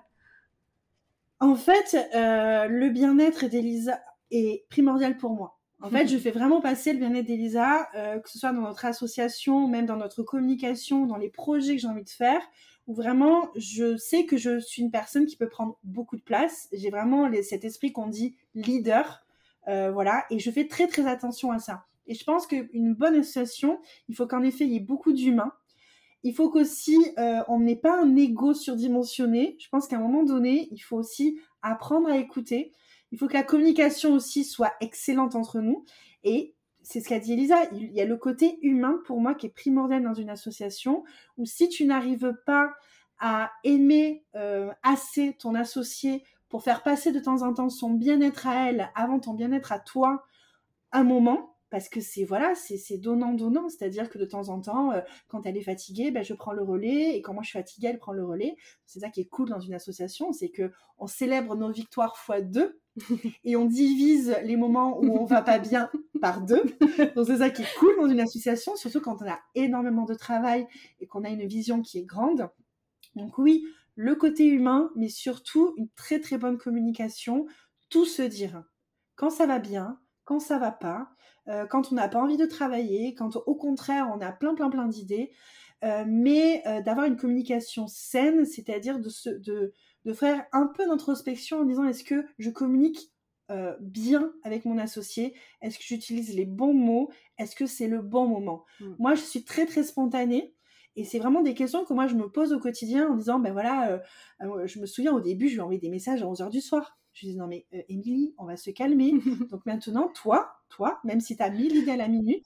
En 1.38 1.54
fait, 1.54 1.96
euh, 2.14 2.66
le 2.66 2.88
bien-être 2.90 3.46
d'Elisa 3.46 4.00
est 4.32 4.68
primordial 4.68 5.16
pour 5.16 5.30
moi. 5.30 5.60
En 5.80 5.90
fait, 5.90 6.08
je 6.08 6.18
fais 6.18 6.32
vraiment 6.32 6.60
passer 6.60 6.92
le 6.92 6.98
bien-être 6.98 7.26
d'Elisa, 7.26 7.88
que 7.94 8.28
ce 8.28 8.38
soit 8.38 8.52
dans 8.52 8.62
notre 8.62 8.84
association, 8.84 9.68
même 9.68 9.86
dans 9.86 9.96
notre 9.96 10.24
communication, 10.24 11.06
dans 11.06 11.18
les 11.18 11.30
projets 11.30 11.76
que 11.76 11.82
j'ai 11.82 11.88
envie 11.88 12.04
de 12.04 12.10
faire 12.10 12.42
où 12.86 12.94
vraiment 12.94 13.50
je 13.54 13.96
sais 13.96 14.24
que 14.26 14.36
je 14.36 14.58
suis 14.58 14.82
une 14.82 14.90
personne 14.90 15.26
qui 15.26 15.36
peut 15.36 15.48
prendre 15.48 15.78
beaucoup 15.84 16.16
de 16.16 16.22
place. 16.22 16.68
J'ai 16.72 16.90
vraiment 16.90 17.30
cet 17.42 17.64
esprit 17.64 17.92
qu'on 17.92 18.08
dit 18.08 18.36
leader, 18.54 19.24
euh, 19.68 19.90
voilà, 19.92 20.24
et 20.30 20.38
je 20.38 20.50
fais 20.50 20.66
très 20.66 20.86
très 20.86 21.06
attention 21.06 21.52
à 21.52 21.58
ça. 21.58 21.84
Et 22.06 22.14
je 22.14 22.24
pense 22.24 22.46
qu'une 22.46 22.94
bonne 22.94 23.14
association, 23.14 23.80
il 24.08 24.16
faut 24.16 24.26
qu'en 24.26 24.42
effet 24.42 24.64
il 24.64 24.72
y 24.72 24.76
ait 24.76 24.80
beaucoup 24.80 25.12
d'humains. 25.12 25.52
Il 26.24 26.34
faut 26.34 26.50
qu'aussi 26.50 26.96
euh, 27.18 27.42
on 27.48 27.60
n'ait 27.60 27.76
pas 27.76 28.00
un 28.00 28.16
ego 28.16 28.54
surdimensionné. 28.54 29.56
Je 29.58 29.68
pense 29.68 29.86
qu'à 29.88 29.96
un 29.96 30.00
moment 30.00 30.22
donné, 30.22 30.68
il 30.70 30.78
faut 30.78 30.96
aussi 30.96 31.40
apprendre 31.62 32.08
à 32.08 32.16
écouter. 32.16 32.72
Il 33.10 33.18
faut 33.18 33.28
que 33.28 33.34
la 33.34 33.42
communication 33.42 34.14
aussi 34.14 34.44
soit 34.44 34.72
excellente 34.80 35.34
entre 35.34 35.60
nous. 35.60 35.84
Et 36.24 36.54
c'est 36.82 37.00
ce 37.00 37.08
qu'a 37.08 37.18
dit 37.18 37.32
Elisa, 37.32 37.56
il 37.72 37.92
y 37.92 38.00
a 38.00 38.04
le 38.04 38.16
côté 38.16 38.58
humain 38.62 39.00
pour 39.06 39.20
moi 39.20 39.34
qui 39.34 39.46
est 39.46 39.54
primordial 39.54 40.02
dans 40.02 40.14
une 40.14 40.30
association, 40.30 41.04
où 41.38 41.46
si 41.46 41.68
tu 41.68 41.84
n'arrives 41.84 42.34
pas 42.46 42.72
à 43.18 43.52
aimer 43.64 44.24
euh, 44.34 44.70
assez 44.82 45.36
ton 45.38 45.54
associé 45.54 46.24
pour 46.48 46.62
faire 46.62 46.82
passer 46.82 47.12
de 47.12 47.20
temps 47.20 47.42
en 47.42 47.54
temps 47.54 47.70
son 47.70 47.90
bien-être 47.90 48.46
à 48.46 48.68
elle 48.68 48.90
avant 48.94 49.20
ton 49.20 49.32
bien-être 49.32 49.72
à 49.72 49.78
toi, 49.78 50.24
un 50.90 51.04
moment, 51.04 51.51
parce 51.72 51.88
que 51.88 52.02
c'est 52.02 52.24
voilà, 52.24 52.54
c'est 52.54 52.98
donnant 52.98 53.32
donnant, 53.32 53.70
c'est-à-dire 53.70 54.10
que 54.10 54.18
de 54.18 54.26
temps 54.26 54.50
en 54.50 54.60
temps, 54.60 54.92
euh, 54.92 55.00
quand 55.28 55.46
elle 55.46 55.56
est 55.56 55.62
fatiguée, 55.62 56.10
ben, 56.10 56.22
je 56.22 56.34
prends 56.34 56.52
le 56.52 56.62
relais, 56.62 57.16
et 57.16 57.22
quand 57.22 57.32
moi 57.32 57.42
je 57.42 57.48
suis 57.48 57.58
fatiguée, 57.58 57.88
elle 57.88 57.98
prend 57.98 58.12
le 58.12 58.26
relais. 58.26 58.56
C'est 58.84 59.00
ça 59.00 59.08
qui 59.08 59.22
est 59.22 59.28
cool 59.30 59.48
dans 59.48 59.58
une 59.58 59.72
association, 59.72 60.34
c'est 60.34 60.50
que 60.50 60.70
on 60.98 61.06
célèbre 61.06 61.56
nos 61.56 61.72
victoires 61.72 62.18
fois 62.18 62.42
deux 62.42 62.78
et 63.44 63.56
on 63.56 63.64
divise 63.64 64.36
les 64.44 64.56
moments 64.56 65.00
où 65.00 65.16
on 65.16 65.24
va 65.24 65.40
pas 65.40 65.58
bien 65.58 65.90
par 66.20 66.42
deux. 66.42 66.62
Donc 67.16 67.26
c'est 67.26 67.38
ça 67.38 67.48
qui 67.48 67.62
est 67.62 67.78
cool 67.78 67.96
dans 67.96 68.06
une 68.06 68.20
association, 68.20 68.76
surtout 68.76 69.00
quand 69.00 69.22
on 69.22 69.26
a 69.30 69.40
énormément 69.54 70.04
de 70.04 70.14
travail 70.14 70.66
et 71.00 71.06
qu'on 71.06 71.24
a 71.24 71.30
une 71.30 71.46
vision 71.46 71.80
qui 71.80 71.96
est 71.96 72.04
grande. 72.04 72.50
Donc 73.16 73.38
oui, 73.38 73.64
le 73.94 74.14
côté 74.14 74.44
humain, 74.44 74.90
mais 74.94 75.08
surtout 75.08 75.72
une 75.78 75.88
très 75.96 76.20
très 76.20 76.36
bonne 76.36 76.58
communication, 76.58 77.46
tout 77.88 78.04
se 78.04 78.20
dire. 78.20 78.62
Quand 79.16 79.30
ça 79.30 79.46
va 79.46 79.58
bien, 79.58 79.98
quand 80.24 80.38
ça 80.38 80.58
va 80.58 80.70
pas, 80.70 81.08
euh, 81.48 81.66
quand 81.66 81.92
on 81.92 81.96
n'a 81.96 82.08
pas 82.08 82.20
envie 82.20 82.36
de 82.36 82.46
travailler, 82.46 83.14
quand 83.14 83.36
au 83.36 83.54
contraire 83.54 84.10
on 84.14 84.20
a 84.20 84.32
plein 84.32 84.54
plein 84.54 84.70
plein 84.70 84.86
d'idées, 84.86 85.32
euh, 85.84 86.04
mais 86.06 86.62
euh, 86.66 86.80
d'avoir 86.82 87.06
une 87.06 87.16
communication 87.16 87.86
saine, 87.88 88.44
c'est-à-dire 88.44 88.98
de, 89.00 89.10
de, 89.38 89.72
de 90.04 90.12
faire 90.12 90.44
un 90.52 90.66
peu 90.66 90.86
d'introspection 90.86 91.60
en 91.60 91.64
disant 91.64 91.84
est-ce 91.84 92.04
que 92.04 92.26
je 92.38 92.50
communique 92.50 93.10
bien 93.80 94.32
avec 94.44 94.64
mon 94.64 94.78
associé? 94.78 95.34
Est-ce 95.60 95.76
que 95.76 95.84
j'utilise 95.84 96.34
les 96.34 96.46
bons 96.46 96.72
mots? 96.72 97.10
Est-ce 97.36 97.54
que 97.54 97.66
c'est 97.66 97.86
le 97.86 98.00
bon 98.00 98.26
moment? 98.26 98.64
Mmh. 98.80 98.94
Moi, 98.98 99.14
je 99.14 99.20
suis 99.20 99.44
très 99.44 99.66
très 99.66 99.82
spontanée. 99.82 100.54
Et 100.96 101.04
c'est 101.04 101.18
vraiment 101.18 101.40
des 101.42 101.54
questions 101.54 101.84
que 101.84 101.94
moi 101.94 102.06
je 102.06 102.14
me 102.14 102.28
pose 102.28 102.52
au 102.52 102.58
quotidien 102.58 103.08
en 103.08 103.16
disant, 103.16 103.38
ben 103.38 103.52
voilà, 103.52 104.02
je 104.40 104.78
me 104.78 104.86
souviens 104.86 105.12
au 105.12 105.20
début, 105.20 105.48
je 105.48 105.54
lui 105.54 105.60
envoyé 105.60 105.80
des 105.80 105.88
messages 105.88 106.22
à 106.22 106.26
11h 106.26 106.50
du 106.50 106.60
soir. 106.60 106.98
Je 107.12 107.26
lui 107.26 107.32
dis, 107.32 107.38
non 107.38 107.46
mais 107.46 107.66
Émilie, 107.88 108.34
on 108.38 108.44
va 108.44 108.56
se 108.56 108.70
calmer. 108.70 109.12
Donc 109.50 109.64
maintenant, 109.66 110.10
toi, 110.14 110.52
toi, 110.68 111.00
même 111.04 111.20
si 111.20 111.36
tu 111.36 111.42
as 111.42 111.50
1000 111.50 111.76
idées 111.76 111.92
à 111.92 111.96
la 111.96 112.08
minute, 112.08 112.44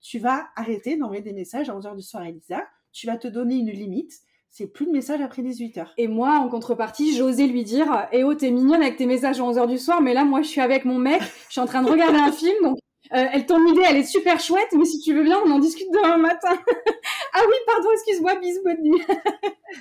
tu 0.00 0.18
vas 0.18 0.46
arrêter 0.56 0.96
d'envoyer 0.96 1.22
des 1.22 1.32
messages 1.32 1.68
à 1.68 1.76
11h 1.76 1.96
du 1.96 2.02
soir 2.02 2.22
à 2.22 2.28
Elisa. 2.28 2.64
Tu 2.92 3.06
vas 3.06 3.16
te 3.16 3.28
donner 3.28 3.56
une 3.56 3.70
limite. 3.70 4.12
C'est 4.50 4.68
plus 4.68 4.86
de 4.86 4.92
messages 4.92 5.20
après 5.20 5.42
18h. 5.42 5.88
Et 5.98 6.08
moi, 6.08 6.38
en 6.38 6.48
contrepartie, 6.48 7.14
j'osais 7.14 7.46
lui 7.46 7.64
dire 7.64 8.08
Eh 8.12 8.24
oh, 8.24 8.34
t'es 8.34 8.50
mignonne 8.50 8.80
avec 8.82 8.96
tes 8.96 9.06
messages 9.06 9.40
à 9.40 9.42
11h 9.42 9.66
du 9.66 9.78
soir, 9.78 10.00
mais 10.00 10.14
là, 10.14 10.24
moi, 10.24 10.42
je 10.42 10.48
suis 10.48 10.60
avec 10.60 10.84
mon 10.84 10.98
mec, 10.98 11.20
je 11.48 11.52
suis 11.52 11.60
en 11.60 11.66
train 11.66 11.82
de 11.82 11.90
regarder 11.90 12.18
un 12.18 12.32
film, 12.32 12.54
donc 12.62 12.78
euh, 13.12 13.26
elle 13.32 13.46
ton 13.46 13.64
idée, 13.66 13.82
elle 13.86 13.96
est 13.96 14.04
super 14.04 14.40
chouette, 14.40 14.72
mais 14.72 14.84
si 14.84 15.00
tu 15.00 15.14
veux 15.14 15.22
bien, 15.22 15.38
on 15.44 15.50
en 15.50 15.58
discute 15.58 15.88
demain 15.92 16.18
matin. 16.18 16.56
ah 17.34 17.40
oui, 17.46 17.54
pardon, 17.66 17.88
excuse-moi, 17.92 18.36
bisous, 18.36 18.62
bonne 18.64 18.82
nuit. 18.82 19.02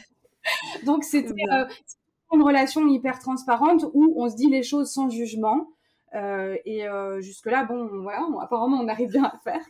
donc 0.85 1.03
c'était 1.03 1.33
euh, 1.51 1.65
une 2.31 2.43
relation 2.43 2.87
hyper 2.87 3.19
transparente 3.19 3.85
où 3.93 4.13
on 4.17 4.29
se 4.29 4.35
dit 4.35 4.49
les 4.49 4.63
choses 4.63 4.91
sans 4.91 5.09
jugement. 5.09 5.67
Euh, 6.15 6.55
et 6.65 6.87
euh, 6.87 7.19
jusque-là, 7.19 7.65
bon, 7.65 7.87
voilà, 8.01 8.25
apparemment, 8.41 8.79
on 8.79 8.87
arrive 8.87 9.11
bien 9.11 9.25
à 9.25 9.37
faire. 9.43 9.65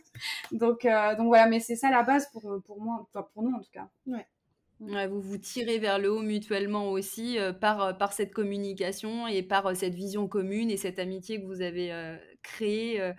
Donc, 0.52 0.84
euh, 0.84 1.16
donc 1.16 1.26
voilà, 1.26 1.46
mais 1.46 1.60
c'est 1.60 1.76
ça 1.76 1.90
la 1.90 2.02
base 2.02 2.30
pour, 2.30 2.62
pour 2.64 2.80
moi, 2.80 3.06
pour 3.12 3.42
nous 3.42 3.54
en 3.54 3.60
tout 3.60 3.70
cas. 3.72 3.88
Ouais. 4.06 5.06
vous 5.08 5.20
vous 5.20 5.38
tirez 5.38 5.78
vers 5.78 5.98
le 5.98 6.12
haut 6.12 6.22
mutuellement 6.22 6.90
aussi 6.90 7.38
par, 7.60 7.98
par 7.98 8.12
cette 8.12 8.32
communication 8.32 9.26
et 9.26 9.42
par 9.42 9.74
cette 9.74 9.94
vision 9.94 10.28
commune 10.28 10.70
et 10.70 10.76
cette 10.76 10.98
amitié 10.98 11.40
que 11.40 11.46
vous 11.46 11.62
avez 11.62 11.92
créée 12.42 13.12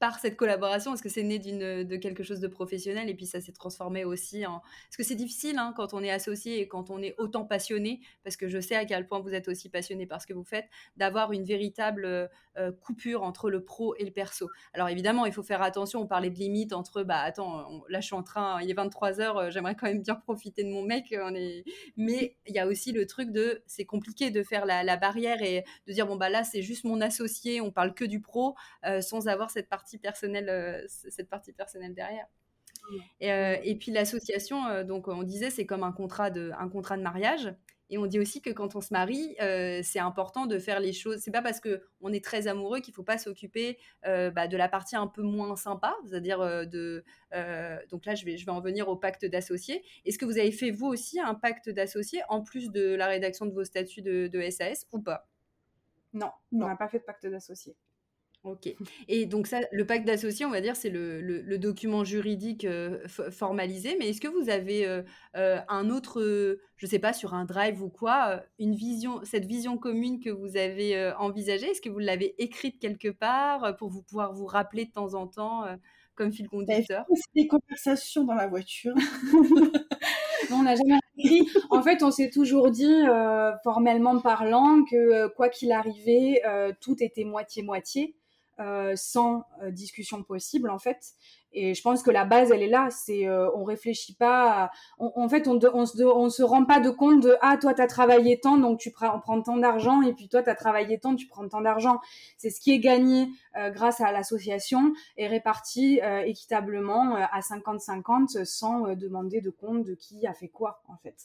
par 0.00 0.18
cette 0.18 0.36
collaboration 0.36 0.94
Est-ce 0.94 1.02
que 1.02 1.10
c'est 1.10 1.22
né 1.22 1.38
d'une, 1.38 1.84
de 1.84 1.96
quelque 1.96 2.22
chose 2.22 2.40
de 2.40 2.48
professionnel 2.48 3.10
et 3.10 3.14
puis 3.14 3.26
ça 3.26 3.40
s'est 3.40 3.52
transformé 3.52 4.04
aussi 4.04 4.46
en... 4.46 4.60
Parce 4.88 4.96
que 4.96 5.02
c'est 5.04 5.14
difficile 5.14 5.58
hein, 5.58 5.74
quand 5.76 5.92
on 5.92 6.02
est 6.02 6.10
associé 6.10 6.58
et 6.60 6.66
quand 6.66 6.88
on 6.88 7.02
est 7.02 7.14
autant 7.18 7.44
passionné, 7.44 8.00
parce 8.24 8.36
que 8.36 8.48
je 8.48 8.58
sais 8.60 8.74
à 8.74 8.86
quel 8.86 9.06
point 9.06 9.20
vous 9.20 9.34
êtes 9.34 9.46
aussi 9.48 9.68
passionné 9.68 10.06
par 10.06 10.22
ce 10.22 10.26
que 10.26 10.32
vous 10.32 10.42
faites, 10.42 10.64
d'avoir 10.96 11.32
une 11.32 11.44
véritable 11.44 12.30
euh, 12.56 12.72
coupure 12.72 13.22
entre 13.22 13.50
le 13.50 13.62
pro 13.62 13.94
et 13.96 14.04
le 14.04 14.10
perso. 14.10 14.48
Alors 14.72 14.88
évidemment, 14.88 15.26
il 15.26 15.32
faut 15.32 15.42
faire 15.42 15.60
attention, 15.60 16.00
on 16.00 16.06
parlait 16.06 16.30
de 16.30 16.38
limite 16.38 16.72
entre, 16.72 17.02
bah 17.02 17.20
attends, 17.20 17.84
là 17.90 18.00
je 18.00 18.06
suis 18.06 18.16
en 18.16 18.22
train, 18.22 18.60
il 18.62 18.70
est 18.70 18.74
23h, 18.74 19.20
euh, 19.20 19.50
j'aimerais 19.50 19.74
quand 19.74 19.86
même 19.86 20.00
bien 20.00 20.14
profiter 20.14 20.64
de 20.64 20.70
mon 20.70 20.82
mec, 20.82 21.14
on 21.22 21.34
est... 21.34 21.62
mais 21.98 22.36
il 22.46 22.54
y 22.54 22.58
a 22.58 22.66
aussi 22.66 22.92
le 22.92 23.06
truc 23.06 23.32
de, 23.32 23.62
c'est 23.66 23.84
compliqué 23.84 24.30
de 24.30 24.42
faire 24.42 24.64
la, 24.64 24.96
barrière 24.96 25.42
et 25.42 25.62
de 25.86 25.92
dire, 25.92 26.06
bon 26.06 26.16
bah 26.16 26.30
là 26.30 26.42
c'est 26.42 26.62
juste 26.62 26.84
mon 26.84 27.02
associé, 27.02 27.60
on 27.60 27.70
parle 27.70 27.92
que 27.92 28.06
du 28.06 28.20
pro, 28.20 28.54
euh, 28.86 29.02
sans 29.02 29.28
avoir 29.28 29.50
cette 29.50 29.68
partie 29.68 29.89
personnelle, 29.98 30.48
euh, 30.48 30.84
cette 30.88 31.28
partie 31.28 31.52
personnelle 31.52 31.94
derrière. 31.94 32.26
Et, 33.20 33.32
euh, 33.32 33.56
et, 33.62 33.76
puis 33.76 33.92
l'association, 33.92 34.66
euh, 34.66 34.84
donc 34.84 35.08
on 35.08 35.22
disait, 35.22 35.50
c'est 35.50 35.66
comme 35.66 35.82
un 35.82 35.92
contrat 35.92 36.30
de, 36.30 36.50
un 36.58 36.68
contrat 36.68 36.96
de 36.96 37.02
mariage. 37.02 37.54
Et 37.92 37.98
on 37.98 38.06
dit 38.06 38.20
aussi 38.20 38.40
que 38.40 38.50
quand 38.50 38.76
on 38.76 38.80
se 38.80 38.92
marie, 38.92 39.34
c'est 39.82 39.98
important 39.98 40.46
de 40.46 40.60
faire 40.60 40.78
les 40.78 40.92
choses. 40.92 41.18
C'est 41.18 41.32
pas 41.32 41.42
parce 41.42 41.58
que 41.58 41.82
on 42.00 42.12
est 42.12 42.24
très 42.24 42.46
amoureux 42.46 42.78
qu'il 42.78 42.94
faut 42.94 43.02
pas 43.02 43.18
s'occuper 43.18 43.78
bah, 44.04 44.46
de 44.46 44.56
la 44.56 44.68
partie 44.68 44.94
un 44.94 45.08
peu 45.08 45.22
moins 45.22 45.56
sympa, 45.56 45.96
c'est-à-dire 46.06 46.38
de. 46.68 47.04
donc 47.90 48.06
là, 48.06 48.14
je 48.14 48.24
vais, 48.24 48.36
je 48.36 48.46
vais 48.46 48.52
en 48.52 48.60
venir 48.60 48.88
au 48.88 48.94
pacte 48.94 49.24
d'associés. 49.24 49.82
Est-ce 50.04 50.18
que 50.18 50.24
vous 50.24 50.38
avez 50.38 50.52
fait 50.52 50.70
vous 50.70 50.86
aussi 50.86 51.18
un 51.18 51.34
pacte 51.34 51.68
d'associés 51.68 52.22
en 52.28 52.42
plus 52.44 52.70
de 52.70 52.94
la 52.94 53.08
rédaction 53.08 53.44
de 53.44 53.52
vos 53.52 53.64
statuts 53.64 54.02
de, 54.02 54.28
de 54.28 54.50
SAS 54.50 54.86
ou 54.92 55.00
pas? 55.00 55.26
Non, 56.12 56.30
on 56.52 56.58
n'a 56.58 56.76
pas 56.76 56.88
fait 56.88 56.98
de 56.98 57.04
pacte 57.04 57.26
d'associés. 57.26 57.76
Ok. 58.42 58.74
Et 59.06 59.26
donc 59.26 59.46
ça, 59.46 59.60
le 59.70 59.84
pacte 59.84 60.06
d'associés, 60.06 60.46
on 60.46 60.50
va 60.50 60.62
dire, 60.62 60.74
c'est 60.74 60.88
le, 60.88 61.58
document 61.58 62.04
juridique 62.04 62.64
euh, 62.64 63.06
formalisé. 63.30 63.96
Mais 63.98 64.08
est-ce 64.08 64.20
que 64.20 64.28
vous 64.28 64.48
avez 64.48 64.86
euh, 64.86 65.02
euh, 65.36 65.58
un 65.68 65.90
autre, 65.90 66.22
je 66.76 66.86
ne 66.86 66.90
sais 66.90 66.98
pas, 66.98 67.12
sur 67.12 67.34
un 67.34 67.44
drive 67.44 67.82
ou 67.82 67.90
quoi, 67.90 68.42
une 68.58 68.74
vision, 68.74 69.20
cette 69.24 69.44
vision 69.44 69.76
commune 69.76 70.20
que 70.20 70.30
vous 70.30 70.56
avez 70.56 71.12
envisagée? 71.18 71.66
Est-ce 71.66 71.82
que 71.82 71.90
vous 71.90 71.98
l'avez 71.98 72.34
écrite 72.42 72.78
quelque 72.78 73.08
part 73.10 73.76
pour 73.76 73.90
vous 73.90 74.02
pouvoir 74.02 74.32
vous 74.32 74.46
rappeler 74.46 74.86
de 74.86 74.92
temps 74.92 75.12
en 75.12 75.26
temps 75.26 75.64
comme 76.14 76.32
fil 76.32 76.46
bah, 76.46 76.64
conducteur? 76.64 77.04
C'est 77.14 77.42
des 77.42 77.46
conversations 77.46 78.24
dans 78.24 78.34
la 78.34 78.46
voiture? 78.46 78.94
on 80.50 80.62
n'a 80.62 80.76
jamais 80.76 80.98
écrit. 81.18 81.46
En 81.68 81.82
fait, 81.82 82.02
on 82.02 82.10
s'est 82.10 82.30
toujours 82.30 82.70
dit, 82.70 83.02
formellement 83.64 84.18
parlant, 84.18 84.82
que 84.90 85.28
quoi 85.34 85.50
qu'il 85.50 85.72
arrivait, 85.72 86.40
tout 86.80 86.96
était 87.02 87.24
moitié-moitié. 87.24 88.16
Euh, 88.60 88.92
sans 88.94 89.46
euh, 89.62 89.70
discussion 89.70 90.22
possible 90.22 90.68
en 90.68 90.78
fait. 90.78 91.14
Et 91.54 91.72
je 91.72 91.80
pense 91.80 92.02
que 92.02 92.10
la 92.10 92.26
base, 92.26 92.50
elle 92.50 92.62
est 92.62 92.68
là. 92.68 92.88
C'est 92.90 93.26
euh, 93.26 93.48
on 93.54 93.64
réfléchit 93.64 94.14
pas. 94.14 94.70
en 94.98 95.28
fait, 95.30 95.48
on, 95.48 95.58
on, 95.72 95.86
se, 95.86 96.42
rend 96.42 96.66
pas 96.66 96.78
de 96.78 96.90
compte 96.90 97.22
de 97.22 97.36
ah 97.40 97.56
toi 97.56 97.72
t'as 97.72 97.86
travaillé 97.86 98.38
tant 98.38 98.58
donc 98.58 98.78
tu 98.78 98.90
prends, 98.90 99.16
on 99.16 99.20
prend 99.20 99.40
tant 99.40 99.56
d'argent 99.56 100.02
et 100.02 100.12
puis 100.12 100.28
toi 100.28 100.42
t'as 100.42 100.54
travaillé 100.54 100.98
tant 100.98 101.16
tu 101.16 101.26
prends 101.26 101.48
tant 101.48 101.62
d'argent. 101.62 102.00
C'est 102.36 102.50
ce 102.50 102.60
qui 102.60 102.72
est 102.72 102.80
gagné 102.80 103.30
grâce 103.56 104.02
à 104.02 104.12
l'association 104.12 104.92
et 105.16 105.26
réparti 105.26 106.00
équitablement 106.26 107.14
à 107.14 107.40
50-50 107.40 108.44
sans 108.44 108.94
demander 108.94 109.40
de 109.40 109.50
compte 109.50 109.84
de 109.84 109.94
qui 109.94 110.26
a 110.26 110.34
fait 110.34 110.48
quoi 110.48 110.82
en 110.86 110.98
fait. 110.98 111.16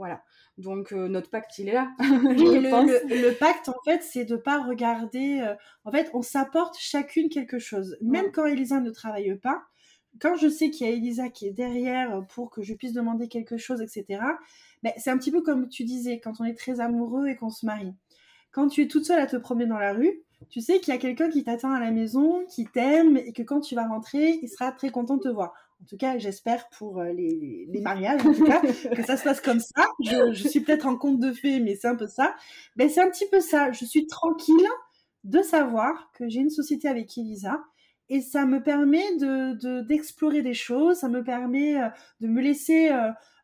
Voilà. 0.00 0.22
Donc 0.56 0.94
euh, 0.94 1.08
notre 1.08 1.28
pacte, 1.28 1.58
il 1.58 1.68
est 1.68 1.74
là. 1.74 1.90
le, 1.98 3.38
pacte, 3.38 3.68
en 3.68 3.76
fait, 3.84 4.02
c'est 4.02 4.24
de 4.24 4.34
pas 4.34 4.62
regarder. 4.62 5.42
Euh, 5.42 5.54
en 5.84 5.90
fait, 5.90 6.10
on 6.14 6.22
s'apporte 6.22 6.74
chacune 6.78 7.28
quelque 7.28 7.58
chose. 7.58 7.98
Même 8.00 8.32
quand 8.32 8.46
Elisa 8.46 8.80
ne 8.80 8.88
travaille 8.88 9.36
pas, 9.36 9.62
quand 10.18 10.36
je 10.36 10.48
sais 10.48 10.70
qu'il 10.70 10.86
y 10.86 10.90
a 10.90 10.94
Elisa 10.94 11.28
qui 11.28 11.48
est 11.48 11.52
derrière 11.52 12.26
pour 12.28 12.48
que 12.48 12.62
je 12.62 12.72
puisse 12.72 12.94
demander 12.94 13.28
quelque 13.28 13.58
chose, 13.58 13.82
etc. 13.82 14.22
Mais 14.82 14.94
c'est 14.96 15.10
un 15.10 15.18
petit 15.18 15.30
peu 15.30 15.42
comme 15.42 15.68
tu 15.68 15.84
disais, 15.84 16.18
quand 16.18 16.40
on 16.40 16.44
est 16.44 16.56
très 16.56 16.80
amoureux 16.80 17.28
et 17.28 17.36
qu'on 17.36 17.50
se 17.50 17.66
marie. 17.66 17.92
Quand 18.52 18.68
tu 18.68 18.80
es 18.80 18.88
toute 18.88 19.04
seule 19.04 19.20
à 19.20 19.26
te 19.26 19.36
promener 19.36 19.66
dans 19.66 19.78
la 19.78 19.92
rue, 19.92 20.22
tu 20.48 20.62
sais 20.62 20.80
qu'il 20.80 20.94
y 20.94 20.96
a 20.96 20.98
quelqu'un 20.98 21.28
qui 21.28 21.44
t'attend 21.44 21.72
à 21.72 21.78
la 21.78 21.90
maison, 21.90 22.46
qui 22.46 22.64
t'aime 22.64 23.18
et 23.18 23.34
que 23.34 23.42
quand 23.42 23.60
tu 23.60 23.74
vas 23.74 23.86
rentrer, 23.86 24.38
il 24.40 24.48
sera 24.48 24.72
très 24.72 24.88
content 24.88 25.18
de 25.18 25.24
te 25.24 25.28
voir. 25.28 25.52
En 25.82 25.86
tout 25.86 25.96
cas, 25.96 26.18
j'espère 26.18 26.68
pour 26.68 27.00
euh, 27.00 27.12
les, 27.12 27.80
mariages, 27.80 28.24
en 28.26 28.34
tout 28.34 28.44
cas, 28.44 28.60
que 28.94 29.02
ça 29.02 29.16
se 29.16 29.24
passe 29.24 29.40
comme 29.40 29.60
ça. 29.60 29.86
Je, 30.00 30.48
suis 30.48 30.60
peut-être 30.60 30.86
en 30.86 30.96
conte 30.96 31.20
de 31.20 31.32
fées, 31.32 31.60
mais 31.60 31.74
c'est 31.74 31.88
un 31.88 31.96
peu 31.96 32.06
ça. 32.06 32.34
Ben, 32.76 32.88
c'est 32.88 33.00
un 33.00 33.10
petit 33.10 33.26
peu 33.30 33.40
ça. 33.40 33.72
Je 33.72 33.84
suis 33.84 34.06
tranquille 34.06 34.66
de 35.24 35.42
savoir 35.42 36.10
que 36.12 36.28
j'ai 36.28 36.40
une 36.40 36.50
société 36.50 36.88
avec 36.88 37.16
Elisa 37.16 37.60
et 38.08 38.20
ça 38.20 38.44
me 38.44 38.62
permet 38.62 39.16
de 39.16 39.80
d'explorer 39.82 40.42
des 40.42 40.54
choses. 40.54 40.98
Ça 40.98 41.08
me 41.08 41.24
permet 41.24 41.80
euh, 41.80 41.88
de 42.20 42.28
me 42.28 42.42
laisser 42.42 42.90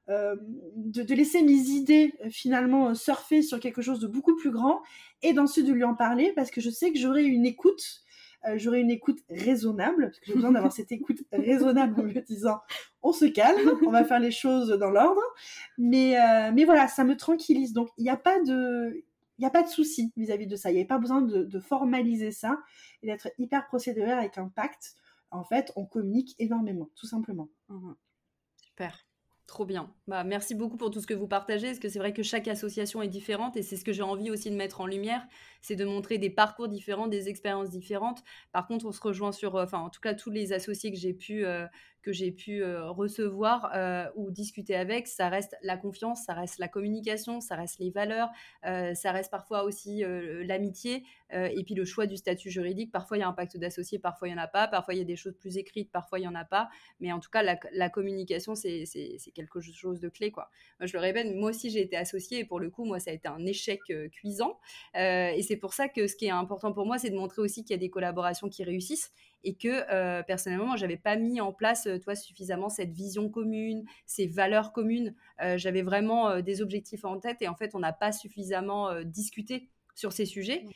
euh, 0.09 0.37
de, 0.77 1.03
de, 1.03 1.15
laisser 1.15 1.43
mes 1.43 1.53
idées 1.71 2.13
finalement 2.31 2.95
surfer 2.95 3.43
sur 3.43 3.59
quelque 3.61 3.83
chose 3.83 3.99
de 3.99 4.07
beaucoup 4.07 4.37
plus 4.37 4.51
grand 4.51 4.83
et 5.23 5.33
d'ensuite 5.33 5.67
de 5.67 5.73
lui 5.73 5.85
en 5.85 5.95
parler 5.95 6.33
parce 6.37 6.51
que 6.51 6.61
je 6.61 6.71
sais 6.71 6.93
que 6.93 6.99
j'aurai 6.99 7.25
une 7.25 7.45
écoute 7.45 8.05
euh, 8.47 8.59
j'aurai 8.59 8.81
une 8.81 8.91
écoute 8.91 9.21
raisonnable, 9.29 10.07
parce 10.07 10.21
que 10.21 10.27
j'ai 10.27 10.35
besoin 10.35 10.53
d'avoir 10.53 10.73
cette 10.73 10.93
écoute 10.93 11.23
raisonnable 11.33 12.01
en 12.01 12.05
me 12.05 12.21
disant 12.21 12.61
on 13.03 13.13
se 13.13 13.25
calme, 13.25 13.79
on 13.87 13.91
va 13.91 14.05
faire 14.05 14.21
les 14.21 14.31
choses 14.31 14.71
dans 14.71 14.91
l'ordre. 14.91 15.23
Mais, 15.79 16.19
euh, 16.19 16.53
mais 16.53 16.65
voilà, 16.65 16.89
ça 16.89 17.05
me 17.05 17.17
tranquillise. 17.17 17.73
Donc 17.73 17.89
il 17.97 18.05
n'y 18.05 18.11
a 18.11 18.17
pas 18.17 18.41
de. 18.43 19.05
Il 19.39 19.43
n'y 19.43 19.47
a 19.47 19.51
pas 19.51 19.63
de 19.63 19.69
souci 19.69 20.13
vis-à-vis 20.17 20.47
de 20.47 20.57
ça. 20.57 20.71
Il 20.71 20.77
n'y 20.77 20.83
a 20.83 20.87
pas 20.87 20.99
besoin 20.99 21.21
de, 21.21 21.61
formaliser 21.61 22.31
ça 22.31 22.59
et 23.03 23.07
d'être 23.07 23.29
hyper 23.39 23.67
procédurier 23.67 24.13
avec 24.13 24.39
un 24.39 24.49
pacte. 24.49 24.95
En 25.31 25.45
fait, 25.45 25.73
on 25.77 25.85
communique 25.85 26.35
énormément, 26.39 26.89
tout 26.95 27.07
simplement. 27.07 27.49
Mmh 27.69 27.93
Super. 28.63 29.06
Trop 29.47 29.65
bien. 29.65 29.95
Bah, 30.09 30.25
merci 30.25 30.57
beaucoup 30.57 30.77
pour 30.77 30.91
tout 30.91 31.01
ce 31.01 31.07
que 31.07 31.15
vous 31.15 31.29
partagez, 31.29 31.69
parce 31.69 31.79
que 31.79 31.89
c'est 31.89 32.01
vrai 32.01 32.13
que 32.13 32.25
chaque 32.25 32.49
association 32.49 33.01
est 33.01 33.07
différente 33.09 33.57
et 33.57 33.63
c'est 33.63 33.77
ce 33.77 33.85
que 33.85 33.93
j'ai 33.93 34.03
envie 34.03 34.29
aussi 34.29 34.51
de 34.51 34.57
mettre 34.57 34.81
en 34.81 34.87
lumière, 34.87 35.25
c'est 35.63 35.77
de 35.77 35.85
montrer 35.85 36.19
des 36.19 36.31
parcours 36.31 36.67
différents, 36.67 37.07
des 37.07 37.29
expériences 37.29 37.71
différentes. 37.71 38.25
Par 38.51 38.67
contre, 38.67 38.87
on 38.87 38.93
se 38.93 39.01
rejoint 39.01 39.31
sur, 39.31 39.55
euh, 39.55 39.63
enfin, 39.63 39.79
en 39.79 39.89
tout 39.89 40.01
cas, 40.01 40.15
tous 40.15 40.31
les 40.31 40.53
associés 40.53 40.91
que 40.91 40.99
j'ai 40.99 41.15
pu, 41.15 41.47
euh, 41.47 41.65
que 42.07 42.13
j'ai 42.13 42.31
pu 42.31 42.63
euh, 42.63 42.89
recevoir 42.89 43.73
ou 44.15 44.31
discuter 44.31 44.77
avec, 44.77 45.09
ça 45.09 45.29
reste 45.29 45.57
la 45.63 45.77
confiance, 45.77 46.23
ça 46.25 46.35
reste 46.35 46.59
la 46.59 46.69
communication, 46.69 47.41
ça 47.41 47.57
reste 47.57 47.81
les 47.81 47.91
valeurs, 47.91 48.31
ça 48.63 49.11
reste 49.13 49.31
parfois 49.31 49.65
aussi 49.65 50.05
l'amitié 50.45 51.03
et 51.33 51.63
puis 51.65 51.75
le 51.75 51.85
choix 51.85 52.07
du 52.07 52.17
statut 52.17 52.49
juridique. 52.49 52.93
Parfois, 52.93 53.17
il 53.17 53.21
y 53.21 53.23
a 53.25 53.29
un 53.29 53.33
pacte 53.33 53.57
d'associés, 53.57 53.99
parfois, 53.99 54.29
il 54.29 54.35
n'y 54.35 54.39
en 54.39 54.43
a 54.43 54.47
pas, 54.47 54.69
parfois, 54.69 54.95
il 54.95 54.99
y 54.99 55.01
a 55.01 55.05
des 55.05 55.17
choses 55.17 55.37
plus 55.37 55.57
écrites, 55.57 55.91
parfois, 55.91 56.19
il 56.19 56.23
n'y 56.23 56.29
en 56.29 56.35
a 56.37 56.45
pas. 56.45 56.69
Mais 57.01 57.13
en 57.13 57.19
tout 57.19 57.31
cas, 57.31 57.43
la, 57.43 57.91
communication, 57.91 58.55
c'est 58.55 58.85
quelque 59.35 59.61
chose 59.61 60.01
de 60.01 60.09
clé. 60.09 60.31
Quoi. 60.31 60.49
je 60.81 60.93
le 60.93 61.01
répète, 61.01 61.35
moi 61.35 61.51
aussi, 61.51 61.71
j'ai 61.71 61.81
été 61.81 61.97
associée 61.97 62.41
et 62.41 62.45
pour 62.45 62.61
le 62.61 62.71
coup, 62.71 62.85
moi, 62.85 63.01
ça 63.01 63.11
a 63.11 63.15
été 63.15 63.27
un 63.27 63.45
échec 63.45 63.81
cuisant. 64.13 64.61
et 64.95 65.43
c'est 65.43 65.57
pour 65.57 65.75
ça 65.75 65.89
que 65.89 66.07
ce 66.07 66.15
qui 66.15 66.27
est 66.27 66.31
important 66.31 66.73
pour 66.73 66.87
moi, 66.87 66.99
c'est 66.99 67.11
de 67.11 67.17
montrer 67.17 67.43
aussi 67.43 67.65
qu'il 67.65 67.75
y 67.75 67.79
a 67.79 67.81
des 67.81 67.91
collaborations 67.91 68.49
qui 68.49 68.63
réussissent 68.63 69.11
et 69.45 69.55
que 69.55 69.85
euh, 69.93 70.23
personnellement, 70.23 70.77
j'avais 70.77 70.97
pas 70.97 71.17
mis 71.17 71.41
en 71.41 71.53
place, 71.53 71.87
euh, 71.87 71.99
toi, 71.99 72.15
suffisamment 72.15 72.69
cette 72.69 72.93
vision 72.93 73.29
commune, 73.29 73.85
ces 74.07 74.27
valeurs 74.27 74.73
communes. 74.73 75.15
Euh, 75.43 75.57
j'avais 75.57 75.83
vraiment 75.83 76.41
des 76.41 76.63
objectifs 76.63 77.05
en 77.05 77.19
tête 77.19 77.43
et 77.43 77.49
en 77.49 77.55
fait, 77.55 77.75
on 77.75 77.79
n'a 77.79 77.93
pas 77.93 78.13
suffisamment 78.13 79.03
discuté 79.03 79.69
sur 79.95 80.13
ces 80.13 80.27
sujets. 80.27 80.65
Mmh. 80.65 80.71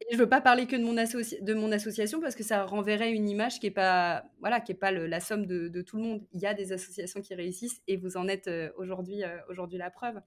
Et 0.00 0.14
je 0.14 0.18
veux 0.18 0.28
pas 0.28 0.40
parler 0.40 0.66
que 0.66 0.76
de 0.76 0.82
mon, 0.84 0.94
de 0.94 1.54
mon 1.54 1.72
association 1.72 2.20
parce 2.20 2.36
que 2.36 2.44
ça 2.44 2.64
renverrait 2.64 3.12
une 3.12 3.28
image 3.28 3.58
qui 3.58 3.66
est 3.66 3.72
pas, 3.72 4.24
voilà, 4.38 4.60
qui 4.60 4.70
est 4.70 4.76
pas 4.76 4.92
la 4.92 5.18
somme 5.18 5.44
de, 5.44 5.66
de, 5.66 5.82
tout 5.82 5.96
le 5.96 6.04
monde. 6.04 6.24
Il 6.32 6.40
y 6.40 6.46
a 6.46 6.54
des 6.54 6.72
associations 6.72 7.20
qui 7.20 7.34
réussissent 7.34 7.82
et 7.88 7.96
vous 7.96 8.16
en 8.16 8.28
êtes 8.28 8.48
aujourd'hui, 8.76 9.22
aujourd'hui 9.48 9.76
la 9.76 9.90
preuve. 9.90 10.20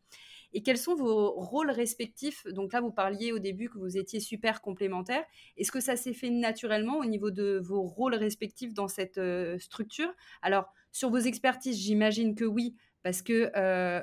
Et 0.53 0.63
quels 0.63 0.77
sont 0.77 0.95
vos 0.95 1.31
rôles 1.31 1.71
respectifs? 1.71 2.45
Donc 2.47 2.73
là, 2.73 2.81
vous 2.81 2.91
parliez 2.91 3.31
au 3.31 3.39
début 3.39 3.69
que 3.69 3.77
vous 3.77 3.97
étiez 3.97 4.19
super 4.19 4.61
complémentaires. 4.61 5.23
Est-ce 5.57 5.71
que 5.71 5.79
ça 5.79 5.95
s'est 5.95 6.13
fait 6.13 6.29
naturellement 6.29 6.97
au 6.97 7.05
niveau 7.05 7.31
de 7.31 7.59
vos 7.63 7.83
rôles 7.83 8.15
respectifs 8.15 8.73
dans 8.73 8.87
cette 8.87 9.17
euh, 9.17 9.57
structure? 9.59 10.13
Alors, 10.41 10.73
sur 10.91 11.09
vos 11.09 11.17
expertises, 11.17 11.77
j'imagine 11.77 12.35
que 12.35 12.45
oui, 12.45 12.75
parce 13.03 13.21
que 13.21 13.51
euh, 13.55 14.01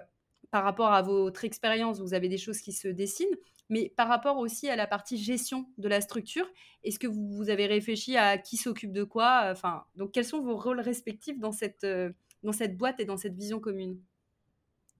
par 0.50 0.64
rapport 0.64 0.92
à 0.92 1.02
votre 1.02 1.44
expérience, 1.44 2.00
vous 2.00 2.14
avez 2.14 2.28
des 2.28 2.38
choses 2.38 2.60
qui 2.60 2.72
se 2.72 2.88
dessinent. 2.88 3.36
Mais 3.70 3.92
par 3.94 4.08
rapport 4.08 4.38
aussi 4.38 4.70
à 4.70 4.76
la 4.76 4.86
partie 4.86 5.18
gestion 5.18 5.68
de 5.76 5.88
la 5.88 6.00
structure, 6.00 6.46
est-ce 6.84 6.98
que 6.98 7.06
vous, 7.06 7.50
avez 7.50 7.66
réfléchi 7.66 8.16
à 8.16 8.38
qui 8.38 8.56
s'occupe 8.56 8.92
de 8.92 9.04
quoi? 9.04 9.48
Enfin, 9.50 9.84
donc 9.94 10.12
quels 10.12 10.24
sont 10.24 10.40
vos 10.40 10.56
rôles 10.56 10.80
respectifs 10.80 11.38
dans 11.38 11.52
cette, 11.52 11.84
euh, 11.84 12.10
dans 12.42 12.52
cette 12.52 12.78
boîte 12.78 12.98
et 13.00 13.04
dans 13.04 13.18
cette 13.18 13.34
vision 13.34 13.60
commune? 13.60 14.00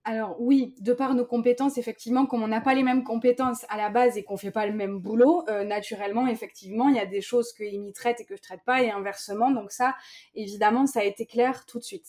Alors 0.09 0.37
oui, 0.39 0.73
de 0.81 0.91
par 0.91 1.13
nos 1.13 1.23
compétences, 1.23 1.77
effectivement, 1.77 2.25
comme 2.25 2.41
on 2.41 2.47
n'a 2.47 2.61
pas 2.61 2.73
les 2.73 2.81
mêmes 2.81 3.03
compétences 3.03 3.63
à 3.69 3.77
la 3.77 3.89
base 3.89 4.17
et 4.17 4.23
qu'on 4.23 4.37
fait 4.37 4.49
pas 4.49 4.65
le 4.65 4.73
même 4.73 4.97
boulot, 4.97 5.43
euh, 5.49 5.63
naturellement, 5.63 6.25
effectivement, 6.25 6.89
il 6.89 6.95
y 6.95 6.99
a 6.99 7.05
des 7.05 7.21
choses 7.21 7.53
que 7.53 7.63
Amy 7.63 7.93
traite 7.93 8.19
et 8.19 8.25
que 8.25 8.35
je 8.35 8.41
traite 8.41 8.61
pas 8.65 8.81
et 8.81 8.89
inversement. 8.89 9.51
Donc 9.51 9.71
ça, 9.71 9.93
évidemment, 10.33 10.87
ça 10.87 11.01
a 11.01 11.03
été 11.03 11.27
clair 11.27 11.63
tout 11.67 11.77
de 11.77 11.83
suite. 11.83 12.07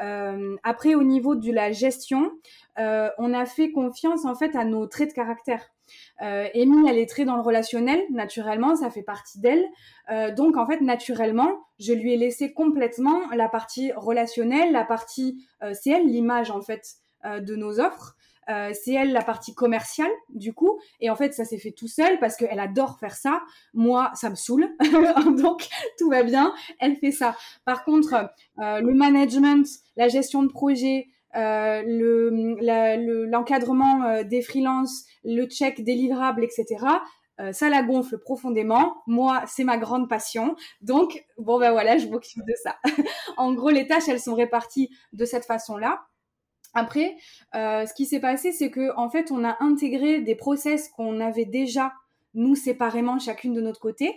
Euh, 0.00 0.56
après, 0.62 0.94
au 0.94 1.02
niveau 1.02 1.34
de 1.34 1.52
la 1.52 1.70
gestion, 1.70 2.30
euh, 2.78 3.10
on 3.18 3.34
a 3.34 3.44
fait 3.44 3.72
confiance 3.72 4.24
en 4.24 4.34
fait 4.34 4.56
à 4.56 4.64
nos 4.64 4.86
traits 4.86 5.10
de 5.10 5.14
caractère. 5.14 5.68
Euh, 6.22 6.48
Amy, 6.54 6.88
elle 6.88 6.96
est 6.96 7.10
très 7.10 7.26
dans 7.26 7.36
le 7.36 7.42
relationnel, 7.42 8.00
naturellement, 8.10 8.74
ça 8.74 8.88
fait 8.88 9.02
partie 9.02 9.38
d'elle. 9.38 9.66
donc, 10.34 10.56
en 10.56 10.66
fait, 10.66 10.80
naturellement, 10.80 11.50
je 11.78 11.92
lui 11.92 12.14
ai 12.14 12.16
laissé 12.16 12.54
complètement 12.54 13.20
la 13.36 13.50
partie 13.50 13.92
relationnelle, 13.92 14.72
la 14.72 14.84
partie, 14.84 15.46
c'est 15.74 15.90
elle 15.90 16.06
l'image 16.06 16.50
en 16.50 16.62
fait 16.62 16.80
euh, 16.84 17.07
de 17.24 17.56
nos 17.56 17.80
offres. 17.80 18.14
Euh, 18.48 18.70
c'est 18.72 18.94
elle 18.94 19.12
la 19.12 19.22
partie 19.22 19.54
commerciale 19.54 20.10
du 20.30 20.54
coup 20.54 20.80
et 21.00 21.10
en 21.10 21.16
fait 21.16 21.34
ça 21.34 21.44
s'est 21.44 21.58
fait 21.58 21.72
tout 21.72 21.86
seul 21.86 22.18
parce 22.18 22.34
qu'elle 22.36 22.60
adore 22.60 22.98
faire 22.98 23.14
ça 23.14 23.42
moi 23.74 24.10
ça 24.14 24.30
me 24.30 24.36
saoule 24.36 24.74
donc 25.42 25.68
tout 25.98 26.08
va 26.08 26.22
bien 26.22 26.54
elle 26.80 26.96
fait 26.96 27.10
ça 27.10 27.36
par 27.66 27.84
contre 27.84 28.30
euh, 28.58 28.80
le 28.80 28.94
management 28.94 29.66
la 29.96 30.08
gestion 30.08 30.42
de 30.42 30.48
projet 30.48 31.08
l'encadrement 31.34 34.22
des 34.22 34.40
freelances 34.40 35.04
le 35.24 35.44
check 35.44 35.84
des 35.84 35.94
livrables 35.94 36.42
etc 36.42 36.86
ça 37.52 37.68
la 37.68 37.84
gonfle 37.84 38.18
profondément. 38.18 38.96
Moi, 39.06 39.44
c'est 39.46 39.62
ma 39.62 39.78
grande 39.78 40.08
passion. 40.08 40.56
Donc, 40.80 41.24
bon, 41.36 41.60
ben 41.60 41.70
voilà, 41.70 41.96
je 41.96 42.08
m'occupe 42.08 42.44
de 42.44 42.54
ça. 42.60 42.74
en 43.36 43.54
gros, 43.54 43.70
les 43.70 43.86
tâches, 43.86 44.08
elles 44.08 44.18
sont 44.18 44.34
réparties 44.34 44.90
de 45.12 45.24
cette 45.24 45.44
façon-là. 45.44 46.00
Après, 46.74 47.16
euh, 47.54 47.86
ce 47.86 47.94
qui 47.94 48.06
s'est 48.06 48.20
passé, 48.20 48.52
c'est 48.52 48.70
que 48.70 48.94
en 48.96 49.10
fait, 49.10 49.30
on 49.30 49.44
a 49.44 49.56
intégré 49.60 50.20
des 50.20 50.34
process 50.34 50.88
qu'on 50.88 51.20
avait 51.20 51.44
déjà 51.44 51.92
nous 52.34 52.54
séparément, 52.54 53.18
chacune 53.18 53.54
de 53.54 53.60
notre 53.60 53.80
côté, 53.80 54.14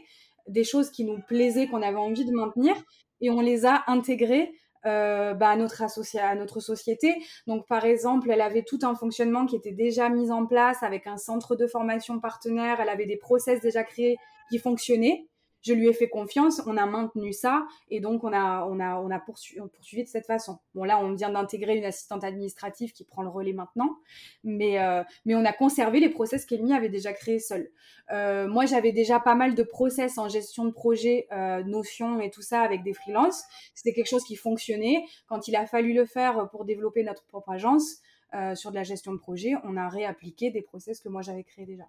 des 0.47 0.63
choses 0.63 0.91
qui 0.91 1.05
nous 1.05 1.19
plaisaient, 1.27 1.67
qu'on 1.67 1.81
avait 1.81 1.97
envie 1.97 2.25
de 2.25 2.31
maintenir, 2.31 2.75
et 3.21 3.29
on 3.29 3.41
les 3.41 3.65
a 3.65 3.83
intégrées 3.87 4.51
euh, 4.85 5.33
bah, 5.33 5.49
à, 5.49 5.55
notre 5.55 5.83
à 6.19 6.35
notre 6.35 6.59
société. 6.59 7.15
Donc, 7.47 7.67
par 7.67 7.85
exemple, 7.85 8.31
elle 8.31 8.41
avait 8.41 8.63
tout 8.63 8.79
un 8.81 8.95
fonctionnement 8.95 9.45
qui 9.45 9.55
était 9.55 9.71
déjà 9.71 10.09
mis 10.09 10.31
en 10.31 10.45
place 10.45 10.81
avec 10.81 11.07
un 11.07 11.17
centre 11.17 11.55
de 11.55 11.67
formation 11.67 12.19
partenaire. 12.19 12.79
Elle 12.81 12.89
avait 12.89 13.05
des 13.05 13.17
process 13.17 13.61
déjà 13.61 13.83
créés 13.83 14.17
qui 14.49 14.57
fonctionnaient. 14.57 15.27
Je 15.61 15.73
lui 15.73 15.87
ai 15.87 15.93
fait 15.93 16.09
confiance, 16.09 16.61
on 16.65 16.77
a 16.77 16.85
maintenu 16.85 17.33
ça 17.33 17.65
et 17.89 17.99
donc 17.99 18.23
on 18.23 18.33
a, 18.33 18.65
on 18.65 18.79
a, 18.79 18.99
on 18.99 19.09
a 19.11 19.19
poursuivi, 19.19 20.03
de 20.03 20.07
cette 20.07 20.25
façon. 20.25 20.59
Bon 20.73 20.83
là, 20.83 20.99
on 20.99 21.13
vient 21.13 21.29
d'intégrer 21.29 21.77
une 21.77 21.85
assistante 21.85 22.23
administrative 22.23 22.91
qui 22.93 23.03
prend 23.03 23.21
le 23.21 23.29
relais 23.29 23.53
maintenant, 23.53 23.97
mais, 24.43 24.79
euh, 24.79 25.03
mais 25.25 25.35
on 25.35 25.45
a 25.45 25.53
conservé 25.53 25.99
les 25.99 26.09
process 26.09 26.45
qu'Elmi 26.45 26.73
avait 26.73 26.89
déjà 26.89 27.13
créés 27.13 27.39
seule. 27.39 27.69
Euh, 28.11 28.47
moi, 28.47 28.65
j'avais 28.65 28.91
déjà 28.91 29.19
pas 29.19 29.35
mal 29.35 29.55
de 29.55 29.63
process 29.63 30.17
en 30.17 30.27
gestion 30.27 30.65
de 30.65 30.71
projet, 30.71 31.27
euh, 31.31 31.63
Notion 31.63 32.19
et 32.19 32.29
tout 32.29 32.41
ça 32.41 32.61
avec 32.61 32.83
des 32.83 32.93
freelances. 32.93 33.43
C'était 33.73 33.93
quelque 33.93 34.09
chose 34.09 34.23
qui 34.23 34.35
fonctionnait. 34.35 35.05
Quand 35.27 35.47
il 35.47 35.55
a 35.55 35.65
fallu 35.65 35.93
le 35.93 36.05
faire 36.05 36.49
pour 36.49 36.65
développer 36.65 37.03
notre 37.03 37.25
propre 37.25 37.51
agence, 37.51 38.01
euh, 38.33 38.55
sur 38.55 38.71
de 38.71 38.75
la 38.75 38.83
gestion 38.83 39.11
de 39.13 39.17
projet, 39.17 39.53
on 39.63 39.75
a 39.75 39.89
réappliqué 39.89 40.51
des 40.51 40.61
process 40.61 41.01
que 41.01 41.09
moi 41.09 41.21
j'avais 41.21 41.43
créés 41.43 41.65
déjà. 41.65 41.83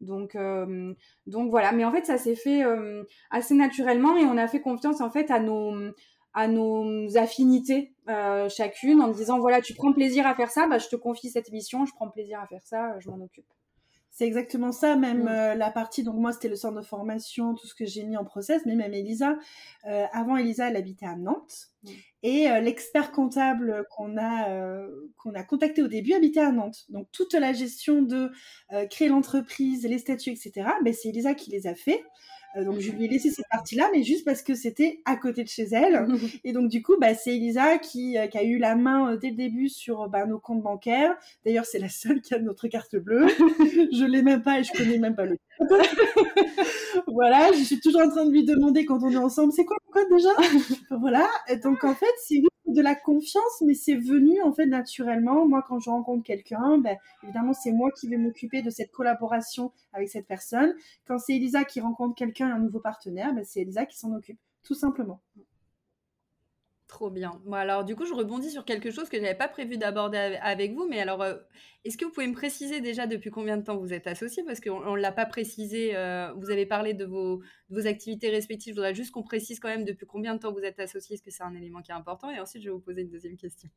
Donc, 0.00 0.34
euh, 0.34 0.94
donc 1.26 1.50
voilà. 1.50 1.72
Mais 1.72 1.84
en 1.84 1.92
fait, 1.92 2.06
ça 2.06 2.18
s'est 2.18 2.34
fait 2.34 2.64
euh, 2.64 3.04
assez 3.30 3.54
naturellement 3.54 4.16
et 4.16 4.24
on 4.24 4.36
a 4.38 4.48
fait 4.48 4.60
confiance 4.60 5.00
en 5.00 5.10
fait 5.10 5.30
à 5.30 5.40
nos 5.40 5.74
à 6.34 6.48
nos 6.48 7.18
affinités 7.18 7.92
chacune 8.48 9.02
en 9.02 9.08
disant 9.08 9.38
voilà 9.38 9.60
tu 9.60 9.74
prends 9.74 9.92
plaisir 9.92 10.26
à 10.26 10.34
faire 10.34 10.50
ça 10.50 10.66
bah 10.66 10.78
je 10.78 10.88
te 10.88 10.96
confie 10.96 11.28
cette 11.28 11.52
mission 11.52 11.84
je 11.84 11.92
prends 11.92 12.08
plaisir 12.08 12.40
à 12.40 12.46
faire 12.46 12.62
ça 12.64 12.98
je 13.00 13.10
m'en 13.10 13.22
occupe 13.22 13.44
c'est 14.12 14.26
exactement 14.26 14.70
ça, 14.70 14.94
même 14.94 15.24
mm. 15.24 15.58
la 15.58 15.70
partie, 15.70 16.04
donc 16.04 16.16
moi 16.16 16.32
c'était 16.32 16.48
le 16.48 16.56
centre 16.56 16.80
de 16.80 16.86
formation, 16.86 17.54
tout 17.54 17.66
ce 17.66 17.74
que 17.74 17.86
j'ai 17.86 18.04
mis 18.04 18.16
en 18.16 18.24
process, 18.24 18.62
mais 18.66 18.76
même 18.76 18.94
Elisa, 18.94 19.36
avant 20.12 20.36
Elisa 20.36 20.68
elle 20.68 20.76
habitait 20.76 21.06
à 21.06 21.16
Nantes, 21.16 21.72
mm. 21.82 21.90
Et 22.24 22.48
euh, 22.48 22.60
l'expert 22.60 23.10
comptable 23.10 23.84
qu'on 23.90 24.16
a, 24.16 24.48
euh, 24.50 24.88
qu'on 25.16 25.34
a 25.34 25.42
contacté 25.42 25.82
au 25.82 25.88
début 25.88 26.12
habitait 26.12 26.40
à 26.40 26.52
Nantes. 26.52 26.84
Donc 26.88 27.08
toute 27.10 27.34
la 27.34 27.52
gestion 27.52 28.02
de 28.02 28.30
euh, 28.72 28.86
créer 28.86 29.08
l'entreprise, 29.08 29.84
les 29.84 29.98
statuts, 29.98 30.30
etc., 30.30 30.68
ben, 30.84 30.94
c'est 30.94 31.08
Elisa 31.08 31.34
qui 31.34 31.50
les 31.50 31.66
a 31.66 31.74
fait. 31.74 32.04
Donc 32.56 32.80
je 32.80 32.90
lui 32.92 33.04
ai 33.06 33.08
laissé 33.08 33.30
cette 33.30 33.48
partie-là, 33.50 33.88
mais 33.92 34.02
juste 34.02 34.24
parce 34.24 34.42
que 34.42 34.54
c'était 34.54 35.00
à 35.04 35.16
côté 35.16 35.42
de 35.42 35.48
chez 35.48 35.68
elle. 35.72 36.06
Et 36.44 36.52
donc 36.52 36.68
du 36.68 36.82
coup, 36.82 36.96
bah, 37.00 37.14
c'est 37.14 37.34
Elisa 37.34 37.78
qui, 37.78 38.16
qui, 38.30 38.38
a 38.38 38.42
eu 38.44 38.58
la 38.58 38.74
main 38.74 39.16
dès 39.16 39.30
le 39.30 39.36
début 39.36 39.68
sur 39.68 40.08
bah, 40.08 40.26
nos 40.26 40.38
comptes 40.38 40.62
bancaires. 40.62 41.16
D'ailleurs, 41.44 41.64
c'est 41.64 41.78
la 41.78 41.88
seule 41.88 42.20
qui 42.20 42.34
a 42.34 42.38
notre 42.38 42.68
carte 42.68 42.96
bleue. 42.96 43.26
je 43.92 44.04
l'ai 44.04 44.22
même 44.22 44.42
pas 44.42 44.60
et 44.60 44.64
je 44.64 44.72
connais 44.72 44.98
même 44.98 45.14
pas 45.14 45.24
le 45.24 45.36
voilà, 47.06 47.52
je 47.52 47.62
suis 47.62 47.78
toujours 47.78 48.02
en 48.02 48.08
train 48.08 48.24
de 48.24 48.30
lui 48.30 48.44
demander 48.44 48.84
quand 48.84 49.02
on 49.02 49.10
est 49.10 49.16
ensemble, 49.16 49.52
c'est 49.52 49.64
quoi 49.64 49.76
le 49.86 49.92
code 49.92 50.16
déjà? 50.16 50.98
Voilà, 50.98 51.28
donc 51.62 51.84
en 51.84 51.94
fait, 51.94 52.06
c'est 52.26 52.42
de 52.66 52.80
la 52.80 52.94
confiance, 52.94 53.60
mais 53.62 53.74
c'est 53.74 53.96
venu 53.96 54.40
en 54.42 54.52
fait 54.52 54.66
naturellement. 54.66 55.46
Moi, 55.46 55.64
quand 55.66 55.80
je 55.80 55.90
rencontre 55.90 56.24
quelqu'un, 56.24 56.78
ben, 56.78 56.96
évidemment, 57.22 57.52
c'est 57.52 57.72
moi 57.72 57.90
qui 57.98 58.08
vais 58.08 58.16
m'occuper 58.16 58.62
de 58.62 58.70
cette 58.70 58.90
collaboration 58.92 59.72
avec 59.92 60.08
cette 60.08 60.26
personne. 60.26 60.74
Quand 61.06 61.18
c'est 61.18 61.34
Elisa 61.34 61.64
qui 61.64 61.80
rencontre 61.80 62.14
quelqu'un, 62.14 62.52
un 62.52 62.58
nouveau 62.58 62.80
partenaire, 62.80 63.34
ben, 63.34 63.44
c'est 63.44 63.60
Elisa 63.60 63.86
qui 63.86 63.98
s'en 63.98 64.14
occupe, 64.14 64.38
tout 64.62 64.74
simplement. 64.74 65.20
Trop 66.92 67.10
bien. 67.10 67.40
Bon, 67.46 67.54
alors, 67.54 67.84
du 67.84 67.96
coup, 67.96 68.04
je 68.04 68.12
rebondis 68.12 68.50
sur 68.50 68.66
quelque 68.66 68.90
chose 68.90 69.08
que 69.08 69.16
je 69.16 69.22
n'avais 69.22 69.34
pas 69.34 69.48
prévu 69.48 69.78
d'aborder 69.78 70.18
avec 70.42 70.74
vous. 70.74 70.86
Mais 70.86 71.00
alors, 71.00 71.22
euh, 71.22 71.36
est-ce 71.84 71.98
que 71.98 72.04
vous 72.04 72.12
pouvez 72.12 72.28
me 72.28 72.34
préciser 72.34 72.80
déjà 72.80 73.06
depuis 73.06 73.30
combien 73.30 73.56
de 73.56 73.64
temps 73.64 73.76
vous 73.76 73.92
êtes 73.92 74.06
associés 74.06 74.44
Parce 74.44 74.60
qu'on 74.60 74.94
ne 74.94 75.00
l'a 75.00 75.10
pas 75.10 75.26
précisé. 75.26 75.96
Euh, 75.96 76.32
vous 76.36 76.50
avez 76.50 76.64
parlé 76.64 76.94
de 76.94 77.04
vos, 77.04 77.42
vos, 77.70 77.86
activités 77.88 78.30
respectives. 78.30 78.74
Je 78.74 78.78
voudrais 78.78 78.94
juste 78.94 79.10
qu'on 79.10 79.24
précise 79.24 79.58
quand 79.58 79.68
même 79.68 79.84
depuis 79.84 80.06
combien 80.06 80.34
de 80.34 80.38
temps 80.38 80.52
vous 80.52 80.60
êtes 80.60 80.78
associés, 80.78 81.16
parce 81.16 81.22
que 81.22 81.30
c'est 81.32 81.42
un 81.42 81.54
élément 81.54 81.82
qui 81.82 81.90
est 81.90 81.94
important. 81.94 82.30
Et 82.30 82.38
ensuite, 82.38 82.62
je 82.62 82.68
vais 82.68 82.74
vous 82.74 82.80
poser 82.80 83.02
une 83.02 83.10
deuxième 83.10 83.36
question. 83.36 83.68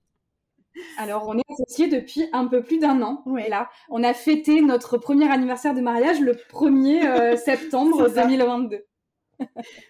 Alors, 0.98 1.28
on 1.28 1.38
est 1.38 1.44
associés 1.50 1.88
depuis 1.88 2.28
un 2.32 2.46
peu 2.48 2.62
plus 2.62 2.78
d'un 2.78 3.02
an. 3.02 3.24
Ouais. 3.26 3.50
Là, 3.50 3.70
on 3.90 4.04
a 4.04 4.14
fêté 4.14 4.62
notre 4.62 4.98
premier 4.98 5.30
anniversaire 5.32 5.74
de 5.74 5.82
mariage 5.82 6.20
le 6.20 6.34
1er 6.34 7.06
euh, 7.06 7.38
septembre 7.44 8.10
2022. 8.14 8.86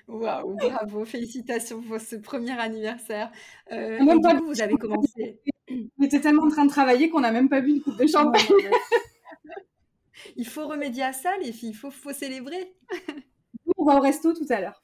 Waouh, 0.08 0.56
bravo, 0.56 1.06
félicitations 1.06 1.82
pour 1.82 2.00
ce 2.00 2.16
premier 2.16 2.58
anniversaire. 2.60 3.32
Euh, 3.72 4.04
même 4.04 4.22
pas 4.22 4.36
vous, 4.36 4.48
vous 4.48 4.62
avez 4.62 4.76
commencé. 4.76 5.40
On 5.70 6.04
était 6.04 6.22
tellement 6.22 6.44
en 6.44 6.50
train 6.50 6.66
de 6.66 6.70
travailler 6.70 7.10
qu'on 7.10 7.22
n'a 7.22 7.32
même 7.32 7.50
pas 7.50 7.62
bu 7.62 7.72
une 7.72 7.82
coupe 7.82 7.98
de 7.98 8.08
champagne. 8.08 8.42
il 10.36 10.48
faut 10.48 10.68
remédier 10.68 11.04
à 11.04 11.14
ça, 11.14 11.38
les 11.38 11.52
filles, 11.52 11.70
il 11.70 11.76
faut, 11.76 11.92
faut 11.92 12.14
célébrer. 12.14 12.76
On 13.78 13.86
va 13.86 13.98
au 13.98 14.02
resto 14.02 14.34
tout 14.34 14.46
à 14.50 14.62
l'heure. 14.62 14.84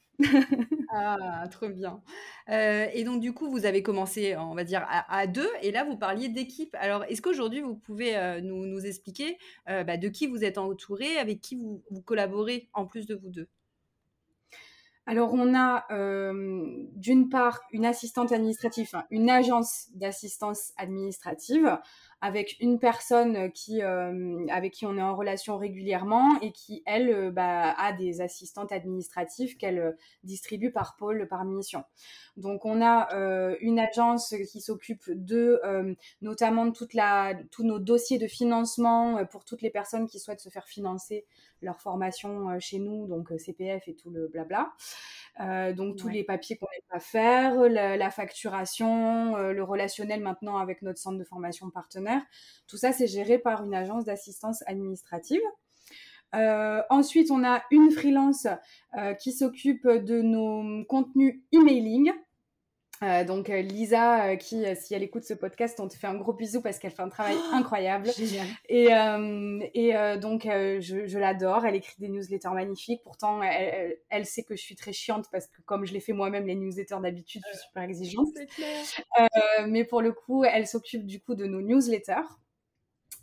ah, 0.94 1.48
trop 1.50 1.70
bien. 1.70 2.02
Euh, 2.50 2.86
et 2.94 3.04
donc, 3.04 3.22
du 3.22 3.34
coup, 3.34 3.50
vous 3.50 3.66
avez 3.66 3.82
commencé, 3.82 4.36
on 4.36 4.54
va 4.54 4.64
dire, 4.64 4.86
à, 4.88 5.26
deux, 5.28 5.50
et 5.62 5.72
là, 5.72 5.84
vous 5.84 5.98
parliez 5.98 6.30
d'équipe. 6.30 6.76
Alors, 6.80 7.04
est-ce 7.06 7.22
qu'aujourd'hui, 7.22 7.62
vous 7.62 7.76
pouvez 7.76 8.18
euh, 8.18 8.42
nous, 8.42 8.66
nous, 8.66 8.86
expliquer 8.86 9.38
bah, 9.68 9.98
de 9.98 10.08
qui 10.10 10.28
vous 10.28 10.44
êtes 10.44 10.58
entouré, 10.58 11.18
avec 11.18 11.42
qui 11.42 11.56
vous, 11.56 11.84
vous 11.90 12.02
collaborez 12.02 12.70
en 12.74 12.86
plus 12.86 13.06
de 13.06 13.16
vous 13.16 13.30
deux? 13.30 13.48
Alors, 15.12 15.34
on 15.34 15.54
a 15.54 15.84
euh, 15.92 16.86
d'une 16.96 17.28
part 17.28 17.60
une 17.74 17.86
assistante 17.86 18.32
administrative, 18.32 18.94
une 19.10 19.30
agence 19.30 19.90
d'assistance 19.94 20.72
administrative 20.78 21.78
avec 22.22 22.56
une 22.62 22.80
personne 22.80 23.52
qui, 23.52 23.82
euh, 23.82 24.48
avec 24.48 24.72
qui 24.72 24.86
on 24.86 24.96
est 24.96 25.02
en 25.02 25.14
relation 25.14 25.58
régulièrement 25.58 26.40
et 26.42 26.54
qui, 26.54 26.82
elle, 26.86 27.10
euh, 27.10 27.30
bah, 27.30 27.74
a 27.78 27.92
des 27.92 28.22
assistantes 28.22 28.72
administratives 28.72 29.58
qu'elle 29.58 29.98
distribue 30.24 30.72
par 30.72 30.96
pôle, 30.96 31.28
par 31.28 31.44
mission. 31.44 31.84
Donc, 32.38 32.64
on 32.64 32.82
a 32.82 33.14
une 33.60 33.80
agence 33.80 34.34
qui 34.50 34.62
s'occupe 34.62 35.04
de, 35.10 35.60
notamment 36.22 36.68
de 36.68 37.48
tous 37.50 37.64
nos 37.66 37.80
dossiers 37.80 38.18
de 38.18 38.28
financement 38.28 39.26
pour 39.26 39.44
toutes 39.44 39.62
les 39.62 39.70
personnes 39.70 40.08
qui 40.08 40.20
souhaitent 40.20 40.40
se 40.40 40.48
faire 40.48 40.68
financer 40.70 41.26
leur 41.62 41.80
formation 41.80 42.60
chez 42.60 42.80
nous, 42.80 43.08
donc 43.08 43.32
CPF 43.38 43.88
et 43.88 43.96
tout 43.96 44.10
le 44.10 44.28
blabla. 44.28 44.74
donc, 45.74 45.98
tous 45.98 46.10
les 46.10 46.24
papiers 46.24 46.58
qu'on 46.58 46.68
n'est 46.74 46.84
pas 46.90 47.00
faire, 47.00 47.56
la, 47.70 47.98
la 47.98 48.10
facturation, 48.10 49.38
le 49.38 49.64
relationnel 49.64 50.22
maintenant 50.22 50.58
avec 50.58 50.82
notre 50.82 51.00
centre 51.00 51.18
de 51.18 51.24
formation 51.24 51.70
partenaire 51.70 52.22
tout 52.68 52.78
ça, 52.78 52.92
c'est 52.92 53.08
géré 53.08 53.38
par 53.38 53.64
une 53.64 53.76
agence 53.76 54.06
d'assistance 54.06 54.64
administrative. 54.68 55.42
Euh, 56.34 56.82
ensuite, 56.90 57.32
on 57.32 57.44
a 57.44 57.64
une 57.72 57.92
freelance 57.92 58.48
euh, 58.98 59.14
qui 59.14 59.34
s'occupe 59.34 59.88
de 59.88 60.22
nos 60.22 60.86
contenus 60.86 61.42
emailing. 61.52 62.12
Euh, 63.04 63.24
donc 63.24 63.48
Lisa, 63.48 64.36
qui 64.38 64.64
si 64.76 64.94
elle 64.94 65.04
écoute 65.04 65.24
ce 65.24 65.34
podcast, 65.34 65.80
on 65.80 65.88
te 65.88 65.96
fait 65.96 66.08
un 66.08 66.16
gros 66.16 66.34
bisou 66.34 66.62
parce 66.62 66.80
qu'elle 66.80 66.92
fait 66.92 67.02
un 67.02 67.10
travail 67.10 67.36
oh, 67.38 67.56
incroyable. 67.56 68.10
Et, 68.70 68.90
et 69.74 70.18
donc 70.20 70.44
je, 70.46 71.06
je 71.06 71.20
l'adore. 71.20 71.66
Elle 71.66 71.76
écrit 71.76 71.96
des 72.00 72.10
newsletters 72.10 72.54
magnifiques. 72.54 73.02
Pourtant, 73.04 73.42
elle, 73.42 73.98
elle, 74.10 74.26
sait 74.26 74.44
que 74.44 74.56
je 74.56 74.62
suis 74.62 74.76
très 74.76 74.94
chiante 74.94 75.26
parce 75.32 75.48
que 75.48 75.62
comme 75.64 75.86
je 75.86 75.94
les 75.94 76.00
fais 76.00 76.14
moi-même 76.14 76.46
les 76.46 76.56
newsletters 76.56 77.00
d'habitude, 77.02 77.42
je 77.52 77.58
suis 77.58 77.68
super 77.68 77.84
exigeante. 77.84 78.30
mais 79.68 79.84
pour 79.84 80.02
le 80.02 80.12
coup, 80.12 80.44
elle 80.44 80.68
s'occupe 80.68 81.06
du 81.06 81.20
coup 81.20 81.36
de 81.36 81.46
nos 81.46 81.62
newsletters. 81.62 82.28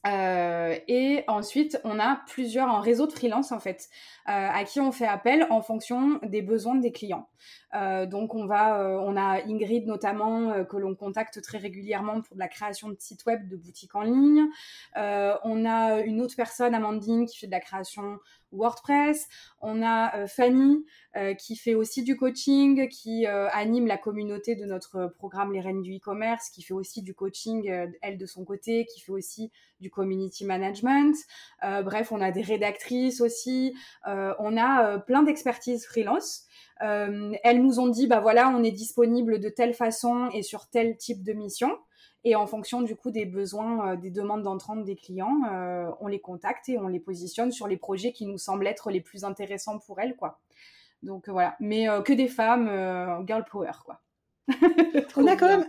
Euh, 0.07 0.77
et 0.87 1.25
ensuite, 1.27 1.81
on 1.85 1.99
a 1.99 2.21
plusieurs, 2.27 2.69
un 2.69 2.81
réseau 2.81 3.07
de 3.07 3.13
freelance 3.13 3.53
en 3.53 3.59
fait, 3.59 3.89
euh, 4.29 4.33
à 4.33 4.65
qui 4.65 4.81
on 4.81 4.93
fait 4.93 5.07
appel 5.07 5.47
en 5.51 5.61
fonction 5.61 6.21
des 6.23 6.43
besoins 6.43 6.77
des 6.77 6.93
clients. 6.93 7.29
Euh, 7.75 8.07
donc, 8.07 8.35
on 8.35 8.47
va, 8.47 9.01
on 9.03 9.17
a 9.17 9.45
Ingrid 9.47 9.87
notamment 9.87 10.65
que 10.65 10.77
l'on 10.77 10.95
contacte 10.95 11.43
très 11.43 11.59
régulièrement 11.59 12.21
pour 12.21 12.37
de 12.37 12.41
la 12.41 12.49
création 12.49 12.89
de 12.89 12.97
sites 12.99 13.27
web, 13.27 13.49
de 13.49 13.57
boutiques 13.57 13.95
en 13.95 14.03
ligne. 14.03 14.47
on 14.97 15.65
a 15.65 16.01
une 16.01 16.21
autre 16.21 16.37
personne, 16.37 16.75
Amandine, 16.75 17.27
qui 17.27 17.39
fait 17.39 17.47
de 17.47 17.53
la 17.53 17.61
création 17.61 18.19
WordPress. 18.53 19.27
On 19.61 19.83
a 19.83 20.27
Fanny 20.27 20.85
qui 21.39 21.57
fait 21.57 21.75
aussi 21.75 22.03
du 22.03 22.17
coaching, 22.17 22.89
qui 22.89 23.27
anime 23.27 23.87
la 23.87 23.99
communauté 23.99 24.55
de 24.55 24.65
notre 24.65 25.13
programme 25.19 25.53
Les 25.53 25.61
Reines 25.61 25.83
du 25.83 25.97
e-commerce, 25.97 26.51
qui 26.51 26.63
fait 26.63 26.75
aussi 26.75 27.03
du 27.03 27.15
coaching, 27.15 27.69
elle 28.03 28.19
de 28.19 28.27
son 28.27 28.45
côté, 28.45 28.87
qui 28.87 29.01
fait 29.01 29.13
aussi 29.13 29.51
du 29.81 29.91
community 29.91 30.45
management. 30.45 31.17
bref, 31.63 32.13
on 32.13 32.21
a 32.21 32.31
des 32.31 32.43
rédactrices 32.43 33.21
aussi. 33.21 33.75
on 34.07 34.57
a 34.57 34.99
plein 34.99 35.23
d'expertise 35.23 35.87
freelance. 35.87 36.49
Euh, 36.83 37.33
elles 37.43 37.63
nous 37.63 37.81
ont 37.81 37.89
dit, 37.89 38.07
bah 38.07 38.21
voilà, 38.21 38.49
on 38.49 38.63
est 38.63 38.71
disponible 38.71 39.41
de 39.41 39.49
telle 39.49 39.75
façon 39.75 40.29
et 40.33 40.43
sur 40.43 40.69
tel 40.69 40.97
type 40.97 41.23
de 41.23 41.33
mission. 41.33 41.71
Et 42.29 42.37
en 42.37 42.47
fonction 42.47 42.83
du 42.83 42.95
coup 42.95 43.11
des 43.11 43.25
besoins, 43.25 43.93
euh, 43.93 43.97
des 43.97 44.11
demandes 44.11 44.43
d'entrante 44.43 44.85
des 44.85 44.97
clients, 44.97 45.41
euh, 45.51 45.91
on 46.01 46.09
les 46.09 46.21
contacte 46.21 46.69
et 46.69 46.79
on 46.79 46.89
les 46.89 47.01
positionne 47.01 47.53
sur 47.53 47.67
les 47.67 47.79
projets 47.79 48.13
qui 48.13 48.27
nous 48.27 48.37
semblent 48.37 48.67
être 48.67 48.91
les 48.91 49.01
plus 49.01 49.25
intéressants 49.25 49.79
pour 49.79 49.99
elles, 50.01 50.15
quoi. 50.15 50.39
Donc 51.03 51.29
voilà, 51.29 51.57
mais 51.61 51.87
que 52.05 52.13
des 52.13 52.29
femmes, 52.29 52.67
girl 53.27 53.45
power, 53.51 53.71
quoi. 53.85 54.01
on 55.17 55.27
a 55.27 55.37
quand 55.37 55.47
même. 55.47 55.65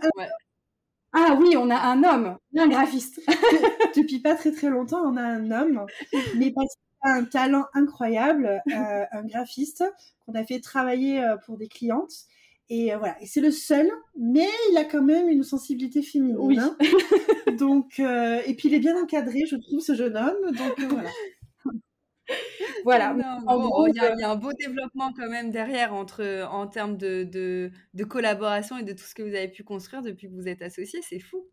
Ah 1.12 1.36
oui, 1.40 1.56
on 1.56 1.70
a 1.70 1.76
un 1.76 2.02
homme, 2.04 2.36
un 2.56 2.68
graphiste. 2.68 3.20
Depuis 3.96 4.20
pas 4.20 4.34
très 4.34 4.52
très 4.52 4.68
longtemps, 4.68 5.02
on 5.04 5.16
a 5.16 5.22
un 5.22 5.50
homme, 5.50 5.86
mais 6.36 6.50
parce 6.50 6.76
un 7.02 7.24
talent 7.24 7.66
incroyable, 7.74 8.62
euh, 8.70 9.04
un 9.10 9.22
graphiste 9.24 9.84
qu'on 10.24 10.34
a 10.34 10.44
fait 10.44 10.60
travailler 10.60 11.22
euh, 11.22 11.36
pour 11.36 11.56
des 11.56 11.68
clientes. 11.68 12.12
Et 12.70 12.94
euh, 12.94 12.98
voilà, 12.98 13.20
et 13.20 13.26
c'est 13.26 13.40
le 13.40 13.50
seul, 13.50 13.90
mais 14.16 14.48
il 14.70 14.78
a 14.78 14.84
quand 14.84 15.02
même 15.02 15.28
une 15.28 15.42
sensibilité 15.42 16.02
féminine. 16.02 16.36
Oui. 16.38 16.58
Hein. 16.58 16.76
donc, 17.58 17.98
et 17.98 18.54
puis 18.54 18.68
il 18.68 18.74
est 18.74 18.78
bien 18.78 18.96
encadré, 19.00 19.44
je 19.46 19.56
trouve, 19.56 19.80
ce 19.80 19.94
jeune 19.94 20.16
homme. 20.16 20.52
Donc 20.52 20.80
voilà. 20.88 21.10
voilà. 22.84 23.16
il 23.18 23.96
y, 23.96 24.24
a 24.24 24.30
un 24.30 24.36
beau 24.36 24.52
développement 24.52 25.12
quand 25.12 25.28
même 25.28 25.50
derrière 25.50 25.92
entre, 25.92 26.46
en 26.50 26.68
termes 26.68 26.96
de, 26.96 27.24
de, 27.24 28.04
collaboration 28.04 28.78
et 28.78 28.84
de 28.84 28.92
tout 28.92 29.04
ce 29.04 29.16
que 29.16 29.22
vous 29.22 29.34
avez 29.34 29.48
pu 29.48 29.64
construire 29.64 30.02
depuis 30.02 30.28
que 30.28 30.34
vous 30.34 30.46
êtes 30.46 30.62
associés. 30.62 31.00
C'est 31.02 31.18
fou. 31.18 31.44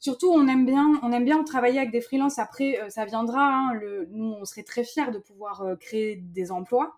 Surtout, 0.00 0.30
on 0.30 0.46
aime 0.46 0.64
bien, 0.64 1.00
on 1.02 1.10
aime 1.10 1.24
bien 1.24 1.42
travailler 1.42 1.78
avec 1.78 1.90
des 1.90 2.00
freelances. 2.00 2.38
Après, 2.38 2.80
euh, 2.80 2.88
ça 2.88 3.04
viendra. 3.04 3.40
Hein, 3.40 3.74
le, 3.74 4.06
nous, 4.12 4.36
on 4.40 4.44
serait 4.44 4.62
très 4.62 4.84
fiers 4.84 5.10
de 5.10 5.18
pouvoir 5.18 5.62
euh, 5.62 5.74
créer 5.74 6.16
des 6.16 6.52
emplois. 6.52 6.96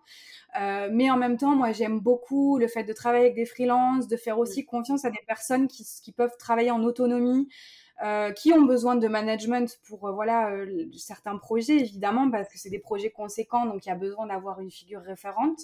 Euh, 0.59 0.87
mais 0.91 1.09
en 1.09 1.17
même 1.17 1.37
temps, 1.37 1.55
moi, 1.55 1.71
j'aime 1.71 1.99
beaucoup 1.99 2.59
le 2.59 2.67
fait 2.67 2.83
de 2.83 2.93
travailler 2.93 3.25
avec 3.25 3.35
des 3.35 3.45
freelances, 3.45 4.07
de 4.07 4.17
faire 4.17 4.37
aussi 4.37 4.65
confiance 4.65 5.03
à 5.03 5.09
des 5.09 5.21
personnes 5.25 5.67
qui, 5.67 5.83
qui 6.03 6.11
peuvent 6.11 6.37
travailler 6.37 6.69
en 6.69 6.83
autonomie, 6.83 7.49
euh, 8.03 8.31
qui 8.31 8.51
ont 8.51 8.63
besoin 8.63 8.95
de 8.95 9.07
management 9.07 9.79
pour 9.87 10.07
euh, 10.07 10.11
voilà 10.11 10.49
euh, 10.49 10.85
certains 10.97 11.37
projets 11.37 11.77
évidemment 11.77 12.31
parce 12.31 12.49
que 12.49 12.57
c'est 12.57 12.71
des 12.71 12.79
projets 12.79 13.11
conséquents 13.11 13.67
donc 13.67 13.85
il 13.85 13.89
y 13.89 13.91
a 13.91 13.95
besoin 13.95 14.25
d'avoir 14.25 14.59
une 14.59 14.71
figure 14.71 15.01
référente 15.01 15.59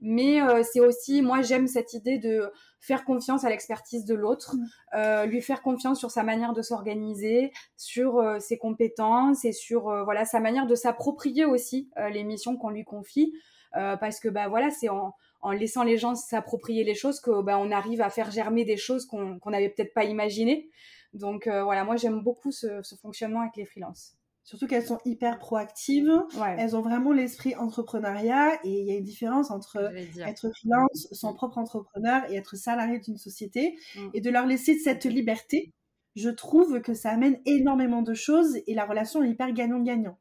mais 0.00 0.38
c'est 0.62 0.78
aussi 0.78 1.22
moi 1.22 1.42
j'aime 1.42 1.66
cette 1.66 1.92
idée 1.94 2.18
de 2.18 2.52
faire 2.78 3.04
confiance 3.04 3.44
à 3.44 3.50
l'expertise 3.50 4.04
de 4.04 4.14
l'autre 4.14 4.54
mm. 4.92 5.24
lui 5.24 5.40
faire 5.40 5.60
confiance 5.60 5.98
sur 5.98 6.12
sa 6.12 6.22
manière 6.22 6.52
de 6.52 6.62
s'organiser 6.62 7.52
sur 7.76 8.22
ses 8.38 8.58
compétences 8.58 9.44
et 9.44 9.52
sur 9.52 10.04
voilà 10.04 10.24
sa 10.24 10.38
manière 10.38 10.66
de 10.66 10.76
s'approprier 10.76 11.44
aussi 11.44 11.90
les 12.12 12.22
missions 12.22 12.56
qu'on 12.56 12.70
lui 12.70 12.84
confie 12.84 13.34
parce 13.72 14.20
que 14.20 14.28
bah 14.28 14.46
voilà 14.48 14.70
c'est 14.70 14.88
en 14.88 15.14
en 15.42 15.50
laissant 15.50 15.82
les 15.82 15.98
gens 15.98 16.14
s'approprier 16.14 16.84
les 16.84 16.94
choses 16.94 17.20
que 17.20 17.30
on 17.30 17.70
arrive 17.72 18.00
à 18.00 18.10
faire 18.10 18.30
germer 18.30 18.64
des 18.64 18.76
choses 18.76 19.06
qu'on 19.06 19.40
n'avait 19.46 19.68
peut-être 19.68 19.92
pas 19.92 20.04
imaginées. 20.04 20.70
Donc 21.14 21.46
euh, 21.46 21.62
voilà, 21.62 21.84
moi 21.84 21.96
j'aime 21.96 22.20
beaucoup 22.20 22.52
ce, 22.52 22.82
fonctionnement 23.00 23.40
avec 23.40 23.56
les 23.56 23.66
freelances. 23.66 24.16
Surtout 24.44 24.66
qu'elles 24.66 24.86
sont 24.86 24.98
hyper 25.04 25.38
proactives, 25.38 26.10
elles 26.58 26.74
ont 26.74 26.80
vraiment 26.80 27.12
l'esprit 27.12 27.54
entrepreneuriat 27.54 28.54
et 28.64 28.80
il 28.80 28.88
y 28.88 28.90
a 28.90 28.96
une 28.96 29.04
différence 29.04 29.52
entre 29.52 29.92
être 30.18 30.50
freelance, 30.50 31.06
son 31.12 31.32
propre 31.32 31.58
entrepreneur 31.58 32.28
et 32.28 32.34
être 32.34 32.56
salarié 32.56 32.98
d'une 32.98 33.18
société 33.18 33.78
mm. 33.94 34.08
et 34.14 34.20
de 34.20 34.30
leur 34.30 34.46
laisser 34.46 34.76
cette 34.78 35.04
liberté. 35.04 35.72
Je 36.16 36.28
trouve 36.28 36.80
que 36.80 36.92
ça 36.92 37.10
amène 37.10 37.40
énormément 37.46 38.02
de 38.02 38.14
choses 38.14 38.58
et 38.66 38.74
la 38.74 38.84
relation 38.84 39.22
est 39.22 39.30
hyper 39.30 39.52
gagnant-gagnant. 39.52 40.18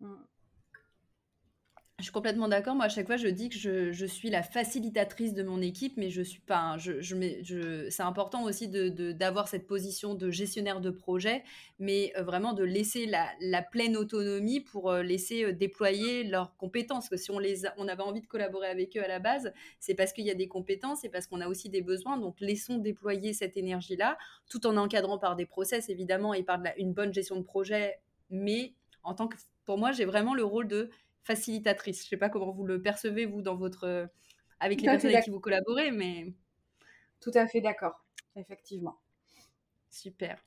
Mm. 0.00 0.14
Je 2.02 2.06
suis 2.06 2.12
complètement 2.12 2.48
d'accord. 2.48 2.74
Moi, 2.74 2.86
à 2.86 2.88
chaque 2.88 3.06
fois, 3.06 3.16
je 3.16 3.28
dis 3.28 3.48
que 3.48 3.56
je, 3.56 4.06
suis 4.06 4.28
la 4.28 4.42
facilitatrice 4.42 5.34
de 5.34 5.44
mon 5.44 5.62
équipe, 5.62 5.96
mais 5.96 6.10
je 6.10 6.20
suis 6.20 6.40
pas. 6.40 6.76
c'est 6.80 8.02
important 8.02 8.42
aussi 8.42 8.66
d'avoir 8.66 9.46
cette 9.46 9.68
position 9.68 10.16
de 10.16 10.28
gestionnaire 10.28 10.80
de 10.80 10.90
projet, 10.90 11.44
mais 11.78 12.12
euh, 12.16 12.24
vraiment 12.24 12.54
de 12.54 12.64
laisser 12.64 13.06
la, 13.06 13.62
pleine 13.62 13.96
autonomie 13.96 14.58
pour 14.58 14.90
euh, 14.90 15.04
laisser 15.04 15.44
euh, 15.44 15.52
déployer 15.52 16.24
leurs 16.24 16.56
compétences. 16.56 17.08
Parce 17.08 17.22
que 17.22 17.24
si 17.24 17.30
on, 17.30 17.88
avait 17.88 18.02
envie 18.02 18.20
de 18.20 18.26
collaborer 18.26 18.66
avec 18.66 18.96
eux 18.96 19.04
à 19.04 19.06
la 19.06 19.20
base, 19.20 19.52
c'est 19.78 19.94
parce 19.94 20.12
qu'il 20.12 20.26
y 20.26 20.30
a 20.32 20.34
des 20.34 20.48
compétences 20.48 21.04
et 21.04 21.08
parce 21.08 21.28
qu'on 21.28 21.40
a 21.40 21.46
aussi 21.46 21.68
des 21.68 21.82
besoins. 21.82 22.16
Donc, 22.16 22.40
laissons 22.40 22.78
déployer 22.78 23.32
cette 23.32 23.56
énergie-là, 23.56 24.18
tout 24.50 24.66
en 24.66 24.76
encadrant 24.76 25.18
par 25.18 25.36
des 25.36 25.46
process, 25.46 25.88
évidemment, 25.88 26.34
et 26.34 26.42
par 26.42 26.60
une 26.78 26.94
bonne 26.94 27.14
gestion 27.14 27.36
de 27.36 27.44
projet. 27.44 28.00
Mais 28.28 28.74
en 29.04 29.14
tant 29.14 29.28
que. 29.28 29.36
Pour 29.64 29.78
moi, 29.78 29.92
j'ai 29.92 30.04
vraiment 30.04 30.34
le 30.34 30.42
rôle 30.42 30.66
de 30.66 30.90
facilitatrice. 31.24 32.00
Je 32.00 32.06
ne 32.06 32.08
sais 32.10 32.16
pas 32.16 32.28
comment 32.28 32.50
vous 32.50 32.64
le 32.66 32.80
percevez, 32.80 33.26
vous, 33.26 33.42
dans 33.42 33.56
votre, 33.56 33.84
euh, 33.84 34.06
avec 34.60 34.80
les 34.80 34.88
personnes 34.88 35.10
avec 35.10 35.24
qui 35.24 35.30
vous 35.30 35.40
collaborez, 35.40 35.90
mais... 35.90 36.32
Tout 37.20 37.32
à 37.34 37.46
fait 37.46 37.60
d'accord, 37.60 38.04
effectivement. 38.36 38.98
Super. 39.90 40.42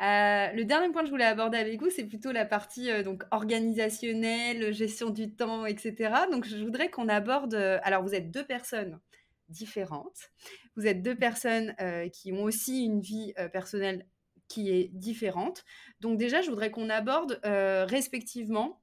Euh, 0.00 0.52
le 0.52 0.64
dernier 0.64 0.90
point 0.92 1.02
que 1.02 1.06
je 1.06 1.12
voulais 1.12 1.24
aborder 1.24 1.58
avec 1.58 1.80
vous, 1.80 1.90
c'est 1.90 2.04
plutôt 2.04 2.30
la 2.30 2.44
partie 2.44 2.90
euh, 2.90 3.02
donc 3.02 3.24
organisationnelle, 3.30 4.72
gestion 4.72 5.10
du 5.10 5.34
temps, 5.34 5.66
etc. 5.66 6.14
Donc, 6.30 6.44
je 6.46 6.56
voudrais 6.58 6.90
qu'on 6.90 7.08
aborde. 7.08 7.54
alors, 7.54 8.02
vous 8.02 8.14
êtes 8.14 8.30
deux 8.30 8.44
personnes 8.44 9.00
différentes. 9.48 10.30
Vous 10.76 10.86
êtes 10.86 11.02
deux 11.02 11.16
personnes 11.16 11.74
qui 12.12 12.32
ont 12.32 12.44
aussi 12.44 12.84
une 12.84 13.00
vie 13.00 13.34
personnelle 13.52 14.06
qui 14.48 14.70
est 14.70 14.88
différente. 14.92 15.64
Donc, 16.00 16.18
déjà, 16.18 16.40
je 16.40 16.48
voudrais 16.48 16.70
qu'on 16.70 16.88
aborde 16.88 17.40
respectivement 17.42 18.81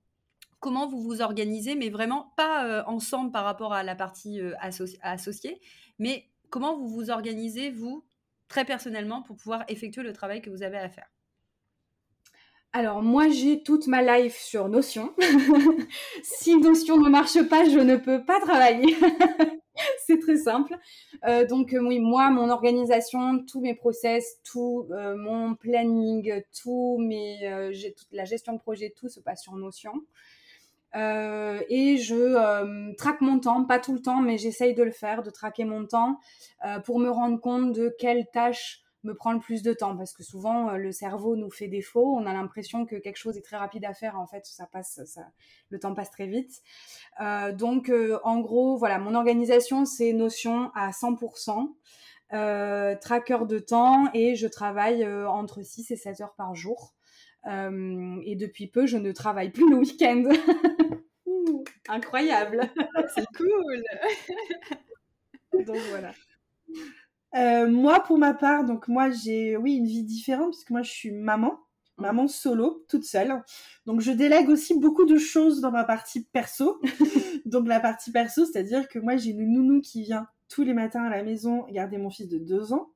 comment 0.59 0.87
vous 0.87 1.01
vous 1.01 1.21
organisez, 1.21 1.75
mais 1.75 1.89
vraiment 1.89 2.33
pas 2.35 2.65
euh, 2.65 2.83
ensemble 2.85 3.31
par 3.31 3.45
rapport 3.45 3.73
à 3.73 3.83
la 3.83 3.95
partie 3.95 4.41
euh, 4.41 4.53
associée, 5.01 5.59
mais 5.97 6.25
comment 6.49 6.77
vous 6.77 6.87
vous 6.87 7.09
organisez, 7.09 7.71
vous, 7.71 8.05
très 8.47 8.65
personnellement, 8.65 9.21
pour 9.21 9.37
pouvoir 9.37 9.63
effectuer 9.67 10.03
le 10.03 10.13
travail 10.13 10.41
que 10.41 10.49
vous 10.49 10.63
avez 10.63 10.77
à 10.77 10.89
faire? 10.89 11.09
Alors 12.71 13.01
moi 13.01 13.29
j'ai 13.29 13.63
toute 13.63 13.87
ma 13.87 14.03
life 14.03 14.37
sur 14.37 14.69
Notion. 14.69 15.15
si 16.23 16.55
Notion 16.55 16.97
ne 16.97 17.09
marche 17.09 17.41
pas, 17.49 17.67
je 17.67 17.79
ne 17.79 17.95
peux 17.95 18.23
pas 18.23 18.39
travailler. 18.41 18.95
c'est 20.05 20.19
très 20.19 20.37
simple. 20.37 20.77
Euh, 21.25 21.47
donc 21.47 21.75
oui, 21.79 21.99
moi, 21.99 22.29
mon 22.29 22.51
organisation, 22.51 23.43
tous 23.43 23.59
mes 23.59 23.73
process, 23.73 24.39
tout 24.43 24.87
mon 24.91 25.55
planning, 25.55 26.43
tout 26.61 26.97
mes, 26.99 27.71
la 28.11 28.25
gestion 28.25 28.53
de 28.53 28.59
projet, 28.59 28.93
tout 28.95 29.09
se 29.09 29.19
passe 29.19 29.41
sur 29.41 29.55
Notion. 29.55 29.93
Euh, 30.95 31.61
et 31.69 31.97
je 31.97 32.15
euh, 32.15 32.93
traque 32.97 33.21
mon 33.21 33.39
temps, 33.39 33.63
pas 33.65 33.79
tout 33.79 33.93
le 33.93 34.01
temps, 34.01 34.21
mais 34.21 34.37
j'essaye 34.37 34.73
de 34.73 34.83
le 34.83 34.91
faire, 34.91 35.23
de 35.23 35.29
traquer 35.29 35.65
mon 35.65 35.85
temps 35.85 36.19
euh, 36.65 36.79
pour 36.79 36.99
me 36.99 37.09
rendre 37.09 37.39
compte 37.39 37.73
de 37.73 37.93
quelle 37.99 38.27
tâche 38.31 38.81
me 39.03 39.13
prend 39.13 39.31
le 39.31 39.39
plus 39.39 39.61
de 39.61 39.71
temps 39.71 39.95
parce 39.95 40.11
que 40.11 40.23
souvent 40.23 40.73
le 40.73 40.91
cerveau 40.91 41.37
nous 41.37 41.49
fait 41.49 41.69
défaut, 41.69 42.17
on 42.17 42.25
a 42.25 42.33
l'impression 42.33 42.85
que 42.85 42.97
quelque 42.97 43.15
chose 43.15 43.37
est 43.37 43.41
très 43.41 43.55
rapide 43.55 43.85
à 43.85 43.93
faire 43.93 44.19
en 44.19 44.27
fait 44.27 44.45
ça 44.45 44.65
passe 44.65 44.99
ça, 45.05 45.21
le 45.69 45.79
temps 45.79 45.93
passe 45.93 46.11
très 46.11 46.27
vite. 46.27 46.61
donc 47.53 47.89
en 48.25 48.41
gros 48.41 48.75
voilà 48.75 48.99
mon 48.99 49.15
organisation 49.15 49.85
c'est 49.85 50.11
Notion 50.11 50.69
à 50.75 50.89
100%. 50.89 51.69
tracker 52.99 53.45
de 53.47 53.59
temps 53.59 54.09
et 54.13 54.35
je 54.35 54.47
travaille 54.47 55.07
entre 55.07 55.61
6 55.61 55.91
et 55.91 55.95
7 55.95 56.19
heures 56.19 56.35
par 56.35 56.53
jour. 56.53 56.93
Euh, 57.47 58.19
et 58.23 58.35
depuis 58.35 58.67
peu, 58.67 58.85
je 58.85 58.97
ne 58.97 59.11
travaille 59.11 59.51
plus 59.51 59.69
le 59.69 59.77
week-end. 59.77 60.23
incroyable. 61.89 62.61
C'est 63.15 63.25
cool. 63.35 63.83
donc 65.65 65.77
voilà. 65.89 66.11
Euh, 67.35 67.69
moi, 67.69 67.99
pour 68.01 68.17
ma 68.17 68.33
part, 68.33 68.65
donc 68.65 68.87
moi 68.87 69.09
j'ai 69.11 69.57
oui 69.57 69.75
une 69.75 69.85
vie 69.85 70.03
différente 70.03 70.51
parce 70.51 70.63
que 70.63 70.73
moi 70.73 70.81
je 70.81 70.91
suis 70.91 71.11
maman, 71.11 71.59
mm. 71.97 72.01
maman 72.01 72.27
solo, 72.27 72.85
toute 72.89 73.03
seule. 73.03 73.43
Donc 73.85 74.01
je 74.01 74.11
délègue 74.11 74.49
aussi 74.49 74.77
beaucoup 74.79 75.05
de 75.05 75.17
choses 75.17 75.61
dans 75.61 75.71
ma 75.71 75.83
partie 75.83 76.25
perso. 76.25 76.81
donc 77.45 77.67
la 77.67 77.79
partie 77.79 78.11
perso, 78.11 78.45
c'est-à-dire 78.45 78.87
que 78.87 78.99
moi 78.99 79.17
j'ai 79.17 79.31
une 79.31 79.51
nounou 79.51 79.81
qui 79.81 80.03
vient 80.03 80.27
tous 80.47 80.63
les 80.63 80.73
matins 80.73 81.03
à 81.03 81.09
la 81.09 81.23
maison 81.23 81.65
garder 81.69 81.97
mon 81.97 82.09
fils 82.09 82.27
de 82.27 82.39
deux 82.39 82.73
ans. 82.73 82.91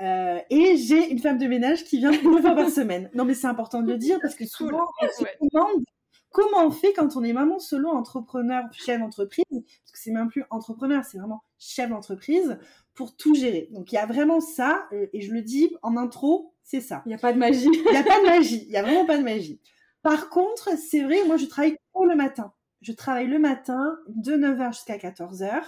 Euh, 0.00 0.40
et 0.48 0.76
j'ai 0.78 1.10
une 1.10 1.18
femme 1.18 1.36
de 1.36 1.46
ménage 1.46 1.84
qui 1.84 1.98
vient 1.98 2.10
une 2.10 2.40
fois 2.40 2.54
par 2.54 2.70
semaine. 2.70 3.10
Non, 3.14 3.24
mais 3.24 3.34
c'est 3.34 3.46
important 3.46 3.82
de 3.82 3.92
le 3.92 3.98
dire 3.98 4.18
parce 4.22 4.34
que 4.34 4.46
souvent, 4.46 4.86
on 5.02 5.08
se 5.08 5.24
demande 5.52 5.84
comment 6.30 6.66
on 6.66 6.70
fait 6.70 6.92
quand 6.92 7.16
on 7.16 7.22
est 7.22 7.32
maman 7.32 7.58
solo, 7.58 7.88
entrepreneur, 7.90 8.64
chef 8.72 9.00
d'entreprise, 9.00 9.44
parce 9.50 9.92
que 9.92 9.98
c'est 9.98 10.10
même 10.10 10.28
plus 10.28 10.44
entrepreneur, 10.50 11.04
c'est 11.04 11.18
vraiment 11.18 11.42
chef 11.58 11.90
d'entreprise, 11.90 12.58
pour 12.94 13.16
tout 13.16 13.34
gérer. 13.34 13.68
Donc 13.72 13.92
il 13.92 13.96
y 13.96 13.98
a 13.98 14.06
vraiment 14.06 14.40
ça, 14.40 14.88
euh, 14.92 15.06
et 15.12 15.20
je 15.20 15.32
le 15.32 15.42
dis 15.42 15.74
en 15.82 15.96
intro, 15.96 16.54
c'est 16.62 16.80
ça. 16.80 17.02
Il 17.06 17.08
n'y 17.08 17.14
a 17.14 17.18
pas 17.18 17.32
de 17.32 17.38
magie. 17.38 17.68
Il 17.72 17.90
n'y 17.90 17.96
a 17.96 18.02
pas 18.02 18.20
de 18.20 18.26
magie, 18.26 18.64
il 18.64 18.70
n'y 18.70 18.76
a 18.76 18.82
vraiment 18.82 19.06
pas 19.06 19.18
de 19.18 19.22
magie. 19.22 19.60
Par 20.02 20.30
contre, 20.30 20.70
c'est 20.78 21.02
vrai, 21.02 21.24
moi 21.26 21.36
je 21.36 21.46
travaille 21.46 21.76
pour 21.92 22.06
le 22.06 22.14
matin. 22.14 22.52
Je 22.80 22.92
travaille 22.92 23.26
le 23.26 23.38
matin 23.38 23.98
de 24.08 24.32
9h 24.32 24.72
jusqu'à 24.72 24.96
14h. 24.96 25.62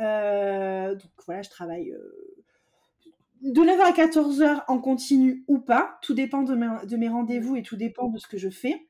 Euh, 0.00 0.94
donc 0.94 1.10
voilà, 1.26 1.42
je 1.42 1.50
travaille 1.50 1.94
de 3.42 3.60
9h 3.60 3.80
à 3.80 3.92
14h 3.92 4.64
en 4.68 4.78
continu 4.78 5.44
ou 5.48 5.58
pas, 5.58 5.98
tout 6.02 6.14
dépend 6.14 6.42
de 6.42 6.54
mes, 6.54 7.08
rendez-vous 7.08 7.56
et 7.56 7.62
tout 7.62 7.76
dépend 7.76 8.08
de 8.08 8.18
ce 8.18 8.28
que 8.28 8.38
je 8.38 8.48
fais. 8.48 8.88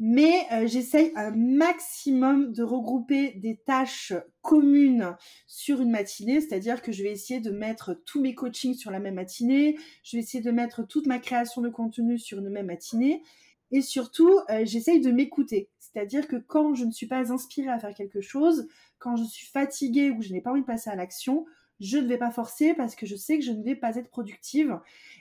Mais 0.00 0.46
euh, 0.52 0.66
j'essaye 0.68 1.12
un 1.16 1.32
maximum 1.32 2.52
de 2.52 2.62
regrouper 2.62 3.32
des 3.32 3.56
tâches 3.56 4.12
communes 4.42 5.16
sur 5.46 5.80
une 5.80 5.90
matinée, 5.90 6.40
c'est-à-dire 6.40 6.82
que 6.82 6.92
je 6.92 7.02
vais 7.02 7.10
essayer 7.10 7.40
de 7.40 7.50
mettre 7.50 7.94
tous 8.06 8.20
mes 8.20 8.34
coachings 8.34 8.74
sur 8.74 8.92
la 8.92 9.00
même 9.00 9.14
matinée, 9.14 9.76
je 10.04 10.16
vais 10.16 10.22
essayer 10.22 10.42
de 10.42 10.52
mettre 10.52 10.86
toute 10.86 11.06
ma 11.06 11.18
création 11.18 11.62
de 11.62 11.68
contenu 11.68 12.18
sur 12.18 12.38
une 12.38 12.48
même 12.48 12.66
matinée, 12.66 13.22
et 13.70 13.82
surtout, 13.82 14.38
euh, 14.50 14.64
j'essaye 14.64 15.00
de 15.00 15.10
m'écouter. 15.10 15.68
C'est-à-dire 15.78 16.28
que 16.28 16.36
quand 16.36 16.74
je 16.74 16.84
ne 16.84 16.90
suis 16.90 17.06
pas 17.06 17.32
inspirée 17.32 17.68
à 17.68 17.78
faire 17.78 17.94
quelque 17.94 18.20
chose, 18.20 18.68
quand 18.98 19.16
je 19.16 19.24
suis 19.24 19.46
fatiguée 19.46 20.10
ou 20.10 20.18
que 20.18 20.24
je 20.24 20.32
n'ai 20.32 20.40
pas 20.40 20.52
envie 20.52 20.62
de 20.62 20.66
passer 20.66 20.90
à 20.90 20.96
l'action, 20.96 21.44
je 21.80 21.98
ne 21.98 22.06
vais 22.06 22.18
pas 22.18 22.30
forcer 22.30 22.74
parce 22.74 22.94
que 22.94 23.06
je 23.06 23.14
sais 23.14 23.38
que 23.38 23.44
je 23.44 23.52
ne 23.52 23.62
vais 23.62 23.76
pas 23.76 23.96
être 23.96 24.10
productive. 24.10 24.78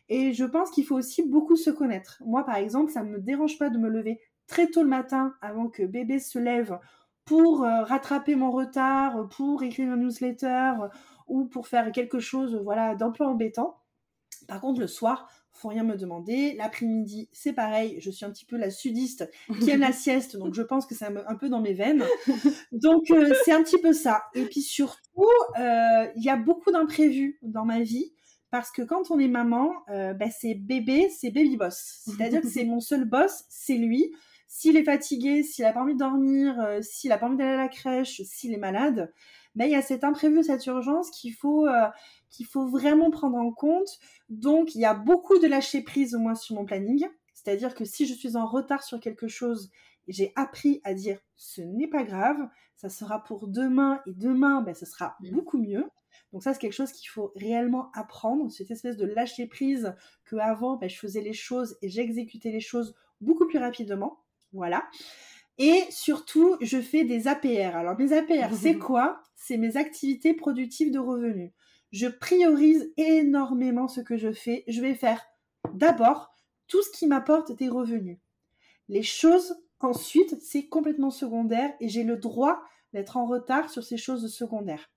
Et 0.10 0.34
je 0.34 0.46
pense 0.46 0.72
qu'il 0.72 0.86
faut 0.86 0.96
aussi 0.96 1.24
beaucoup 1.24 1.56
se 1.56 1.70
connaître. 1.70 2.22
Moi, 2.26 2.46
par 2.46 2.56
exemple, 2.56 2.92
ça 2.92 3.04
ne 3.04 3.10
me 3.12 3.20
dérange 3.20 3.58
pas 3.60 3.70
de 3.70 3.78
me 3.78 3.90
lever 3.90 4.20
très 4.48 4.68
tôt 4.68 4.84
le 4.84 4.90
matin 4.90 5.36
avant 5.42 5.68
que 5.68 5.84
bébé 5.84 6.20
se 6.20 6.40
lève 6.40 6.80
pour 7.26 7.64
euh, 7.64 7.84
rattraper 7.84 8.36
mon 8.36 8.52
retard, 8.52 9.28
pour 9.30 9.64
écrire 9.64 9.92
un 9.92 9.98
newsletter 9.98 10.74
ou 11.28 11.46
pour 11.46 11.68
faire 11.68 11.92
quelque 11.92 12.20
chose 12.20 12.60
voilà, 12.64 12.96
d'un 12.96 13.12
peu 13.12 13.26
embêtant. 13.26 13.82
Par 14.48 14.62
contre, 14.62 14.80
le 14.80 14.88
soir, 14.88 15.30
faut 15.58 15.70
rien 15.70 15.84
me 15.84 15.96
demander. 15.96 16.54
L'après-midi, 16.54 17.30
c'est 17.32 17.54
pareil. 17.54 17.98
Je 18.00 18.12
suis 18.12 18.26
un 18.26 18.32
petit 18.32 18.46
peu 18.46 18.58
la 18.58 18.70
sudiste 18.70 19.30
qui 19.60 19.70
aime 19.72 19.82
la 19.82 19.92
sieste, 19.94 20.38
donc 20.38 20.54
je 20.54 20.62
pense 20.62 20.86
que 20.86 20.96
c'est 20.96 21.06
un, 21.06 21.36
peu 21.36 21.50
dans 21.50 21.62
mes 21.62 21.74
veines. 21.74 22.04
Donc 22.72 23.10
euh, 23.12 23.34
c'est 23.44 23.52
un 23.52 23.64
petit 23.64 23.80
peu 23.80 23.94
ça. 23.94 24.24
Et 24.36 24.46
puis 24.46 24.62
surtout, 24.62 25.30
euh, 25.60 26.08
il 26.16 26.24
y 26.24 26.30
a 26.30 26.38
beaucoup 26.38 26.72
d'imprévus 26.72 27.40
dans 27.42 27.66
ma 27.66 27.82
vie. 27.82 28.14
Parce 28.50 28.72
que 28.72 28.82
quand 28.82 29.12
on 29.12 29.20
est 29.20 29.28
maman, 29.28 29.74
euh, 29.90 30.14
bah, 30.14 30.30
c'est 30.30 30.54
bébé, 30.54 31.10
c'est 31.10 31.32
baby 31.32 31.58
boss. 31.58 32.02
C'est-à-dire 32.06 32.42
que 32.42 32.48
c'est 32.48 32.64
mon 32.64 32.80
seul 32.80 33.04
boss, 33.04 33.44
c'est 33.50 33.76
lui. 33.76 34.16
S'il 34.48 34.78
est 34.78 34.84
fatigué, 34.84 35.44
s'il 35.44 35.66
a 35.66 35.74
pas 35.74 35.82
envie 35.82 35.94
de 35.94 36.00
dormir, 36.00 36.56
s'il 36.82 37.12
a 37.12 37.18
pas 37.18 37.28
envie 37.28 37.38
d'aller 37.38 37.52
à 37.52 37.58
la 37.58 37.68
crèche, 37.68 38.22
s'il 38.24 38.54
est 38.54 38.58
malade, 38.58 39.12
mais 39.58 39.68
il 39.68 39.72
y 39.72 39.76
a 39.76 39.82
cet 39.82 40.04
imprévu, 40.04 40.44
cette 40.44 40.68
urgence 40.68 41.10
qu'il 41.10 41.34
faut, 41.34 41.66
euh, 41.66 41.88
qu'il 42.30 42.46
faut 42.46 42.68
vraiment 42.68 43.10
prendre 43.10 43.38
en 43.38 43.52
compte. 43.52 43.90
Donc, 44.30 44.76
il 44.76 44.82
y 44.82 44.86
a 44.86 44.94
beaucoup 44.94 45.40
de 45.40 45.48
lâcher 45.48 45.82
prise, 45.82 46.14
au 46.14 46.20
moins 46.20 46.36
sur 46.36 46.56
mon 46.56 46.64
planning. 46.64 47.08
C'est-à-dire 47.34 47.74
que 47.74 47.84
si 47.84 48.06
je 48.06 48.14
suis 48.14 48.38
en 48.38 48.46
retard 48.46 48.84
sur 48.84 49.00
quelque 49.00 49.28
chose, 49.28 49.72
j'ai 50.08 50.32
appris 50.36 50.80
à 50.84 50.94
dire 50.94 51.18
ce 51.36 51.62
n'est 51.62 51.88
pas 51.88 52.04
grave, 52.04 52.38
ça 52.76 52.90
sera 52.90 53.24
pour 53.24 53.48
demain 53.48 54.00
et 54.06 54.14
demain, 54.14 54.62
ben, 54.62 54.76
ce 54.76 54.86
sera 54.86 55.18
mmh. 55.22 55.32
beaucoup 55.32 55.58
mieux. 55.58 55.90
Donc 56.32 56.44
ça, 56.44 56.54
c'est 56.54 56.60
quelque 56.60 56.74
chose 56.74 56.92
qu'il 56.92 57.10
faut 57.10 57.32
réellement 57.36 57.90
apprendre, 57.96 58.52
cette 58.52 58.70
espèce 58.70 58.96
de 58.96 59.08
lâcher 59.08 59.48
prise 59.48 59.96
que 60.26 60.36
avant, 60.36 60.78
ben, 60.78 60.88
je 60.88 61.00
faisais 61.00 61.22
les 61.22 61.34
choses 61.34 61.78
et 61.82 61.90
j'exécutais 61.90 62.52
les 62.52 62.60
choses 62.60 62.94
beaucoup 63.22 63.48
plus 63.48 63.58
rapidement. 63.58 64.20
Voilà. 64.54 64.88
Et 65.58 65.84
surtout, 65.90 66.58
je 66.62 66.80
fais 66.80 67.04
des 67.04 67.28
APR. 67.28 67.76
Alors, 67.76 67.98
mes 67.98 68.14
APR, 68.14 68.54
c'est 68.54 68.76
quoi? 68.78 69.22
C'est 69.36 69.58
mes 69.58 69.78
activités 69.78 70.34
productives 70.34 70.92
de 70.92 71.00
revenus. 71.00 71.52
Je 71.92 72.08
priorise 72.08 72.92
énormément 72.98 73.88
ce 73.88 74.02
que 74.02 74.18
je 74.18 74.32
fais. 74.32 74.64
Je 74.68 74.82
vais 74.82 74.94
faire 74.94 75.26
d'abord 75.74 76.30
tout 76.68 76.82
ce 76.84 76.92
qui 76.92 77.08
m'apporte 77.08 77.56
des 77.58 77.70
revenus. 77.70 78.18
Les 78.90 79.04
choses, 79.04 79.56
ensuite, 79.80 80.40
c'est 80.42 80.68
complètement 80.68 81.12
secondaire 81.12 81.72
et 81.80 81.88
j'ai 81.88 82.04
le 82.04 82.18
droit 82.18 82.62
d'être 82.94 83.18
en 83.18 83.26
retard 83.26 83.70
sur 83.70 83.84
ces 83.84 83.98
choses 83.98 84.34
secondaires. 84.34 84.90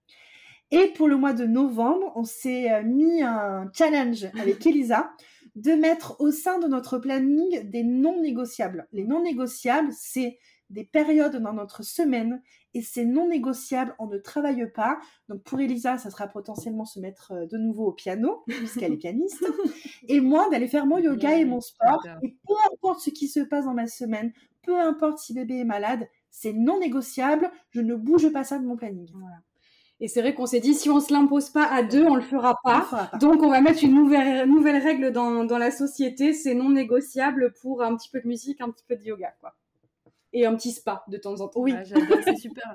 Et 0.73 0.89
pour 0.89 1.09
le 1.09 1.17
mois 1.17 1.33
de 1.33 1.47
novembre, 1.47 2.13
on 2.15 2.25
s'est 2.25 2.73
euh, 2.73 2.83
mis 2.83 3.23
un 3.23 3.71
challenge 3.73 4.27
avec 4.39 4.65
Elisa 4.67 5.11
de 5.55 5.73
mettre 5.73 6.21
au 6.21 6.31
sein 6.31 6.59
de 6.59 6.67
notre 6.67 6.99
planning 6.99 7.69
des 7.71 7.83
non 7.83 8.21
négociables. 8.21 8.89
Les 8.93 9.05
non 9.05 9.23
négociables, 9.23 9.93
c'est 9.93 10.39
des 10.71 10.85
périodes 10.85 11.37
dans 11.37 11.53
notre 11.53 11.83
semaine 11.83 12.41
et 12.75 12.83
c'est 12.83 13.05
non 13.05 13.29
négociable, 13.29 13.95
on 13.99 14.07
ne 14.07 14.19
travaille 14.19 14.71
pas. 14.73 14.99
Donc 15.29 15.43
pour 15.43 15.61
Elisa, 15.61 15.99
ça 15.99 16.11
sera 16.11 16.29
potentiellement 16.29 16.85
se 16.85 17.01
mettre 17.01 17.33
euh, 17.33 17.47
de 17.47 17.59
nouveau 17.59 17.89
au 17.89 17.93
piano, 17.93 18.45
puisqu'elle 18.47 18.93
est 18.93 18.97
pianiste, 18.97 19.45
et 20.09 20.21
moi 20.21 20.49
d'aller 20.51 20.69
faire 20.69 20.87
mon 20.87 20.99
yoga 20.99 21.37
et 21.37 21.45
mon 21.45 21.61
sport. 21.61 22.07
Et 22.23 22.37
peu 22.47 22.55
importe 22.73 23.01
ce 23.01 23.11
qui 23.11 23.29
se 23.29 23.41
passe 23.41 23.65
dans 23.65 23.75
ma 23.75 23.89
semaine, 23.89 24.33
peu 24.63 24.79
importe 24.79 25.19
si 25.19 25.35
bébé 25.35 25.59
est 25.59 25.65
malade, 25.65 26.07
c'est 26.31 26.53
non 26.53 26.79
négociable, 26.79 27.51
je 27.71 27.81
ne 27.81 27.97
bouge 27.97 28.33
pas 28.33 28.45
ça 28.45 28.59
de 28.59 28.65
mon 28.65 28.77
planning. 28.77 29.11
Et 30.01 30.09
c'est 30.09 30.23
vrai 30.23 30.35
qu'on 30.35 30.47
s'est 30.47 30.61
dit, 30.61 30.75
si 30.75 30.89
on 30.89 30.99
se 31.01 31.13
l'impose 31.13 31.51
pas 31.51 31.65
à 31.65 31.83
deux, 31.83 32.05
on 32.05 32.15
le 32.15 32.23
fera 32.23 32.57
pas. 32.65 32.83
fera 32.83 33.07
pas. 33.07 33.19
Donc, 33.19 33.43
on 33.43 33.51
va 33.51 33.61
mettre 33.61 33.85
une 33.85 33.95
nouvelle, 33.95 34.49
nouvelle 34.49 34.83
règle 34.83 35.13
dans, 35.13 35.45
dans 35.45 35.59
la 35.59 35.71
société. 35.71 36.33
C'est 36.33 36.55
non 36.55 36.71
négociable 36.71 37.53
pour 37.61 37.83
un 37.83 37.95
petit 37.97 38.09
peu 38.09 38.21
de 38.21 38.27
musique, 38.27 38.61
un 38.61 38.71
petit 38.71 38.85
peu 38.89 38.97
de 38.97 39.03
yoga, 39.03 39.35
quoi 39.41 39.55
et 40.33 40.47
un 40.47 40.55
petit 40.55 40.73
spa 40.73 41.05
de 41.09 41.17
temps 41.17 41.41
en 41.41 41.49
temps. 41.49 41.61
Oui, 41.61 41.75
c'est 42.25 42.37
super. 42.37 42.75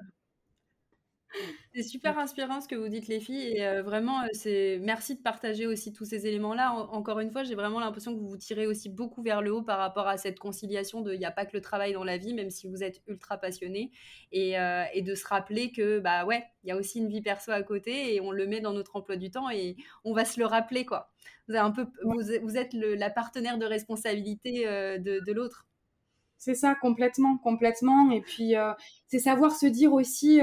C'est 1.73 1.83
super 1.83 2.17
inspirant 2.17 2.61
ce 2.61 2.69
que 2.69 2.75
vous 2.75 2.87
dites 2.87 3.07
les 3.07 3.19
filles 3.19 3.57
et 3.57 3.65
euh, 3.65 3.83
vraiment 3.83 4.21
euh, 4.21 4.27
c'est 4.31 4.79
merci 4.81 5.15
de 5.15 5.21
partager 5.21 5.67
aussi 5.67 5.91
tous 5.91 6.05
ces 6.05 6.25
éléments-là. 6.25 6.71
encore 6.73 7.19
une 7.19 7.31
fois, 7.31 7.43
j'ai 7.43 7.55
vraiment 7.55 7.81
l'impression 7.81 8.13
que 8.13 8.19
vous 8.19 8.29
vous 8.29 8.37
tirez 8.37 8.65
aussi 8.65 8.87
beaucoup 8.87 9.21
vers 9.21 9.41
le 9.41 9.51
haut 9.51 9.61
par 9.61 9.79
rapport 9.79 10.07
à 10.07 10.15
cette 10.17 10.39
conciliation 10.39 11.01
de 11.01 11.13
il 11.13 11.19
n'y 11.19 11.25
a 11.25 11.31
pas 11.31 11.45
que 11.45 11.51
le 11.53 11.61
travail 11.61 11.91
dans 11.91 12.05
la 12.05 12.17
vie, 12.17 12.33
même 12.33 12.49
si 12.49 12.69
vous 12.69 12.81
êtes 12.81 13.01
ultra 13.07 13.37
passionné 13.37 13.91
et, 14.31 14.57
euh, 14.57 14.85
et, 14.93 15.01
de 15.01 15.15
se 15.15 15.27
rappeler 15.27 15.71
que 15.71 15.99
bah 15.99 16.25
ouais, 16.25 16.45
il 16.63 16.69
y 16.69 16.71
a 16.71 16.77
aussi 16.77 16.99
une 16.99 17.09
vie 17.09 17.21
perso 17.21 17.51
à 17.51 17.61
côté 17.61 18.15
et 18.15 18.21
on 18.21 18.31
le 18.31 18.47
met 18.47 18.61
dans 18.61 18.73
notre 18.73 18.95
emploi 18.95 19.17
du 19.17 19.29
temps 19.29 19.49
et 19.49 19.75
on 20.05 20.13
va 20.13 20.23
se 20.23 20.39
le 20.39 20.45
rappeler 20.45 20.85
quoi. 20.85 21.11
Vous, 21.49 21.55
un 21.55 21.71
peu, 21.71 21.87
vous, 22.05 22.21
vous 22.41 22.57
êtes 22.57 22.73
le, 22.73 22.95
la 22.95 23.09
partenaire 23.09 23.57
de 23.57 23.65
responsabilité 23.65 24.65
de, 24.65 25.19
de 25.19 25.31
l'autre. 25.33 25.67
C'est 26.37 26.55
ça, 26.55 26.75
complètement, 26.75 27.37
complètement. 27.37 28.11
Et 28.11 28.21
puis, 28.21 28.53
c'est 29.07 29.19
savoir 29.19 29.55
se 29.55 29.65
dire 29.65 29.93
aussi, 29.93 30.41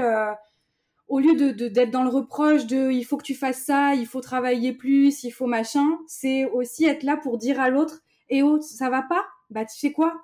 au 1.09 1.19
lieu 1.19 1.35
de 1.35 1.69
d'être 1.69 1.91
dans 1.91 2.05
le 2.05 2.09
reproche 2.09 2.67
de 2.67 2.91
il 2.91 3.05
faut 3.05 3.17
que 3.17 3.25
tu 3.25 3.35
fasses 3.35 3.65
ça, 3.65 3.95
il 3.95 4.07
faut 4.07 4.21
travailler 4.21 4.73
plus, 4.73 5.25
il 5.25 5.31
faut 5.31 5.47
machin, 5.47 5.99
c'est 6.07 6.47
aussi 6.47 6.85
être 6.85 7.03
là 7.03 7.17
pour 7.17 7.39
dire 7.39 7.61
à 7.61 7.71
l'autre, 7.71 8.01
et 8.29 8.43
oh, 8.43 8.61
ça 8.61 8.89
va 8.89 9.03
pas? 9.03 9.25
Bah, 9.51 9.65
tu 9.65 9.79
sais 9.79 9.93
quoi? 9.93 10.23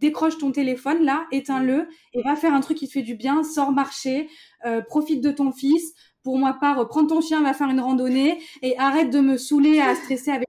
Décroche 0.00 0.38
ton 0.38 0.52
téléphone 0.52 1.04
là, 1.04 1.26
éteins-le 1.32 1.88
et 2.12 2.22
va 2.22 2.36
faire 2.36 2.54
un 2.54 2.60
truc 2.60 2.78
qui 2.78 2.86
te 2.86 2.92
fait 2.92 3.02
du 3.02 3.14
bien, 3.14 3.42
sors 3.42 3.72
marcher, 3.72 4.28
euh, 4.66 4.82
profite 4.82 5.22
de 5.22 5.30
ton 5.30 5.50
fils. 5.50 5.94
Pour 6.22 6.38
moi, 6.38 6.56
part, 6.60 6.86
prends 6.88 7.06
ton 7.06 7.20
chien, 7.20 7.42
va 7.42 7.54
faire 7.54 7.68
une 7.70 7.80
randonnée 7.80 8.38
et 8.62 8.78
arrête 8.78 9.10
de 9.10 9.20
me 9.20 9.36
saouler 9.36 9.80
à 9.80 9.94
stresser 9.94 10.30
avec 10.30 10.48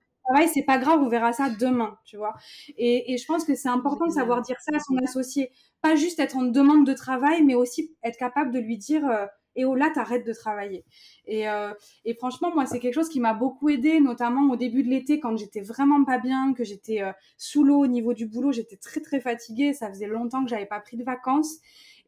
c'est 0.53 0.63
pas 0.63 0.77
grave, 0.77 1.01
on 1.01 1.09
verra 1.09 1.33
ça 1.33 1.49
demain, 1.49 1.97
tu 2.05 2.17
vois. 2.17 2.33
Et, 2.77 3.17
je 3.17 3.25
pense 3.25 3.43
que 3.45 3.55
c'est 3.55 3.69
important 3.69 4.05
de 4.07 4.11
savoir 4.11 4.41
dire 4.41 4.57
ça 4.59 4.75
à 4.75 4.79
son 4.79 4.95
associé. 5.03 5.51
Pas 5.81 5.95
juste 5.95 6.19
être 6.19 6.37
en 6.37 6.43
demande 6.43 6.85
de 6.85 6.93
travail, 6.93 7.43
mais 7.43 7.55
aussi 7.55 7.95
être 8.03 8.17
capable 8.17 8.51
de 8.51 8.59
lui 8.59 8.77
dire 8.77 9.07
euh, 9.07 9.25
et 9.55 9.65
oh 9.65 9.75
là, 9.75 9.89
t'arrêtes 9.93 10.25
de 10.25 10.33
travailler. 10.33 10.85
Euh, 11.29 11.73
et, 12.05 12.13
franchement, 12.13 12.53
moi, 12.53 12.65
c'est 12.65 12.79
quelque 12.79 12.93
chose 12.93 13.09
qui 13.09 13.19
m'a 13.19 13.33
beaucoup 13.33 13.69
aidé, 13.69 13.99
notamment 13.99 14.51
au 14.51 14.55
début 14.55 14.83
de 14.83 14.89
l'été, 14.89 15.19
quand 15.19 15.35
j'étais 15.37 15.61
vraiment 15.61 16.03
pas 16.03 16.17
bien, 16.17 16.53
que 16.53 16.63
j'étais 16.63 17.01
euh, 17.01 17.11
sous 17.37 17.63
l'eau 17.63 17.79
au 17.79 17.87
niveau 17.87 18.13
du 18.13 18.25
boulot, 18.25 18.51
j'étais 18.51 18.77
très 18.77 19.01
très 19.01 19.19
fatiguée. 19.19 19.73
Ça 19.73 19.89
faisait 19.89 20.07
longtemps 20.07 20.43
que 20.43 20.49
j'avais 20.49 20.65
pas 20.65 20.79
pris 20.79 20.97
de 20.97 21.03
vacances. 21.03 21.57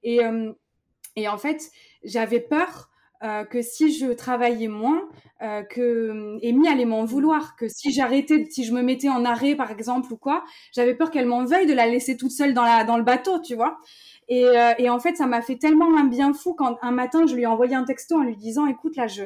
Et, 0.04 0.20
et 1.16 1.28
en 1.28 1.38
fait, 1.38 1.70
j'avais 2.04 2.40
peur 2.40 2.92
euh, 3.24 3.44
que 3.46 3.62
si 3.62 3.94
je 3.94 4.08
travaillais 4.08 4.68
moins, 4.68 5.08
euh, 5.44 5.62
que 5.62 6.40
Amy 6.44 6.68
allait 6.68 6.86
m'en 6.86 7.06
vouloir, 7.06 7.56
que 7.56 7.68
si 7.68 7.92
j'arrêtais, 7.92 8.48
si 8.50 8.64
je 8.64 8.74
me 8.74 8.82
mettais 8.82 9.10
en 9.10 9.26
arrêt 9.26 9.54
par 9.54 9.70
exemple 9.70 10.12
ou 10.12 10.18
quoi, 10.18 10.44
j'avais 10.74 10.96
peur 10.96 11.12
qu'elle 11.12 11.28
m'en 11.28 11.46
veuille 11.46 11.68
de 11.68 11.74
la 11.74 11.86
laisser 11.86 12.18
toute 12.18 12.32
seule 12.32 12.56
dans 12.56 12.84
dans 12.84 12.98
le 12.98 13.04
bateau, 13.04 13.40
tu 13.40 13.54
vois. 13.54 13.78
Et, 14.32 14.46
euh, 14.48 14.74
et 14.78 14.90
en 14.90 14.98
fait, 14.98 15.18
ça 15.18 15.28
m'a 15.28 15.42
fait 15.42 15.58
tellement 15.58 15.98
un 15.98 16.06
bien 16.06 16.34
fou 16.34 16.54
quand 16.54 16.78
un 16.82 16.92
matin 16.92 17.26
je 17.28 17.36
lui 17.36 17.42
ai 17.42 17.48
envoyé 17.48 17.76
un 17.76 17.84
texto 17.84 18.16
en 18.16 18.24
lui 18.24 18.38
disant, 18.38 18.66
écoute 18.66 18.96
là, 18.96 19.06
je 19.06 19.24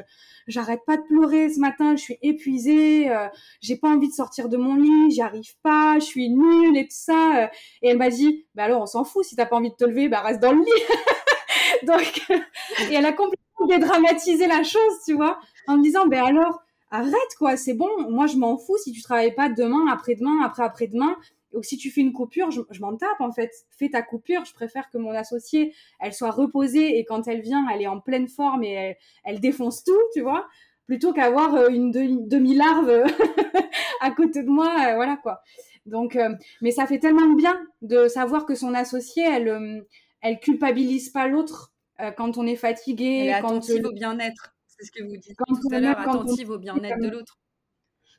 j'arrête 0.48 0.80
pas 0.84 0.96
de 0.96 1.02
pleurer 1.02 1.48
ce 1.48 1.60
matin, 1.60 1.94
je 1.94 2.02
suis 2.02 2.18
épuisée, 2.22 3.08
euh, 3.08 3.28
j'ai 3.60 3.76
pas 3.76 3.88
envie 3.88 4.08
de 4.08 4.12
sortir 4.12 4.48
de 4.48 4.56
mon 4.56 4.74
lit, 4.74 5.12
j'y 5.12 5.22
arrive 5.22 5.54
pas, 5.62 6.00
je 6.00 6.06
suis 6.06 6.28
nulle 6.28 6.76
et 6.76 6.88
tout 6.88 6.96
ça. 6.96 7.50
Et 7.82 7.90
elle 7.90 7.98
m'a 7.98 8.10
dit, 8.10 8.46
bah 8.56 8.64
alors 8.64 8.82
on 8.82 8.86
s'en 8.86 9.04
fout, 9.04 9.24
si 9.24 9.36
t'as 9.36 9.46
pas 9.46 9.54
envie 9.54 9.70
de 9.70 9.76
te 9.76 9.84
lever, 9.84 10.08
bah 10.08 10.22
reste 10.22 10.40
dans 10.40 10.52
le 10.52 10.58
lit. 10.58 11.84
Donc, 11.86 12.22
et 12.90 12.94
elle 12.94 13.06
a 13.06 13.12
complètement 13.12 13.66
dédramatiser 13.68 14.48
la 14.48 14.64
chose, 14.64 14.80
tu 15.04 15.14
vois, 15.14 15.38
en 15.68 15.76
me 15.76 15.84
disant, 15.84 16.08
ben 16.08 16.24
alors, 16.24 16.62
arrête 16.90 17.14
quoi, 17.38 17.56
c'est 17.56 17.74
bon, 17.74 17.88
moi 18.10 18.26
je 18.26 18.38
m'en 18.38 18.58
fous 18.58 18.76
si 18.78 18.90
tu 18.90 19.02
travailles 19.02 19.36
pas 19.36 19.48
demain, 19.50 19.86
après-demain, 19.88 20.42
après-après-demain, 20.42 21.16
ou 21.56 21.62
si 21.62 21.76
tu 21.76 21.90
fais 21.90 22.00
une 22.00 22.12
coupure, 22.12 22.50
je, 22.50 22.60
m'en 22.80 22.96
tape 22.96 23.20
en 23.20 23.32
fait. 23.32 23.50
Fais 23.70 23.88
ta 23.88 24.02
coupure, 24.02 24.44
je 24.44 24.52
préfère 24.52 24.90
que 24.90 24.98
mon 24.98 25.10
associée, 25.10 25.74
elle 26.00 26.12
soit 26.12 26.30
reposée 26.30 26.98
et 26.98 27.04
quand 27.04 27.26
elle 27.28 27.40
vient, 27.40 27.66
elle 27.72 27.82
est 27.82 27.86
en 27.86 28.00
pleine 28.00 28.28
forme 28.28 28.62
et 28.64 28.96
elle, 29.24 29.40
défonce 29.40 29.84
tout, 29.84 30.00
tu 30.12 30.20
vois, 30.20 30.46
plutôt 30.86 31.12
qu'avoir 31.12 31.54
euh, 31.54 31.68
une 31.68 31.90
demi-larve 31.90 33.04
à 34.00 34.10
côté 34.10 34.42
de 34.42 34.50
moi, 34.50 34.72
euh, 34.88 34.94
voilà 34.94 35.16
quoi. 35.16 35.40
Donc, 35.86 36.16
euh, 36.16 36.34
mais 36.60 36.72
ça 36.72 36.86
fait 36.86 36.98
tellement 36.98 37.26
de 37.26 37.36
bien 37.36 37.60
de 37.82 38.08
savoir 38.08 38.44
que 38.44 38.54
son 38.54 38.74
associée, 38.74 39.24
elle, 39.24 39.84
elle 40.20 40.40
culpabilise 40.40 41.10
pas 41.10 41.28
l'autre 41.28 41.72
euh, 42.00 42.10
quand 42.10 42.36
on 42.36 42.46
est 42.46 42.56
fatigué. 42.56 43.20
Elle 43.22 43.28
est 43.28 43.32
attentive 43.32 43.86
au 43.86 43.92
bien-être. 43.92 44.54
C'est 44.66 44.86
ce 44.86 44.92
que 44.92 45.02
vous 45.04 45.16
dites 45.16 45.36
quand 45.38 45.54
tout 45.54 45.68
à 45.72 45.80
l'heure, 45.80 45.98
attentive 45.98 46.50
au 46.50 46.58
bien-être 46.58 47.00
de 47.00 47.08
l'autre. 47.10 47.38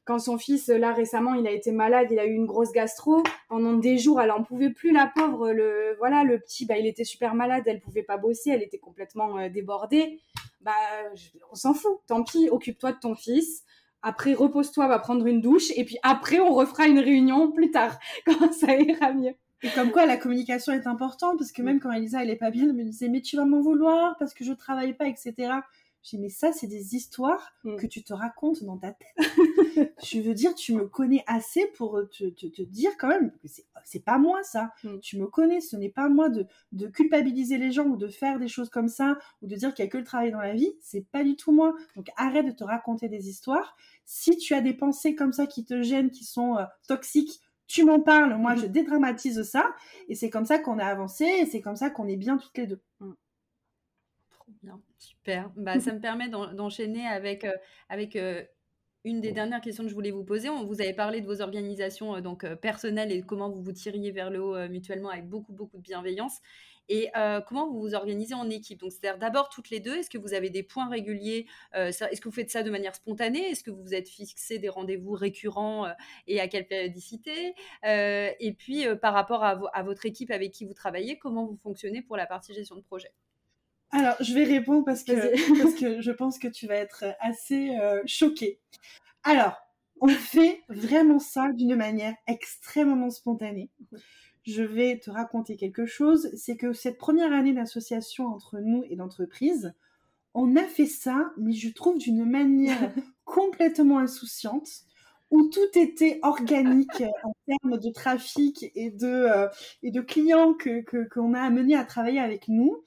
Quand 0.07 0.19
son 0.19 0.37
fils, 0.37 0.69
là 0.69 0.93
récemment, 0.93 1.33
il 1.33 1.45
a 1.47 1.51
été 1.51 1.73
malade, 1.73 2.07
il 2.11 2.17
a 2.17 2.25
eu 2.25 2.31
une 2.31 2.45
grosse 2.45 2.71
gastro. 2.71 3.23
Pendant 3.49 3.73
des 3.73 3.97
jours, 3.97 4.21
elle 4.21 4.31
en 4.31 4.41
pouvait 4.41 4.69
plus, 4.69 4.93
la 4.93 5.11
pauvre. 5.13 5.51
Le, 5.51 5.95
voilà, 5.97 6.23
le 6.23 6.39
petit, 6.39 6.65
bah, 6.65 6.77
il 6.77 6.87
était 6.87 7.03
super 7.03 7.35
malade, 7.35 7.63
elle 7.65 7.81
pouvait 7.81 8.03
pas 8.03 8.15
bosser, 8.15 8.51
elle 8.51 8.63
était 8.63 8.77
complètement 8.77 9.37
euh, 9.37 9.49
débordée. 9.49 10.21
Bah, 10.61 10.71
on 11.51 11.55
s'en 11.55 11.73
fout. 11.73 11.99
Tant 12.07 12.23
pis, 12.23 12.47
occupe-toi 12.49 12.93
de 12.93 12.99
ton 12.99 13.15
fils. 13.15 13.65
Après, 14.01 14.33
repose-toi, 14.33 14.87
va 14.87 14.97
prendre 14.99 15.27
une 15.27 15.41
douche. 15.41 15.71
Et 15.75 15.83
puis 15.83 15.97
après, 16.03 16.39
on 16.39 16.53
refera 16.53 16.87
une 16.87 16.99
réunion 16.99 17.51
plus 17.51 17.71
tard, 17.71 17.99
quand 18.25 18.53
ça 18.53 18.77
ira 18.77 19.11
mieux. 19.11 19.33
Et 19.61 19.69
comme 19.71 19.91
quoi 19.91 20.05
la 20.05 20.15
communication 20.15 20.71
est 20.71 20.87
importante, 20.87 21.37
parce 21.37 21.51
que 21.51 21.61
même 21.61 21.81
quand 21.81 21.91
Elisa 21.91 22.23
elle 22.23 22.29
est 22.29 22.37
pas 22.37 22.51
bien, 22.51 22.63
elle 22.63 22.73
me 22.73 22.83
disait 22.83 23.09
mais 23.09 23.21
tu 23.21 23.35
vas 23.35 23.45
m'en 23.45 23.59
vouloir 23.59 24.15
parce 24.19 24.33
que 24.33 24.45
je 24.45 24.53
travaille 24.53 24.93
pas, 24.93 25.07
etc. 25.07 25.33
Je 26.07 26.15
dis 26.15 26.21
mais 26.21 26.29
ça 26.29 26.53
c'est 26.53 26.67
des 26.67 26.95
histoires 26.95 27.53
mm. 27.65 27.75
que 27.75 27.85
tu 27.85 28.01
te 28.01 28.13
racontes 28.13 28.63
dans 28.63 28.77
ta 28.77 28.93
tête. 28.93 29.13
je 30.05 30.21
veux 30.21 30.33
dire, 30.33 30.55
tu 30.55 30.73
me 30.73 30.87
connais 30.87 31.21
assez 31.27 31.67
pour 31.75 31.99
te, 32.09 32.29
te, 32.29 32.47
te 32.47 32.61
dire 32.61 32.91
quand 32.97 33.09
même 33.09 33.31
que 33.31 33.47
c'est 33.83 34.05
pas 34.05 34.17
moi 34.17 34.41
ça. 34.43 34.71
Mm. 34.83 34.99
Tu 34.99 35.17
me 35.17 35.27
connais, 35.27 35.59
ce 35.59 35.75
n'est 35.75 35.89
pas 35.89 36.07
moi 36.07 36.29
de, 36.29 36.45
de 36.71 36.87
culpabiliser 36.87 37.57
les 37.57 37.73
gens 37.73 37.85
ou 37.85 37.97
de 37.97 38.07
faire 38.07 38.39
des 38.39 38.47
choses 38.47 38.69
comme 38.69 38.87
ça 38.87 39.17
ou 39.41 39.47
de 39.47 39.55
dire 39.55 39.73
qu'il 39.73 39.83
y 39.83 39.87
a 39.87 39.91
que 39.91 39.97
le 39.97 40.05
travail 40.05 40.31
dans 40.31 40.39
la 40.39 40.53
vie. 40.53 40.71
C'est 40.79 41.05
pas 41.11 41.25
du 41.25 41.35
tout 41.35 41.51
moi. 41.51 41.73
Donc 41.97 42.07
arrête 42.15 42.45
de 42.45 42.51
te 42.51 42.63
raconter 42.63 43.09
des 43.09 43.27
histoires. 43.27 43.75
Si 44.05 44.37
tu 44.37 44.53
as 44.53 44.61
des 44.61 44.73
pensées 44.73 45.13
comme 45.13 45.33
ça 45.33 45.45
qui 45.45 45.65
te 45.65 45.81
gênent, 45.81 46.11
qui 46.11 46.23
sont 46.23 46.55
euh, 46.55 46.63
toxiques, 46.87 47.41
tu 47.67 47.83
m'en 47.83 47.99
parles. 47.99 48.33
Moi, 48.37 48.55
mm. 48.55 48.59
je 48.59 48.65
dédramatise 48.67 49.43
ça. 49.43 49.75
Et 50.07 50.15
c'est 50.15 50.29
comme 50.29 50.45
ça 50.45 50.57
qu'on 50.57 50.79
a 50.79 50.85
avancé 50.85 51.25
et 51.25 51.45
c'est 51.45 51.59
comme 51.59 51.75
ça 51.75 51.89
qu'on 51.89 52.07
est 52.07 52.15
bien 52.15 52.37
toutes 52.37 52.57
les 52.57 52.67
deux. 52.67 52.79
Bien, 54.67 54.81
super. 54.99 55.51
Bah, 55.55 55.79
ça 55.79 55.93
me 55.93 56.01
permet 56.01 56.27
d'enchaîner 56.27 57.07
avec, 57.07 57.45
euh, 57.45 57.55
avec 57.87 58.17
euh, 58.17 58.43
une 59.05 59.21
des 59.21 59.31
dernières 59.31 59.61
questions 59.61 59.83
que 59.83 59.89
je 59.89 59.95
voulais 59.95 60.11
vous 60.11 60.25
poser. 60.25 60.49
On 60.49 60.65
vous 60.65 60.81
avez 60.81 60.93
parlé 60.93 61.21
de 61.21 61.25
vos 61.25 61.41
organisations 61.41 62.17
euh, 62.17 62.21
donc 62.21 62.45
personnelles 62.55 63.13
et 63.13 63.21
comment 63.21 63.49
vous 63.49 63.61
vous 63.61 63.71
tiriez 63.71 64.11
vers 64.11 64.29
le 64.29 64.43
haut 64.43 64.67
mutuellement 64.67 65.09
avec 65.09 65.25
beaucoup 65.25 65.53
beaucoup 65.53 65.77
de 65.77 65.83
bienveillance. 65.83 66.39
Et 66.89 67.09
comment 67.47 67.69
vous 67.69 67.81
vous 67.81 67.95
organisez 67.95 68.33
en 68.33 68.49
équipe? 68.49 68.79
Donc, 68.79 68.93
c'est-à-dire 68.93 69.19
d'abord 69.19 69.49
toutes 69.49 69.69
les 69.69 69.81
deux. 69.81 69.97
Est-ce 69.97 70.09
que 70.09 70.17
vous 70.17 70.33
avez 70.33 70.49
des 70.49 70.63
points 70.63 70.87
réguliers 70.87 71.45
Est-ce 71.73 72.21
que 72.21 72.29
vous 72.29 72.35
faites 72.35 72.49
ça 72.49 72.63
de 72.63 72.71
manière 72.71 72.95
spontanée? 72.95 73.41
Est-ce 73.41 73.61
que 73.61 73.71
vous 73.71 73.83
vous 73.83 73.93
êtes 73.93 74.07
fixé 74.07 74.57
des 74.57 74.69
rendez-vous 74.69 75.11
récurrents 75.11 75.85
et 76.27 76.39
à 76.39 76.47
quelle 76.47 76.65
périodicité? 76.65 77.55
Et 77.83 78.55
puis, 78.57 78.85
par 79.01 79.13
rapport 79.13 79.43
à, 79.43 79.59
à, 79.73 79.83
votre 79.83 80.05
équipe 80.05 80.31
avec 80.31 80.53
qui 80.53 80.63
vous 80.63 80.73
travaillez, 80.73 81.17
comment 81.17 81.45
vous 81.45 81.57
fonctionnez 81.57 82.01
pour 82.01 82.15
la 82.15 82.25
partie 82.25 82.53
gestion 82.53 82.77
de 82.77 82.81
projet? 82.83 83.11
Alors, 83.91 84.15
je 84.19 84.33
vais 84.33 84.43
répondre 84.43 84.83
parce 84.83 85.03
que, 85.03 85.13
parce 85.61 85.75
que 85.75 86.01
je 86.01 86.11
pense 86.11 86.39
que 86.39 86.47
tu 86.47 86.67
vas 86.67 86.75
être 86.75 87.05
assez 87.19 87.77
euh, 87.77 88.01
choquée. 88.05 88.59
Alors, 89.23 89.55
on 90.01 90.09
fait 90.09 90.61
vraiment 90.69 91.19
ça 91.19 91.51
d'une 91.53 91.75
manière 91.75 92.13
extrêmement 92.27 93.09
spontanée. 93.09 93.69
Je 94.43 94.63
vais 94.63 94.99
te 94.99 95.09
raconter 95.09 95.55
quelque 95.55 95.85
chose. 95.85 96.29
C'est 96.35 96.57
que 96.57 96.73
cette 96.73 96.97
première 96.97 97.33
année 97.33 97.53
d'association 97.53 98.27
entre 98.27 98.59
nous 98.59 98.83
et 98.89 98.95
d'entreprise, 98.95 99.73
on 100.33 100.55
a 100.55 100.63
fait 100.63 100.85
ça, 100.85 101.31
mais 101.37 101.53
je 101.53 101.69
trouve 101.69 101.97
d'une 101.97 102.25
manière 102.25 102.93
complètement 103.25 103.99
insouciante 103.99 104.69
où 105.29 105.49
tout 105.49 105.77
était 105.77 106.19
organique 106.23 107.03
en 107.23 107.33
termes 107.45 107.79
de 107.79 107.89
trafic 107.91 108.65
et 108.75 108.91
de, 108.91 109.07
euh, 109.07 109.47
et 109.83 109.91
de 109.91 110.01
clients 110.01 110.53
que, 110.53 110.83
qu'on 111.09 111.33
a 111.33 111.41
amenés 111.41 111.75
à 111.75 111.83
travailler 111.83 112.19
avec 112.19 112.47
nous. 112.47 112.83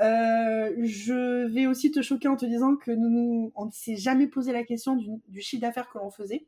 Euh, 0.00 0.72
je 0.82 1.46
vais 1.46 1.66
aussi 1.66 1.90
te 1.90 2.02
choquer 2.02 2.28
en 2.28 2.36
te 2.36 2.46
disant 2.46 2.76
que 2.76 2.90
nous, 2.90 3.52
on 3.54 3.66
ne 3.66 3.70
s'est 3.70 3.96
jamais 3.96 4.26
posé 4.26 4.52
la 4.52 4.64
question 4.64 4.96
du 5.28 5.40
chiffre 5.40 5.62
d'affaires 5.62 5.88
que 5.88 5.98
l'on 5.98 6.10
faisait 6.10 6.46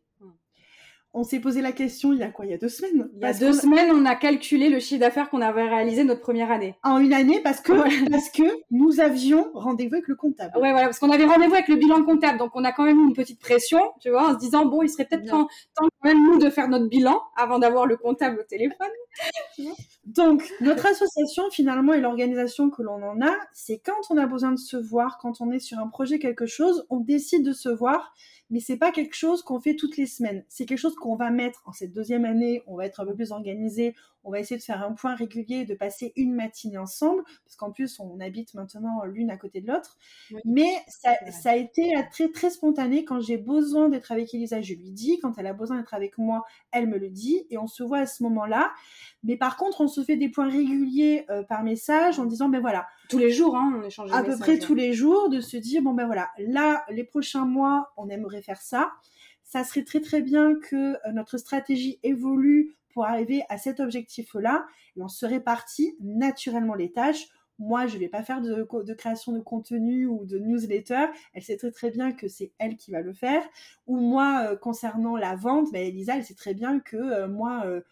on 1.17 1.25
s'est 1.25 1.41
posé 1.41 1.63
la 1.63 1.73
question 1.73 2.13
il 2.13 2.19
y 2.19 2.23
a 2.23 2.29
quoi? 2.29 2.45
Il 2.45 2.51
y 2.51 2.55
a 2.55 2.59
deux 2.59 2.69
semaines. 2.69 3.09
Il 3.15 3.23
y 3.23 3.25
a 3.25 3.33
deux 3.33 3.55
semaines, 3.55 3.91
on 3.91 4.05
a 4.05 4.15
calculé 4.15 4.69
le 4.69 4.79
chiffre 4.79 5.01
d'affaires 5.01 5.31
qu'on 5.31 5.41
avait 5.41 5.67
réalisé 5.67 6.05
notre 6.05 6.21
première 6.21 6.51
année. 6.51 6.75
En 6.85 6.99
une 6.99 7.15
année, 7.15 7.41
parce 7.41 7.63
que, 7.63 7.73
parce 8.11 8.29
que 8.29 8.43
nous 8.71 9.01
avions 9.01 9.51
rendez-vous 9.55 9.95
avec 9.95 10.09
le 10.09 10.15
comptable. 10.15 10.53
Ouais, 10.59 10.73
voilà, 10.73 10.85
parce 10.85 10.99
qu'on 10.99 11.11
avait 11.11 11.25
rendez-vous 11.25 11.55
avec 11.55 11.69
le 11.69 11.77
bilan 11.77 12.05
comptable. 12.05 12.39
Donc, 12.39 12.51
on 12.55 12.65
a 12.65 12.73
quand 12.73 12.85
même 12.85 13.01
une 13.01 13.15
petite 13.15 13.41
pression, 13.41 13.81
tu 14.01 14.11
vois, 14.11 14.29
en 14.29 14.35
se 14.35 14.39
disant, 14.39 14.67
bon, 14.67 14.83
il 14.83 14.91
serait 14.91 15.07
peut-être 15.07 15.25
temps, 15.25 15.49
quand 15.75 15.89
même 16.05 16.23
nous 16.23 16.39
de 16.39 16.51
faire 16.51 16.69
notre 16.69 16.89
bilan 16.89 17.23
avant 17.35 17.59
d'avoir 17.59 17.87
le 17.87 17.97
comptable 17.97 18.41
au 18.41 18.45
téléphone. 18.45 18.87
Donc, 20.05 20.53
notre 20.61 20.85
association, 20.85 21.45
finalement, 21.51 21.95
et 21.95 22.01
l'organisation 22.03 22.69
que 22.69 22.83
l'on 22.83 23.03
en 23.03 23.23
a, 23.23 23.35
c'est 23.55 23.79
quand 23.79 24.11
on 24.11 24.19
a 24.19 24.27
besoin 24.27 24.53
de 24.53 24.59
se 24.59 24.77
voir, 24.77 25.17
quand 25.19 25.41
on 25.41 25.51
est 25.51 25.61
sur 25.61 25.79
un 25.79 25.89
projet, 25.89 26.19
quelque 26.19 26.45
chose, 26.45 26.87
on 26.91 27.01
décide 27.01 27.43
de 27.43 27.53
se 27.53 27.71
voir 27.71 28.13
mais 28.51 28.61
c'est 28.61 28.77
pas 28.77 28.93
quelque 28.93 29.17
chose 29.17 29.43
qu'on 29.43 29.61
fait 29.61 29.75
toutes 29.75 29.97
les 29.97 30.07
semaines. 30.07 30.45
C'est 30.49 30.67
quelque 30.67 30.79
chose 30.79 30.95
qu'on 30.95 31.17
va 31.17 31.31
mettre 31.31 31.63
en 31.67 31.73
cette 31.73 31.93
deuxième 31.93 32.25
année. 32.25 32.63
On 32.67 32.77
va 32.77 32.87
être 32.87 33.01
un 33.01 33.07
peu 33.07 33.15
plus 33.15 33.33
organisé. 33.33 33.95
On 34.27 34.31
va 34.33 34.41
essayer 34.41 34.59
de 34.59 34.63
faire 34.63 34.83
un 34.85 34.93
point 34.93 35.15
régulier, 35.15 35.65
de 35.65 35.75
passer 35.75 36.13
une 36.17 36.35
matinée 36.35 36.79
ensemble, 36.79 37.23
parce 37.45 37.57
qu'en 37.57 37.71
plus 37.71 37.99
on 38.01 38.21
habite 38.21 38.55
maintenant 38.55 39.05
l'une 39.05 39.31
à 39.31 39.37
côté 39.37 39.61
de 39.61 39.69
l'autre. 39.69 39.97
Mais 40.45 40.71
ça, 40.89 41.15
ça, 41.31 41.51
a 41.51 41.57
été 41.57 41.95
très 42.11 42.31
très 42.31 42.51
spontané. 42.51 43.05
Quand 43.05 43.21
j'ai 43.21 43.39
besoin 43.39 43.89
d'être 43.89 44.13
avec 44.13 44.35
Elisa, 44.35 44.61
je 44.61 44.75
lui 44.75 44.91
dis. 44.91 45.19
Quand 45.21 45.39
elle 45.39 45.47
a 45.47 45.53
besoin 45.53 45.79
d'être 45.79 45.95
avec 45.95 46.19
moi, 46.19 46.45
elle 46.73 46.89
me 46.89 46.99
le 46.99 47.09
dit, 47.09 47.47
et 47.51 47.57
on 47.57 47.67
se 47.67 47.83
voit 47.83 47.99
à 47.99 48.07
ce 48.07 48.23
moment-là. 48.25 48.73
Mais 49.23 49.37
par 49.37 49.57
contre, 49.57 49.81
on 49.81 49.89
se 49.89 50.03
fait 50.03 50.17
des 50.17 50.29
points 50.29 50.51
réguliers 50.51 51.25
euh, 51.31 51.43
par 51.43 51.63
message 51.63 52.19
en 52.19 52.25
disant, 52.25 52.49
ben 52.49 52.61
voilà. 52.61 52.87
Tous 53.09 53.19
les 53.19 53.31
jours, 53.31 53.57
hein, 53.57 53.73
on 53.81 53.85
échange. 53.85 54.11
À 54.13 54.23
peu 54.23 54.37
près 54.37 54.59
tous 54.59 54.75
les 54.75 54.93
jours, 54.93 55.29
de 55.29 55.41
se 55.41 55.57
dire, 55.57 55.83
bon 55.83 55.95
ben 55.95 56.07
voilà, 56.07 56.31
là, 56.39 56.85
les 56.91 57.05
prochains 57.05 57.45
mois, 57.45 57.93
on 57.97 58.09
aimerait 58.09 58.43
faire 58.43 58.61
ça. 58.61 58.93
Ça 59.45 59.63
serait 59.63 59.85
très 59.85 60.01
très 60.01 60.23
bien 60.23 60.57
que 60.57 60.95
euh, 60.95 61.13
notre 61.13 61.39
stratégie 61.39 62.01
évolue 62.03 62.77
pour 62.97 63.05
arriver 63.05 63.43
à 63.51 63.59
cet 63.59 63.79
objectif-là. 63.79 64.65
Et 64.97 65.03
on 65.03 65.09
se 65.09 65.27
répartit 65.27 65.99
naturellement 66.01 66.73
les 66.73 66.93
tâches. 66.93 67.29
Moi, 67.59 67.87
je 67.87 67.97
ne 67.97 68.01
vais 68.01 68.09
pas 68.09 68.23
faire 68.23 68.41
de, 68.41 68.95
création 68.95 69.33
de 69.33 69.41
contenu 69.41 70.07
ou 70.07 70.25
de 70.25 70.39
newsletter. 70.39 71.09
Elle 71.35 71.43
sait 71.43 71.59
très 71.59 71.71
très 71.73 71.91
bien 71.91 72.13
que 72.13 72.27
c'est 72.27 72.53
elle 72.57 72.79
qui 72.79 72.93
va 72.93 73.03
le 73.03 73.13
faire. 73.13 73.43
Ou 73.87 73.99
moi, 73.99 74.47
euh, 74.47 74.57
concernant 74.57 75.15
la 75.19 75.37
vente, 75.37 75.71
ben, 75.73 75.87
Elisa, 75.87 76.17
elle 76.17 76.25
sait 76.25 76.33
très 76.33 76.55
bien 76.55 76.81
que 76.81 77.27
moi, 77.27 77.65
euh, 77.67 77.83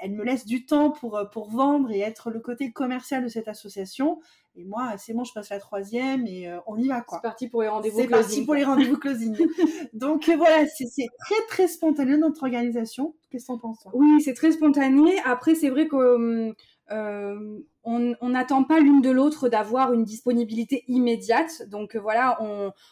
elle 0.00 0.12
me 0.12 0.24
laisse 0.24 0.46
du 0.46 0.66
temps 0.66 0.90
pour, 0.90 1.16
euh, 1.16 1.24
pour 1.24 1.50
vendre 1.50 1.90
et 1.90 2.00
être 2.00 2.30
le 2.30 2.40
côté 2.40 2.72
commercial 2.72 3.22
de 3.22 3.28
cette 3.28 3.48
association. 3.48 4.20
Et 4.56 4.64
moi, 4.64 4.94
c'est 4.98 5.12
bon, 5.12 5.24
je 5.24 5.32
passe 5.32 5.50
la 5.50 5.60
troisième 5.60 6.26
et 6.26 6.48
euh, 6.48 6.58
on 6.66 6.76
y 6.76 6.88
va 6.88 7.00
quoi. 7.02 7.18
C'est 7.18 7.28
parti 7.28 7.48
pour 7.48 7.62
les 7.62 7.68
rendez-vous 7.68 7.98
closing. 7.98 8.16
C'est 8.16 8.22
parti 8.22 8.44
pour 8.44 8.54
les 8.54 8.64
rendez-vous 8.64 8.98
closing. 8.98 9.36
Donc 9.92 10.28
voilà, 10.28 10.66
c'est 10.66 10.86
très 11.20 11.46
très 11.48 11.68
spontané 11.68 12.16
notre 12.16 12.42
organisation. 12.42 13.14
Qu'est-ce 13.30 13.44
que 13.44 13.52
t'en 13.52 13.58
penses 13.58 13.86
Oui, 13.94 14.20
c'est 14.20 14.34
très 14.34 14.52
spontané. 14.52 15.20
Après, 15.24 15.54
c'est 15.54 15.70
vrai 15.70 15.86
que 15.86 16.52
euh, 16.90 17.60
on 17.82 18.28
n'attend 18.28 18.62
pas 18.62 18.78
l'une 18.78 19.00
de 19.00 19.10
l'autre 19.10 19.48
d'avoir 19.48 19.92
une 19.92 20.04
disponibilité 20.04 20.84
immédiate. 20.88 21.62
Donc 21.68 21.94
euh, 21.96 22.00
voilà, 22.00 22.38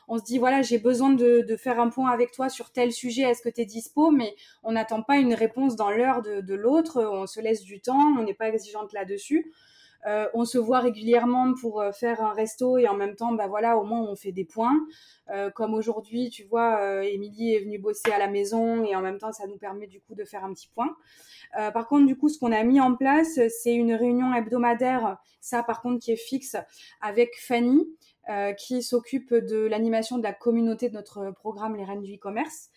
on, 0.09 0.19
se 0.19 0.25
dit 0.25 0.39
voilà, 0.39 0.63
j'ai 0.63 0.79
besoin 0.79 1.11
de, 1.11 1.45
faire 1.57 1.79
un 1.81 1.89
point 1.89 2.11
avec 2.11 2.33
toi 2.33 2.49
sur 2.49 2.71
tel 2.71 2.93
sujet, 2.93 3.23
est-ce 3.23 3.43
que 3.43 3.49
tu 3.49 3.61
es 3.61 3.65
dispo? 3.67 4.11
Mais 4.11 4.35
on 4.63 4.73
n'attend 4.73 5.03
pas 5.03 5.19
une 5.19 5.35
réponse 5.35 5.77
dans 5.77 5.91
l'heure 5.91 6.23
de, 6.23 6.55
l'autre, 6.55 7.05
on 7.05 7.27
se 7.27 7.41
laisse 7.41 7.63
du 7.63 7.81
temps, 7.81 8.15
on 8.19 8.23
n'est 8.23 8.35
pas 8.35 8.49
exigeante 8.49 8.93
là-dessus. 8.93 9.53
Euh, 10.07 10.29
on 10.33 10.45
se 10.45 10.59
voit 10.59 10.81
régulièrement 10.81 11.55
pour 11.61 11.83
faire 11.93 12.21
un 12.21 12.33
resto 12.33 12.79
et 12.79 12.89
en 12.89 12.95
même 12.95 13.17
temps, 13.17 13.33
bah 13.33 13.49
voilà, 13.49 13.77
au 13.77 13.85
moins 13.85 14.01
on 14.01 14.17
fait 14.17 14.33
des 14.33 14.45
points. 14.45 14.79
comme 15.55 15.75
aujourd'hui, 15.75 16.31
tu 16.31 16.45
vois, 16.45 17.05
Émilie 17.05 17.55
est 17.55 17.61
venue 17.61 17.79
bosser 17.79 18.11
à 18.13 18.19
la 18.19 18.29
maison 18.29 18.85
et 18.85 18.95
en 18.97 19.03
même 19.03 19.19
temps, 19.19 19.33
ça 19.33 19.47
nous 19.47 19.59
permet 19.59 19.87
du 19.87 20.01
coup 20.01 20.15
de 20.15 20.25
faire 20.25 20.45
un 20.45 20.53
petit 20.53 20.69
point. 20.75 20.97
Euh, 21.57 21.71
par 21.71 21.87
contre, 21.89 22.07
du 22.07 22.17
coup, 22.17 22.29
ce 22.29 22.39
qu'on 22.39 22.53
a 22.53 22.63
mis 22.63 22.81
en 22.81 22.95
place, 22.95 23.39
c'est 23.63 23.75
une 23.75 23.95
réunion 23.95 24.35
hebdomadaire, 24.35 25.19
ça 25.41 25.63
par 25.63 25.81
contre 25.81 26.01
qui 26.01 26.13
est 26.13 26.17
fixe, 26.17 26.57
avec 27.01 27.31
Fanny, 27.41 27.87
euh, 28.29 28.53
qui 28.53 28.83
s'occupe 28.83 29.33
de 29.33 29.67
l'animation 29.67 30.19
de 30.19 30.23
la 30.23 30.33
communauté 30.33 30.89
de 30.89 30.95
notre 30.95 31.33
programme 31.33 31.77
Les 31.77 31.85
Reines 31.85 32.03
du 32.03 32.15
e-commerce. 32.15 32.69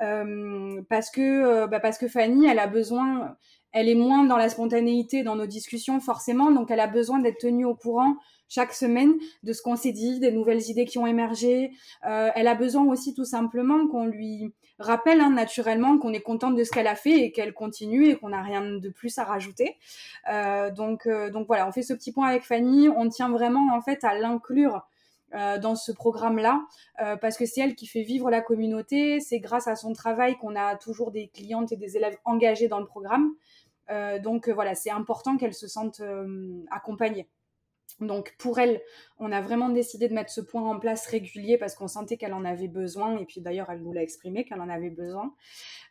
Euh, 0.00 0.82
parce 0.88 1.10
que 1.10 1.66
bah 1.66 1.80
parce 1.80 1.98
que 1.98 2.08
Fanny, 2.08 2.46
elle 2.46 2.58
a 2.58 2.66
besoin, 2.66 3.36
elle 3.74 3.88
est 3.88 3.96
moins 3.96 4.24
dans 4.24 4.36
la 4.36 4.48
spontanéité 4.48 5.24
dans 5.24 5.36
nos 5.36 5.46
discussions 5.46 6.00
forcément, 6.00 6.50
donc 6.52 6.70
elle 6.70 6.80
a 6.80 6.86
besoin 6.86 7.18
d'être 7.18 7.38
tenue 7.38 7.66
au 7.66 7.74
courant 7.74 8.16
chaque 8.48 8.72
semaine 8.72 9.14
de 9.42 9.52
ce 9.52 9.62
qu'on 9.62 9.74
s'est 9.74 9.92
dit, 9.92 10.20
des 10.20 10.30
nouvelles 10.30 10.70
idées 10.70 10.84
qui 10.84 10.98
ont 10.98 11.06
émergé. 11.06 11.72
Euh, 12.06 12.30
elle 12.36 12.46
a 12.46 12.54
besoin 12.54 12.84
aussi 12.84 13.12
tout 13.12 13.24
simplement 13.24 13.88
qu'on 13.88 14.06
lui 14.06 14.52
rappelle 14.78 15.20
hein, 15.20 15.30
naturellement 15.30 15.98
qu'on 15.98 16.12
est 16.12 16.20
contente 16.20 16.54
de 16.54 16.62
ce 16.62 16.70
qu'elle 16.70 16.86
a 16.86 16.94
fait 16.94 17.18
et 17.18 17.32
qu'elle 17.32 17.52
continue 17.52 18.10
et 18.10 18.16
qu'on 18.16 18.28
n'a 18.28 18.42
rien 18.42 18.62
de 18.62 18.88
plus 18.90 19.18
à 19.18 19.24
rajouter. 19.24 19.76
Euh, 20.30 20.70
donc, 20.70 21.06
euh, 21.06 21.30
donc 21.30 21.48
voilà, 21.48 21.66
on 21.66 21.72
fait 21.72 21.82
ce 21.82 21.94
petit 21.94 22.12
point 22.12 22.28
avec 22.28 22.44
Fanny. 22.44 22.88
On 22.88 23.08
tient 23.08 23.30
vraiment 23.30 23.74
en 23.74 23.80
fait 23.80 24.04
à 24.04 24.16
l'inclure 24.16 24.86
dans 25.62 25.74
ce 25.74 25.90
programme-là, 25.90 26.60
parce 27.20 27.36
que 27.36 27.44
c'est 27.44 27.60
elle 27.60 27.74
qui 27.74 27.88
fait 27.88 28.02
vivre 28.04 28.30
la 28.30 28.40
communauté. 28.40 29.18
C'est 29.18 29.40
grâce 29.40 29.66
à 29.66 29.74
son 29.74 29.92
travail 29.92 30.36
qu'on 30.36 30.54
a 30.54 30.76
toujours 30.76 31.10
des 31.10 31.26
clientes 31.26 31.72
et 31.72 31.76
des 31.76 31.96
élèves 31.96 32.16
engagés 32.24 32.68
dans 32.68 32.78
le 32.78 32.86
programme. 32.86 33.32
Donc 34.22 34.48
voilà, 34.48 34.74
c'est 34.74 34.90
important 34.90 35.36
qu'elle 35.36 35.54
se 35.54 35.68
sente 35.68 36.00
accompagnée. 36.70 37.28
Donc 38.00 38.34
pour 38.38 38.58
elle, 38.58 38.82
on 39.18 39.30
a 39.30 39.40
vraiment 39.40 39.68
décidé 39.68 40.08
de 40.08 40.14
mettre 40.14 40.30
ce 40.30 40.40
point 40.40 40.62
en 40.68 40.78
place 40.78 41.06
régulier 41.06 41.58
parce 41.58 41.74
qu'on 41.74 41.86
sentait 41.86 42.16
qu'elle 42.16 42.34
en 42.34 42.44
avait 42.44 42.68
besoin 42.68 43.18
et 43.18 43.24
puis 43.24 43.40
d'ailleurs 43.40 43.70
elle 43.70 43.82
nous 43.82 43.92
l'a 43.92 44.02
exprimé 44.02 44.44
qu'elle 44.44 44.60
en 44.60 44.68
avait 44.68 44.90
besoin. 44.90 45.34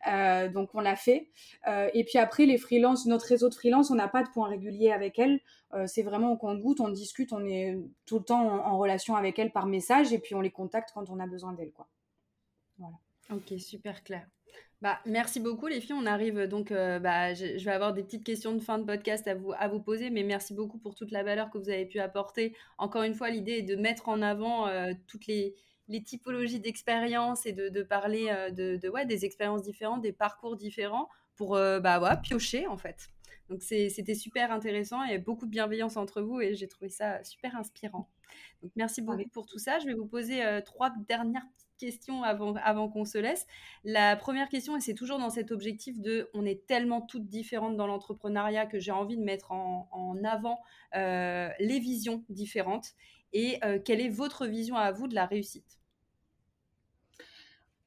Euh, 0.08 0.50
donc 0.50 0.76
on 0.76 0.82
l'a 0.82 0.96
fait. 0.96 1.30
Euh, 1.68 1.90
et 1.94 2.04
puis 2.04 2.18
après 2.18 2.46
les 2.46 2.58
freelances, 2.58 3.06
notre 3.06 3.28
réseau 3.28 3.48
de 3.48 3.54
freelance, 3.54 3.90
on 3.90 3.96
n'a 3.96 4.10
pas 4.10 4.24
de 4.24 4.30
point 4.30 4.50
régulier 4.50 4.92
avec 4.92 5.18
elle. 5.18 5.40
Euh, 5.74 5.88
c'est 5.88 6.04
vraiment 6.04 6.32
au 6.32 6.38
compte-goutte, 6.38 6.82
on 6.82 6.90
discute, 6.90 7.32
on 7.32 7.46
est 7.46 7.80
tout 8.06 8.20
le 8.20 8.26
temps 8.26 8.66
en, 8.66 8.78
relation 8.78 9.16
avec 9.16 9.40
elle 9.40 9.52
par 9.52 9.66
message 9.66 10.12
et 10.12 10.20
puis 10.20 10.36
on 10.36 10.42
les 10.42 10.52
contacte 10.52 10.92
quand 10.94 11.10
on 11.10 11.20
a 11.20 11.28
besoin 11.28 11.54
d'elle. 11.54 11.72
Voilà. 12.78 12.96
Ok, 13.32 13.58
super 13.60 14.04
clair. 14.04 14.28
Bah, 14.84 15.00
merci 15.06 15.40
beaucoup 15.40 15.68
les 15.68 15.80
filles. 15.80 15.96
On 15.98 16.06
arrive 16.06 16.46
donc, 16.46 16.70
euh, 16.70 17.00
bah, 17.00 17.34
je, 17.34 17.64
vais 17.64 17.72
avoir 17.72 17.94
des 17.94 18.04
petites 18.04 18.26
questions 18.26 18.52
de 18.52 18.60
fin 18.60 18.78
de 18.78 18.84
podcast 18.84 19.26
à 19.30 19.34
vous, 19.34 19.54
à 19.58 19.70
vous 19.70 19.80
poser, 19.80 20.10
mais 20.10 20.24
merci 20.24 20.54
beaucoup 20.54 20.78
pour 20.78 20.94
toute 20.94 21.12
la 21.12 21.24
valeur 21.24 21.50
que 21.52 21.58
vous 21.58 21.70
avez 21.70 21.86
pu 21.86 22.00
apporter. 22.00 22.54
Encore 22.78 23.04
une 23.04 23.14
fois, 23.14 23.30
l'idée 23.30 23.54
est 23.54 23.62
de 23.62 23.78
mettre 23.78 24.10
en 24.10 24.22
avant 24.22 24.68
euh, 24.68 24.92
toutes 25.08 25.26
les, 25.28 25.56
les 25.88 26.04
typologies 26.04 26.60
d'expériences 26.60 27.46
et 27.46 27.54
de, 27.54 27.70
de 27.70 27.82
parler 27.82 28.28
euh, 28.30 28.52
de, 28.52 28.76
de, 28.76 28.90
ouais, 28.90 29.06
des 29.06 29.24
expériences 29.24 29.62
différentes, 29.62 30.02
des 30.02 30.12
parcours 30.12 30.58
différents 30.58 31.08
pour 31.38 31.52
bah, 31.54 32.02
ouais, 32.02 32.22
piocher 32.22 32.68
en 32.68 32.76
fait. 32.76 33.08
Donc 33.50 33.62
c'était 33.62 34.16
super 34.16 34.52
intéressant, 34.52 35.00
a 35.00 35.18
beaucoup 35.18 35.46
de 35.46 35.52
bienveillance 35.52 35.96
entre 35.96 36.22
vous 36.22 36.42
et 36.42 36.56
j'ai 36.56 36.68
trouvé 36.68 36.90
ça 36.90 37.24
super 37.24 37.56
inspirant. 37.56 38.10
Donc 38.62 38.72
merci 38.76 39.02
beaucoup 39.02 39.30
pour 39.32 39.46
tout 39.46 39.60
ça. 39.60 39.80
Je 39.80 39.86
vais 39.86 39.94
vous 39.94 40.06
poser 40.06 40.44
trois 40.66 40.92
dernières 41.08 41.46
questions 41.78 42.24
avant, 42.24 42.56
avant 42.64 42.90
qu'on 42.90 43.06
se 43.06 43.18
laisse. 43.18 43.46
La 43.84 44.16
première 44.16 44.50
question, 44.50 44.78
et 44.78 44.82
c'est 44.82 44.94
toujours 44.94 45.20
dans 45.20 45.30
cet 45.30 45.52
objectif 45.52 46.00
de 46.00 46.30
on 46.34 46.46
est 46.46 46.66
tellement 46.66 47.02
toutes 47.02 47.28
différentes 47.28 47.78
dans 47.78 47.88
l'entrepreneuriat 47.88 48.66
que 48.66 48.80
j'ai 48.80 48.92
envie 48.92 49.18
de 49.18 49.24
mettre 49.24 49.52
en, 49.52 50.18
avant 50.24 50.60
les 50.94 51.80
visions 51.80 52.24
différentes. 52.30 52.90
Et 53.34 53.60
quelle 53.86 54.00
est 54.00 54.10
votre 54.10 54.46
vision 54.46 54.76
à 54.76 54.92
vous 54.92 55.08
de 55.08 55.16
la 55.16 55.26
réussite? 55.26 55.80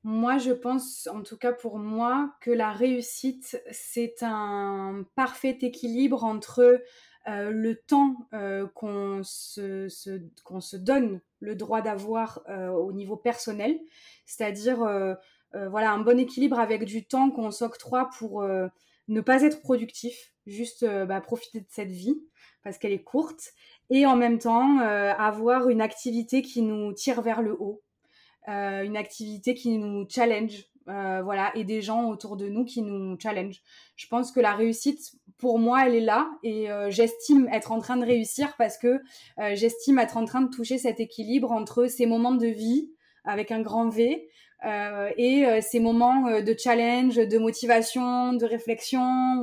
Moi, 0.08 0.38
je 0.38 0.52
pense, 0.52 1.08
en 1.08 1.24
tout 1.24 1.36
cas 1.36 1.52
pour 1.52 1.80
moi, 1.80 2.36
que 2.40 2.52
la 2.52 2.70
réussite, 2.70 3.60
c'est 3.72 4.22
un 4.22 5.04
parfait 5.16 5.58
équilibre 5.62 6.22
entre 6.22 6.80
euh, 7.28 7.50
le 7.50 7.74
temps 7.74 8.28
euh, 8.34 8.68
qu'on 8.74 9.22
se, 9.24 9.88
se, 9.88 10.76
donne 10.76 11.20
le 11.40 11.56
droit 11.56 11.82
d'avoir 11.82 12.42
euh, 12.48 12.68
au 12.68 12.92
niveau 12.92 13.16
personnel, 13.16 13.80
c'est-à-dire 14.26 14.78
voilà 15.70 15.90
un 15.90 16.00
bon 16.00 16.18
équilibre 16.18 16.58
avec 16.58 16.84
du 16.84 17.06
temps 17.06 17.30
qu'on 17.30 17.50
s'octroie 17.50 18.10
pour 18.18 18.46
ne 19.08 19.20
pas 19.22 19.42
être 19.42 19.62
productif, 19.62 20.34
juste 20.46 20.84
bah, 21.06 21.20
profiter 21.22 21.60
de 21.60 21.66
cette 21.70 21.90
vie 21.90 22.20
parce 22.62 22.76
qu'elle 22.76 22.92
est 22.92 23.02
courte, 23.02 23.54
et 23.88 24.04
en 24.04 24.16
même 24.16 24.38
temps 24.38 24.80
avoir 24.80 25.70
une 25.70 25.80
activité 25.80 26.42
qui 26.42 26.60
nous 26.60 26.92
tire 26.92 27.22
vers 27.22 27.40
le 27.40 27.56
haut, 27.58 27.82
une 28.46 28.98
activité 28.98 29.54
qui 29.54 29.78
nous 29.78 30.06
challenge, 30.10 30.66
euh, 30.88 31.20
voilà, 31.22 31.50
et 31.56 31.64
des 31.64 31.82
gens 31.82 32.08
autour 32.08 32.36
de 32.36 32.48
nous 32.48 32.64
qui 32.64 32.82
nous 32.82 33.18
challenge. 33.18 33.60
Je 33.96 34.06
pense 34.06 34.30
que 34.30 34.40
la 34.40 34.54
réussite, 34.54 35.16
pour 35.38 35.58
moi, 35.58 35.86
elle 35.86 35.94
est 35.94 36.00
là 36.00 36.30
et 36.42 36.70
euh, 36.70 36.90
j'estime 36.90 37.48
être 37.52 37.72
en 37.72 37.80
train 37.80 37.96
de 37.96 38.04
réussir 38.04 38.54
parce 38.56 38.78
que 38.78 39.00
j'estime 39.54 39.98
être 39.98 40.16
en 40.16 40.24
train 40.24 40.42
de 40.42 40.50
toucher 40.50 40.78
cet 40.78 41.00
équilibre 41.00 41.50
entre 41.50 41.86
ces 41.86 42.06
moments 42.06 42.34
de 42.34 42.46
vie 42.46 42.92
avec 43.24 43.50
un 43.50 43.60
grand 43.60 43.88
V 43.88 44.28
et 44.64 45.60
ces 45.60 45.80
moments 45.80 46.40
de 46.40 46.54
challenge, 46.58 47.16
de 47.16 47.38
motivation, 47.38 48.32
de 48.32 48.46
réflexion 48.46 49.42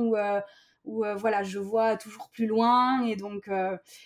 où, 0.84 1.04
voilà, 1.16 1.42
je 1.42 1.58
vois 1.58 1.96
toujours 1.96 2.28
plus 2.30 2.46
loin 2.46 3.02
et 3.04 3.16
donc 3.16 3.48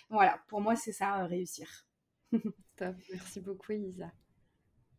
voilà, 0.09 0.39
pour 0.47 0.61
moi, 0.61 0.75
c'est 0.75 0.93
ça 0.93 1.25
réussir. 1.25 1.85
Merci 3.11 3.41
beaucoup, 3.41 3.71
Elisa. 3.71 4.11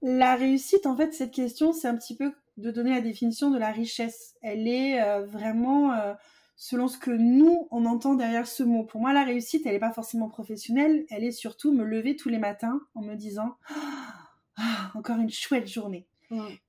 La 0.03 0.35
réussite, 0.35 0.87
en 0.87 0.97
fait, 0.97 1.13
cette 1.13 1.33
question, 1.33 1.73
c'est 1.73 1.89
un 1.89 1.97
petit 1.97 2.17
peu 2.17 2.33
de 2.57 2.71
donner 2.71 2.91
la 2.91 3.01
définition 3.01 3.51
de 3.51 3.59
la 3.59 3.71
richesse. 3.71 4.35
Elle 4.43 4.67
est 4.67 5.03
euh, 5.03 5.25
vraiment 5.25 5.93
euh, 5.93 6.15
selon 6.57 6.89
ce 6.89 6.99
que 6.99 7.11
nous, 7.11 7.69
on 7.71 7.85
entend 7.85 8.15
derrière 8.15 8.47
ce 8.47 8.63
mot. 8.63 8.85
Pour 8.85 9.01
moi, 9.01 9.13
la 9.13 9.25
réussite, 9.25 9.67
elle 9.67 9.73
n'est 9.73 9.79
pas 9.79 9.93
forcément 9.93 10.29
professionnelle, 10.29 11.05
elle 11.11 11.25
est 11.25 11.33
surtout 11.33 11.73
me 11.73 11.85
lever 11.85 12.17
tous 12.17 12.29
les 12.29 12.39
matins 12.39 12.81
en 12.95 13.03
me 13.03 13.15
disant 13.15 13.57
ah, 14.57 14.91
encore 14.95 15.19
une 15.19 15.31
chouette 15.31 15.69
journée. 15.69 16.07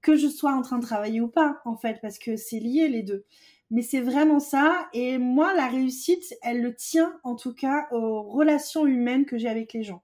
Que 0.01 0.15
je 0.15 0.27
sois 0.27 0.53
en 0.53 0.63
train 0.63 0.79
de 0.79 0.83
travailler 0.83 1.21
ou 1.21 1.27
pas, 1.27 1.61
en 1.65 1.77
fait, 1.77 1.99
parce 2.01 2.17
que 2.17 2.35
c'est 2.35 2.59
lié 2.59 2.87
les 2.87 3.03
deux. 3.03 3.25
Mais 3.69 3.83
c'est 3.83 4.01
vraiment 4.01 4.39
ça. 4.39 4.89
Et 4.91 5.19
moi, 5.19 5.53
la 5.53 5.67
réussite, 5.67 6.35
elle 6.41 6.63
le 6.63 6.73
tient 6.73 7.19
en 7.23 7.35
tout 7.35 7.53
cas 7.53 7.87
aux 7.91 8.23
relations 8.23 8.87
humaines 8.87 9.25
que 9.25 9.37
j'ai 9.37 9.49
avec 9.49 9.73
les 9.73 9.83
gens 9.83 10.01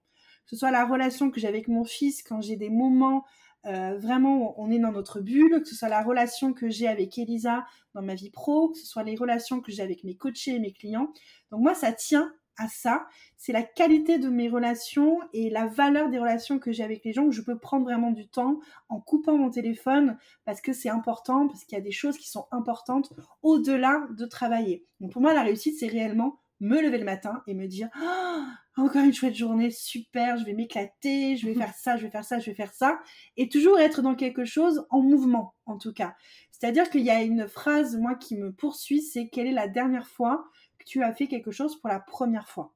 ce 0.49 0.55
soit 0.55 0.71
la 0.71 0.85
relation 0.85 1.31
que 1.31 1.39
j'ai 1.39 1.47
avec 1.47 1.67
mon 1.67 1.83
fils 1.83 2.23
quand 2.23 2.41
j'ai 2.41 2.55
des 2.55 2.69
moments 2.69 3.25
euh, 3.65 3.97
vraiment 3.97 4.59
on 4.61 4.71
est 4.71 4.79
dans 4.79 4.91
notre 4.91 5.19
bulle, 5.19 5.61
que 5.61 5.67
ce 5.67 5.75
soit 5.75 5.89
la 5.89 6.01
relation 6.01 6.53
que 6.53 6.69
j'ai 6.69 6.87
avec 6.87 7.17
Elisa 7.17 7.65
dans 7.95 8.01
ma 8.01 8.15
vie 8.15 8.29
pro, 8.29 8.69
que 8.69 8.77
ce 8.77 8.85
soit 8.85 9.03
les 9.03 9.15
relations 9.15 9.59
que 9.59 9.71
j'ai 9.71 9.81
avec 9.81 10.03
mes 10.03 10.15
coachés 10.15 10.55
et 10.55 10.59
mes 10.59 10.71
clients. 10.71 11.11
Donc 11.51 11.61
moi, 11.61 11.73
ça 11.73 11.91
tient 11.91 12.31
à 12.57 12.67
ça. 12.67 13.07
C'est 13.37 13.51
la 13.51 13.63
qualité 13.63 14.19
de 14.19 14.29
mes 14.29 14.49
relations 14.49 15.19
et 15.33 15.49
la 15.49 15.67
valeur 15.67 16.09
des 16.09 16.17
relations 16.17 16.59
que 16.59 16.71
j'ai 16.71 16.83
avec 16.83 17.03
les 17.03 17.13
gens 17.13 17.25
que 17.25 17.31
je 17.31 17.41
peux 17.41 17.57
prendre 17.57 17.83
vraiment 17.83 18.11
du 18.11 18.27
temps 18.27 18.59
en 18.89 18.99
coupant 18.99 19.37
mon 19.37 19.49
téléphone 19.49 20.17
parce 20.45 20.61
que 20.61 20.73
c'est 20.73 20.89
important, 20.89 21.47
parce 21.47 21.65
qu'il 21.65 21.77
y 21.77 21.81
a 21.81 21.83
des 21.83 21.91
choses 21.91 22.17
qui 22.17 22.29
sont 22.29 22.47
importantes 22.51 23.13
au-delà 23.43 24.07
de 24.11 24.25
travailler. 24.25 24.85
Donc 25.01 25.11
pour 25.11 25.21
moi, 25.21 25.33
la 25.33 25.43
réussite, 25.43 25.77
c'est 25.77 25.87
réellement 25.87 26.39
me 26.59 26.81
lever 26.81 26.97
le 26.97 27.05
matin 27.05 27.43
et 27.47 27.53
me 27.53 27.67
dire 27.67 27.89
ah, 27.93 28.47
encore 28.81 29.03
une 29.03 29.13
chouette 29.13 29.35
journée, 29.35 29.71
super, 29.71 30.37
je 30.37 30.45
vais 30.45 30.53
m'éclater, 30.53 31.37
je 31.37 31.47
vais 31.47 31.55
faire 31.55 31.73
ça, 31.73 31.97
je 31.97 32.03
vais 32.03 32.11
faire 32.11 32.23
ça, 32.23 32.39
je 32.39 32.45
vais 32.45 32.55
faire 32.55 32.73
ça, 32.73 32.99
et 33.35 33.49
toujours 33.49 33.79
être 33.79 34.01
dans 34.01 34.15
quelque 34.15 34.45
chose 34.45 34.85
en 34.89 35.01
mouvement, 35.01 35.55
en 35.65 35.77
tout 35.77 35.93
cas. 35.93 36.15
C'est-à-dire 36.51 36.89
qu'il 36.89 37.01
y 37.01 37.09
a 37.09 37.21
une 37.21 37.47
phrase, 37.47 37.97
moi, 37.97 38.15
qui 38.15 38.37
me 38.37 38.51
poursuit, 38.51 39.01
c'est 39.01 39.29
quelle 39.29 39.47
est 39.47 39.51
la 39.51 39.67
dernière 39.67 40.07
fois 40.07 40.45
que 40.79 40.85
tu 40.85 41.03
as 41.03 41.13
fait 41.13 41.27
quelque 41.27 41.51
chose 41.51 41.79
pour 41.79 41.89
la 41.89 41.99
première 41.99 42.47
fois? 42.47 42.73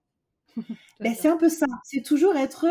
Ben, 0.99 1.16
c'est 1.16 1.30
un 1.30 1.38
peu 1.38 1.49
ça. 1.49 1.66
C'est 1.84 2.04
toujours 2.04 2.36
être 2.36 2.68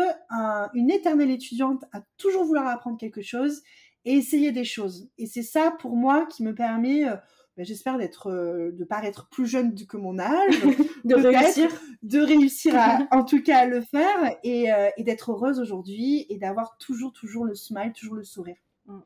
une 0.73 0.89
éternelle 0.89 1.31
étudiante 1.31 1.83
à 1.91 2.01
toujours 2.17 2.45
vouloir 2.45 2.67
apprendre 2.67 2.97
quelque 2.97 3.21
chose 3.21 3.61
et 4.05 4.13
essayer 4.13 4.51
des 4.51 4.63
choses. 4.63 5.09
Et 5.17 5.25
c'est 5.25 5.43
ça 5.43 5.71
pour 5.71 5.95
moi 5.95 6.25
qui 6.27 6.43
me 6.43 6.55
permet 6.55 7.07
euh, 7.07 7.15
ben, 7.57 7.65
j'espère 7.65 7.97
d'être, 7.97 8.27
euh, 8.27 8.71
de 8.71 8.83
paraître 8.85 9.27
plus 9.29 9.45
jeune 9.45 9.75
que 9.85 9.97
mon 9.97 10.19
âge, 10.19 10.55
de 11.05 11.15
réussir, 11.15 11.69
de 12.01 12.19
réussir 12.19 12.75
à, 12.77 12.99
en 13.11 13.25
tout 13.25 13.43
cas 13.43 13.59
à 13.59 13.65
le 13.65 13.81
faire 13.81 14.37
et, 14.43 14.71
euh, 14.71 14.89
et 14.97 15.03
d'être 15.03 15.31
heureuse 15.31 15.59
aujourd'hui 15.59 16.25
et 16.29 16.37
d'avoir 16.37 16.77
toujours, 16.77 17.11
toujours 17.11 17.45
le 17.45 17.55
smile, 17.55 17.91
toujours 17.93 18.15
le 18.15 18.23
sourire. 18.23 18.57
Mm. 18.85 18.99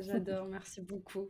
j'adore, 0.00 0.46
merci 0.46 0.80
beaucoup. 0.80 1.28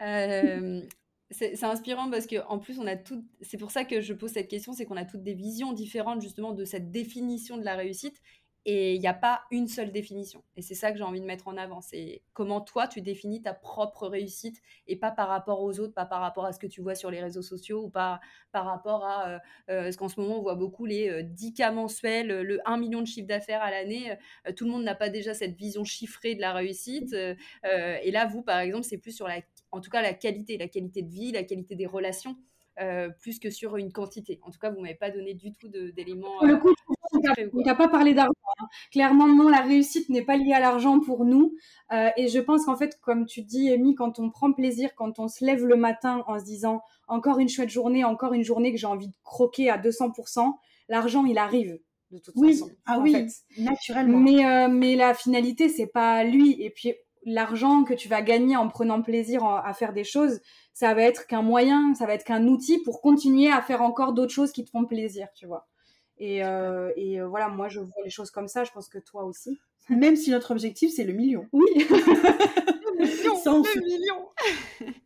Euh, 0.00 0.80
c'est 1.30 1.64
inspirant 1.64 2.10
parce 2.10 2.26
que 2.26 2.36
en 2.48 2.58
plus 2.58 2.78
on 2.78 2.86
a 2.86 2.96
tout. 2.96 3.24
C'est 3.42 3.58
pour 3.58 3.70
ça 3.70 3.84
que 3.84 4.00
je 4.00 4.14
pose 4.14 4.30
cette 4.30 4.48
question, 4.48 4.72
c'est 4.72 4.86
qu'on 4.86 4.96
a 4.96 5.04
toutes 5.04 5.22
des 5.22 5.34
visions 5.34 5.72
différentes 5.72 6.22
justement 6.22 6.52
de 6.52 6.64
cette 6.64 6.90
définition 6.90 7.58
de 7.58 7.64
la 7.64 7.74
réussite 7.74 8.20
et 8.66 8.94
il 8.94 9.00
n'y 9.00 9.06
a 9.06 9.14
pas 9.14 9.42
une 9.50 9.68
seule 9.68 9.92
définition. 9.92 10.42
Et 10.56 10.62
c'est 10.62 10.74
ça 10.74 10.90
que 10.90 10.96
j'ai 10.96 11.04
envie 11.04 11.20
de 11.20 11.26
mettre 11.26 11.48
en 11.48 11.56
avant. 11.56 11.82
C'est 11.82 12.22
comment 12.32 12.62
toi, 12.62 12.88
tu 12.88 13.02
définis 13.02 13.42
ta 13.42 13.52
propre 13.52 14.08
réussite 14.08 14.62
et 14.86 14.96
pas 14.96 15.10
par 15.10 15.28
rapport 15.28 15.62
aux 15.62 15.80
autres, 15.80 15.92
pas 15.92 16.06
par 16.06 16.20
rapport 16.20 16.46
à 16.46 16.52
ce 16.52 16.58
que 16.58 16.66
tu 16.66 16.80
vois 16.80 16.94
sur 16.94 17.10
les 17.10 17.20
réseaux 17.20 17.42
sociaux 17.42 17.84
ou 17.84 17.90
pas 17.90 18.20
par 18.52 18.64
rapport 18.64 19.04
à 19.04 19.28
euh, 19.28 19.38
euh 19.68 19.92
ce 19.92 19.98
qu'en 19.98 20.08
ce 20.08 20.18
moment, 20.18 20.38
on 20.38 20.42
voit 20.42 20.54
beaucoup 20.54 20.86
les 20.86 21.22
10 21.22 21.48
euh, 21.48 21.52
cas 21.54 21.72
mensuels, 21.72 22.28
le 22.28 22.60
1 22.64 22.78
million 22.78 23.00
de 23.00 23.06
chiffre 23.06 23.28
d'affaires 23.28 23.62
à 23.62 23.70
l'année. 23.70 24.16
Euh, 24.48 24.52
tout 24.52 24.64
le 24.64 24.70
monde 24.70 24.84
n'a 24.84 24.94
pas 24.94 25.10
déjà 25.10 25.34
cette 25.34 25.56
vision 25.56 25.84
chiffrée 25.84 26.34
de 26.34 26.40
la 26.40 26.52
réussite. 26.52 27.12
et 27.14 28.10
là, 28.10 28.26
vous, 28.26 28.42
par 28.42 28.58
exemple, 28.60 28.84
c'est 28.84 28.98
plus 28.98 29.12
sur 29.12 29.28
la, 29.28 29.40
en 29.72 29.80
tout 29.80 29.90
cas, 29.90 30.00
la 30.02 30.14
qualité, 30.14 30.56
la 30.56 30.68
qualité 30.68 31.02
de 31.02 31.10
vie, 31.10 31.32
la 31.32 31.44
qualité 31.44 31.74
des 31.76 31.86
relations. 31.86 32.36
Euh, 32.80 33.08
plus 33.20 33.38
que 33.38 33.50
sur 33.50 33.76
une 33.76 33.92
quantité. 33.92 34.40
En 34.42 34.50
tout 34.50 34.58
cas, 34.58 34.68
vous 34.68 34.80
m'avez 34.80 34.96
pas 34.96 35.10
donné 35.10 35.34
du 35.34 35.52
tout 35.52 35.68
d'éléments. 35.68 36.38
Pour 36.38 36.46
le 36.46 36.56
coup, 36.56 36.74
on 37.52 37.60
n'a 37.60 37.74
pas 37.76 37.86
parlé 37.86 38.14
d'argent. 38.14 38.32
Hein. 38.58 38.66
Clairement, 38.90 39.28
non, 39.28 39.48
la 39.48 39.60
réussite 39.60 40.08
n'est 40.08 40.24
pas 40.24 40.36
liée 40.36 40.52
à 40.52 40.58
l'argent 40.58 40.98
pour 40.98 41.24
nous. 41.24 41.54
Euh, 41.92 42.10
et 42.16 42.26
je 42.26 42.40
pense 42.40 42.64
qu'en 42.64 42.76
fait, 42.76 42.98
comme 43.00 43.26
tu 43.26 43.42
dis, 43.42 43.70
Amy, 43.70 43.94
quand 43.94 44.18
on 44.18 44.28
prend 44.28 44.52
plaisir, 44.52 44.90
quand 44.96 45.20
on 45.20 45.28
se 45.28 45.44
lève 45.44 45.64
le 45.64 45.76
matin 45.76 46.24
en 46.26 46.40
se 46.40 46.44
disant 46.44 46.82
encore 47.06 47.38
une 47.38 47.48
chouette 47.48 47.70
journée, 47.70 48.02
encore 48.02 48.32
une 48.32 48.42
journée 48.42 48.72
que 48.72 48.78
j'ai 48.78 48.88
envie 48.88 49.08
de 49.08 49.16
croquer 49.22 49.70
à 49.70 49.78
200%, 49.78 50.52
l'argent, 50.88 51.24
il 51.26 51.38
arrive. 51.38 51.78
De 52.10 52.18
toute 52.18 52.34
oui. 52.36 52.54
façon, 52.54 52.70
ah 52.86 52.98
oui, 53.00 53.26
naturellement. 53.58 54.18
Mais, 54.18 54.44
euh, 54.44 54.68
mais 54.68 54.96
la 54.96 55.14
finalité, 55.14 55.68
c'est 55.68 55.86
pas 55.86 56.24
lui. 56.24 56.60
Et 56.60 56.70
puis, 56.70 56.92
l'argent 57.24 57.84
que 57.84 57.94
tu 57.94 58.08
vas 58.08 58.22
gagner 58.22 58.56
en 58.56 58.68
prenant 58.68 59.02
plaisir 59.02 59.44
à 59.44 59.72
faire 59.74 59.92
des 59.92 60.04
choses, 60.04 60.40
ça 60.72 60.92
va 60.94 61.02
être 61.02 61.26
qu'un 61.26 61.42
moyen, 61.42 61.94
ça 61.94 62.06
va 62.06 62.14
être 62.14 62.24
qu'un 62.24 62.46
outil 62.46 62.78
pour 62.82 63.00
continuer 63.00 63.50
à 63.50 63.62
faire 63.62 63.82
encore 63.82 64.12
d'autres 64.12 64.32
choses 64.32 64.52
qui 64.52 64.64
te 64.64 64.70
font 64.70 64.84
plaisir, 64.84 65.28
tu 65.34 65.46
vois. 65.46 65.66
Et, 66.18 66.44
euh, 66.44 66.92
et 66.96 67.20
euh, 67.20 67.26
voilà, 67.26 67.48
moi 67.48 67.68
je 67.68 67.80
vois 67.80 68.02
les 68.04 68.10
choses 68.10 68.30
comme 68.30 68.48
ça, 68.48 68.64
je 68.64 68.72
pense 68.72 68.88
que 68.88 68.98
toi 68.98 69.24
aussi. 69.24 69.58
Même 69.88 70.16
si 70.16 70.30
notre 70.30 70.50
objectif 70.50 70.92
c'est 70.94 71.04
le 71.04 71.12
million. 71.12 71.46
Oui. 71.52 71.66
le 71.78 73.04
million. 73.04 73.36
Sans 73.36 73.62
le 73.62 73.80
million. 73.80 74.28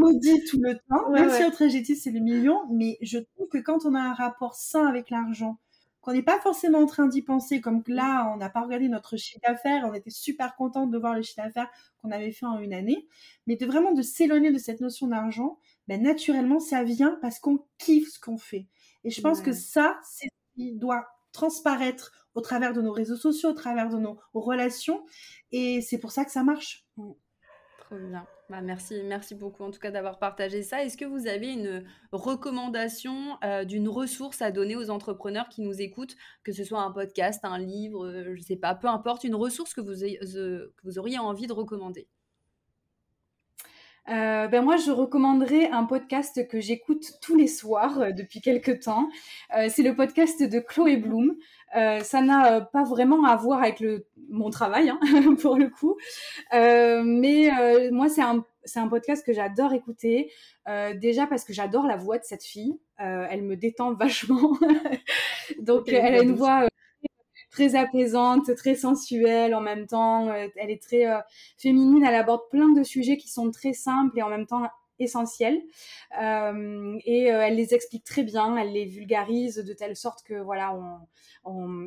On 0.00 0.12
dit 0.12 0.44
tout 0.44 0.60
le 0.62 0.74
temps, 0.88 1.10
même 1.10 1.28
si 1.28 1.42
notre 1.42 1.64
objectif 1.64 1.98
c'est 2.00 2.12
le 2.12 2.20
million, 2.20 2.60
mais 2.70 2.98
je 3.00 3.18
trouve 3.18 3.48
que 3.48 3.58
quand 3.58 3.84
on 3.84 3.96
a 3.96 4.00
un 4.00 4.14
rapport 4.14 4.54
sain 4.54 4.86
avec 4.86 5.10
l'argent, 5.10 5.58
qu'on 6.00 6.12
n'est 6.12 6.22
pas 6.22 6.40
forcément 6.40 6.78
en 6.78 6.86
train 6.86 7.06
d'y 7.06 7.22
penser, 7.22 7.60
comme 7.60 7.82
là, 7.86 8.30
on 8.32 8.36
n'a 8.36 8.48
pas 8.50 8.62
regardé 8.62 8.88
notre 8.88 9.16
chiffre 9.16 9.40
d'affaires, 9.46 9.84
on 9.88 9.94
était 9.94 10.10
super 10.10 10.54
contente 10.56 10.90
de 10.90 10.98
voir 10.98 11.14
le 11.14 11.22
chiffre 11.22 11.42
d'affaires 11.42 11.70
qu'on 12.00 12.10
avait 12.10 12.32
fait 12.32 12.46
en 12.46 12.58
une 12.58 12.72
année, 12.72 13.08
mais 13.46 13.56
de 13.56 13.66
vraiment 13.66 13.92
de 13.92 14.02
s'éloigner 14.02 14.52
de 14.52 14.58
cette 14.58 14.80
notion 14.80 15.08
d'argent, 15.08 15.58
ben, 15.88 16.02
naturellement, 16.02 16.60
ça 16.60 16.84
vient 16.84 17.18
parce 17.20 17.38
qu'on 17.38 17.64
kiffe 17.78 18.12
ce 18.12 18.20
qu'on 18.20 18.38
fait. 18.38 18.68
Et 19.04 19.10
je 19.10 19.20
pense 19.20 19.40
que 19.40 19.52
ça, 19.52 19.98
c'est 20.02 20.26
ce 20.26 20.54
qui 20.54 20.72
doit 20.74 21.06
transparaître 21.32 22.12
au 22.34 22.40
travers 22.40 22.72
de 22.72 22.80
nos 22.80 22.92
réseaux 22.92 23.16
sociaux, 23.16 23.50
au 23.50 23.54
travers 23.54 23.88
de 23.88 23.98
nos 23.98 24.20
relations, 24.32 25.04
et 25.50 25.80
c'est 25.80 25.98
pour 25.98 26.12
ça 26.12 26.24
que 26.24 26.30
ça 26.30 26.42
marche. 26.44 26.86
Bah, 28.50 28.62
merci, 28.62 29.02
merci 29.04 29.34
beaucoup 29.34 29.62
en 29.62 29.70
tout 29.70 29.78
cas 29.78 29.90
d'avoir 29.90 30.18
partagé 30.18 30.62
ça. 30.62 30.82
Est-ce 30.82 30.96
que 30.96 31.04
vous 31.04 31.26
avez 31.26 31.52
une 31.52 31.84
recommandation 32.12 33.36
euh, 33.44 33.64
d'une 33.64 33.88
ressource 33.88 34.40
à 34.40 34.50
donner 34.50 34.74
aux 34.74 34.88
entrepreneurs 34.88 35.50
qui 35.50 35.60
nous 35.60 35.82
écoutent, 35.82 36.16
que 36.44 36.52
ce 36.52 36.64
soit 36.64 36.80
un 36.80 36.90
podcast, 36.90 37.44
un 37.44 37.58
livre, 37.58 38.06
euh, 38.06 38.24
je 38.24 38.30
ne 38.30 38.42
sais 38.42 38.56
pas, 38.56 38.74
peu 38.74 38.88
importe, 38.88 39.24
une 39.24 39.34
ressource 39.34 39.74
que 39.74 39.82
vous, 39.82 40.02
euh, 40.02 40.72
que 40.76 40.82
vous 40.82 40.98
auriez 40.98 41.18
envie 41.18 41.46
de 41.46 41.52
recommander? 41.52 42.08
Euh, 44.10 44.48
ben 44.48 44.62
moi, 44.62 44.76
je 44.76 44.90
recommanderais 44.90 45.70
un 45.70 45.84
podcast 45.84 46.46
que 46.48 46.60
j'écoute 46.60 47.12
tous 47.20 47.36
les 47.36 47.46
soirs 47.46 48.00
euh, 48.00 48.10
depuis 48.12 48.40
quelques 48.40 48.80
temps. 48.80 49.08
Euh, 49.56 49.68
c'est 49.68 49.82
le 49.82 49.94
podcast 49.94 50.42
de 50.42 50.58
Chloé 50.60 50.96
Bloom. 50.96 51.36
ça 51.74 52.22
n'a 52.22 52.60
pas 52.60 52.84
vraiment 52.84 53.24
à 53.24 53.36
voir 53.36 53.60
avec 53.62 53.80
le, 53.80 54.06
mon 54.30 54.50
travail, 54.50 54.88
hein, 54.88 54.98
pour 55.42 55.56
le 55.56 55.68
coup. 55.68 55.96
mais 56.52 57.50
moi, 57.90 58.08
c'est 58.08 58.22
un, 58.22 58.44
c'est 58.64 58.80
un 58.80 58.88
podcast 58.88 59.24
que 59.24 59.32
j'adore 59.32 59.72
écouter. 59.74 60.30
déjà 60.96 61.26
parce 61.26 61.44
que 61.44 61.52
j'adore 61.52 61.86
la 61.86 61.96
voix 61.96 62.18
de 62.18 62.24
cette 62.24 62.44
fille. 62.44 62.78
elle 62.96 63.42
me 63.42 63.56
détend 63.56 63.92
vachement. 63.94 64.56
Donc, 65.60 65.88
elle 65.88 66.14
a 66.14 66.22
une 66.22 66.34
voix 66.34 66.68
très 67.58 67.74
apaisante, 67.74 68.54
très 68.54 68.76
sensuelle 68.76 69.52
en 69.52 69.60
même 69.60 69.86
temps. 69.88 70.28
Euh, 70.28 70.46
elle 70.54 70.70
est 70.70 70.80
très 70.80 71.06
euh, 71.06 71.18
féminine. 71.56 72.04
Elle 72.04 72.14
aborde 72.14 72.42
plein 72.50 72.68
de 72.68 72.84
sujets 72.84 73.16
qui 73.16 73.28
sont 73.28 73.50
très 73.50 73.72
simples 73.72 74.16
et 74.16 74.22
en 74.22 74.28
même 74.28 74.46
temps 74.46 74.62
essentiels. 75.00 75.60
Euh, 76.20 76.96
et 77.04 77.24
elle 77.24 77.56
les 77.56 77.74
explique 77.74 78.04
très 78.04 78.22
bien. 78.22 78.56
Elle 78.56 78.72
les 78.72 78.84
vulgarise 78.84 79.56
de 79.56 79.72
telle 79.72 79.96
sorte 79.96 80.22
que 80.22 80.34
voilà, 80.34 80.76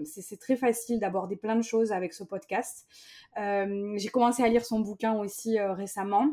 c'est 0.05 0.39
très 0.39 0.55
facile 0.55 0.99
d'aborder 0.99 1.35
plein 1.35 1.55
de 1.55 1.61
choses 1.61 1.91
avec 1.91 2.13
ce 2.13 2.23
podcast. 2.23 2.87
J'ai 3.35 4.09
commencé 4.09 4.43
à 4.43 4.47
lire 4.47 4.63
son 4.63 4.79
bouquin 4.79 5.13
aussi 5.13 5.59
récemment. 5.59 6.25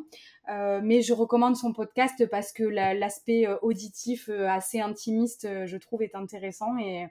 mais 0.47 1.03
je 1.03 1.13
recommande 1.13 1.57
son 1.57 1.73
podcast 1.73 2.25
parce 2.27 2.53
que 2.53 2.63
l'aspect 2.63 3.49
auditif 3.63 4.29
assez 4.29 4.79
intimiste, 4.79 5.49
je 5.67 5.77
trouve, 5.79 6.03
est 6.03 6.15
intéressant 6.15 6.79
et, 6.79 7.09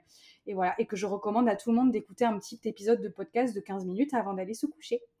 et 0.48 0.54
voilà, 0.54 0.74
et 0.78 0.86
que 0.86 0.96
je 0.96 1.06
recommande 1.06 1.46
à 1.48 1.56
tout 1.56 1.70
le 1.70 1.76
monde 1.76 1.92
d'écouter 1.92 2.24
un 2.24 2.38
petit 2.38 2.58
épisode 2.64 3.02
de 3.02 3.08
podcast 3.08 3.54
de 3.54 3.60
15 3.60 3.84
minutes 3.84 4.14
avant 4.14 4.32
d'aller 4.32 4.54
se 4.54 4.66
coucher. 4.66 5.02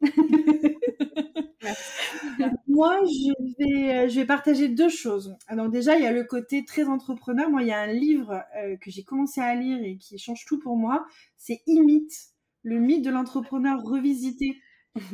Moi, 2.66 3.00
je 3.04 3.32
vais, 3.58 3.92
euh, 3.92 4.08
je 4.08 4.20
vais 4.20 4.26
partager 4.26 4.68
deux 4.68 4.88
choses. 4.88 5.36
Alors 5.46 5.68
déjà, 5.68 5.96
il 5.96 6.02
y 6.02 6.06
a 6.06 6.12
le 6.12 6.24
côté 6.24 6.64
très 6.64 6.84
entrepreneur. 6.84 7.50
Moi, 7.50 7.62
il 7.62 7.68
y 7.68 7.72
a 7.72 7.80
un 7.80 7.92
livre 7.92 8.42
euh, 8.56 8.76
que 8.76 8.90
j'ai 8.90 9.02
commencé 9.02 9.40
à 9.40 9.54
lire 9.54 9.82
et 9.82 9.98
qui 9.98 10.18
change 10.18 10.46
tout 10.46 10.58
pour 10.58 10.76
moi. 10.76 11.04
C'est 11.36 11.60
Imite, 11.66 12.30
le 12.62 12.78
mythe 12.78 13.04
de 13.04 13.10
l'entrepreneur 13.10 13.82
revisité. 13.82 14.56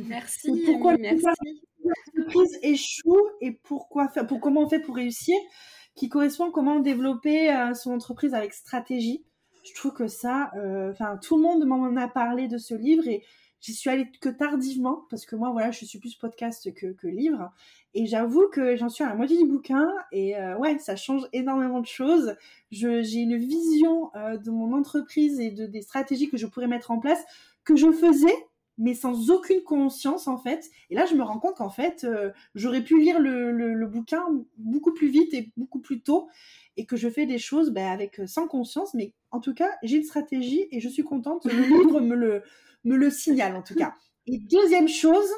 Merci. 0.05 0.63
Pourquoi 0.65 0.95
l'entreprise 0.95 2.57
échoue 2.61 3.27
et 3.41 3.51
pourquoi 3.51 4.07
faire, 4.07 4.25
pour 4.25 4.39
comment 4.39 4.61
on 4.61 4.69
fait 4.69 4.79
pour 4.79 4.95
réussir, 4.95 5.35
qui 5.93 6.07
correspond 6.07 6.45
à 6.45 6.51
comment 6.51 6.79
développer 6.79 7.51
euh, 7.51 7.73
son 7.73 7.91
entreprise 7.91 8.33
avec 8.33 8.53
stratégie 8.53 9.25
je 9.65 9.73
trouve 9.73 9.93
que 9.93 10.07
ça, 10.07 10.51
euh, 10.55 10.91
enfin, 10.91 11.17
tout 11.17 11.37
le 11.37 11.41
monde 11.41 11.65
m'en 11.65 11.95
a 11.95 12.07
parlé 12.07 12.47
de 12.47 12.57
ce 12.57 12.75
livre 12.75 13.07
et 13.07 13.23
j'y 13.61 13.73
suis 13.73 13.89
allée 13.89 14.11
que 14.21 14.29
tardivement 14.29 15.05
parce 15.09 15.25
que 15.25 15.35
moi, 15.35 15.49
voilà, 15.51 15.71
je 15.71 15.85
suis 15.85 15.99
plus 15.99 16.15
podcast 16.15 16.71
que, 16.73 17.07
livre. 17.07 17.51
Et 17.95 18.05
j'avoue 18.05 18.47
que 18.49 18.75
j'en 18.75 18.89
suis 18.89 19.03
à 19.03 19.09
la 19.09 19.15
moitié 19.15 19.37
du 19.37 19.49
bouquin 19.49 19.91
et 20.11 20.37
euh, 20.37 20.57
ouais, 20.57 20.77
ça 20.79 20.95
change 20.95 21.27
énormément 21.33 21.79
de 21.79 21.87
choses. 21.87 22.35
J'ai 22.71 23.17
une 23.17 23.37
vision 23.37 24.11
euh, 24.15 24.37
de 24.37 24.51
mon 24.51 24.73
entreprise 24.73 25.39
et 25.39 25.51
de, 25.51 25.65
des 25.65 25.81
stratégies 25.81 26.29
que 26.29 26.37
je 26.37 26.45
pourrais 26.45 26.67
mettre 26.67 26.91
en 26.91 26.99
place 26.99 27.23
que 27.63 27.75
je 27.75 27.91
faisais 27.91 28.35
mais 28.77 28.93
sans 28.93 29.31
aucune 29.31 29.61
conscience 29.63 30.27
en 30.27 30.37
fait. 30.37 30.69
Et 30.89 30.95
là, 30.95 31.05
je 31.05 31.15
me 31.15 31.23
rends 31.23 31.39
compte 31.39 31.55
qu'en 31.55 31.69
fait, 31.69 32.05
j'aurais 32.55 32.83
pu 32.83 32.99
lire 32.99 33.19
le, 33.19 33.51
le, 33.51 33.87
bouquin 33.87 34.25
beaucoup 34.57 34.93
plus 34.93 35.07
vite 35.07 35.33
et 35.33 35.51
beaucoup 35.55 35.79
plus 35.79 36.01
tôt 36.01 36.27
et 36.77 36.85
que 36.85 36.97
je 36.97 37.09
fais 37.09 37.25
des 37.25 37.37
choses 37.37 37.71
ben, 37.71 37.87
avec 37.87 38.19
euh, 38.19 38.27
sans 38.27 38.47
conscience, 38.47 38.93
mais 38.93 39.13
en 39.31 39.39
tout 39.39 39.53
cas, 39.53 39.71
j'ai 39.83 39.97
une 39.97 40.03
stratégie 40.03 40.67
et 40.71 40.79
je 40.79 40.89
suis 40.89 41.03
contente. 41.03 41.45
Le 41.45 41.61
livre 41.61 42.01
me 42.01 42.15
le, 42.15 42.43
me 42.83 42.95
le 42.95 43.09
signale 43.09 43.55
en 43.55 43.61
tout 43.61 43.75
cas. 43.75 43.93
Et 44.27 44.39
deuxième 44.39 44.87
chose, 44.87 45.29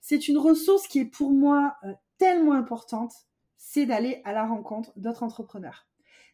c'est 0.00 0.28
une 0.28 0.38
ressource 0.38 0.86
qui 0.86 0.98
est 1.00 1.04
pour 1.04 1.30
moi 1.30 1.76
euh, 1.84 1.92
tellement 2.18 2.52
importante, 2.52 3.12
c'est 3.56 3.86
d'aller 3.86 4.20
à 4.24 4.32
la 4.32 4.46
rencontre 4.46 4.92
d'autres 4.96 5.22
entrepreneurs, 5.22 5.86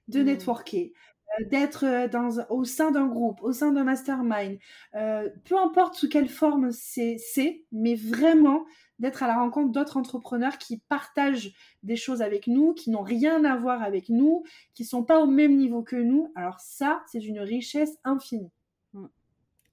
de 0.09 0.23
mmh. 0.23 0.27
networker, 0.27 0.93
euh, 0.95 1.18
d'être 1.51 2.09
dans, 2.09 2.45
au 2.51 2.65
sein 2.65 2.91
d'un 2.91 3.07
groupe, 3.07 3.43
au 3.43 3.53
sein 3.53 3.73
d'un 3.73 3.85
mastermind, 3.85 4.59
peu 4.93 5.59
importe 5.59 5.95
sous 5.95 6.09
quelle 6.09 6.29
forme 6.29 6.71
c'est, 6.73 7.65
mais 7.73 7.95
vraiment 7.95 8.65
d'être 8.99 9.23
à 9.23 9.27
la 9.27 9.37
rencontre 9.37 9.73
d'autres 9.73 9.97
entrepreneurs 9.97 10.59
qui 10.59 10.79
partagent 10.89 11.53
des 11.83 11.97
choses 11.97 12.23
avec 12.23 12.47
nous, 12.47 12.75
qui 12.75 12.91
n'ont 12.91 13.03
rien 13.03 13.45
à 13.45 13.57
voir 13.57 13.83
avec 13.83 14.09
nous, 14.09 14.45
qui 14.75 14.85
sont 14.85 15.05
pas 15.05 15.21
au 15.21 15.27
même 15.27 15.57
niveau 15.57 15.83
que 15.83 15.97
nous. 15.97 16.33
Alors 16.35 16.61
ça, 16.61 17.03
c'est 17.07 17.25
une 17.25 17.41
richesse 17.41 17.99
infinie. 18.05 18.51
Mm. 18.93 19.07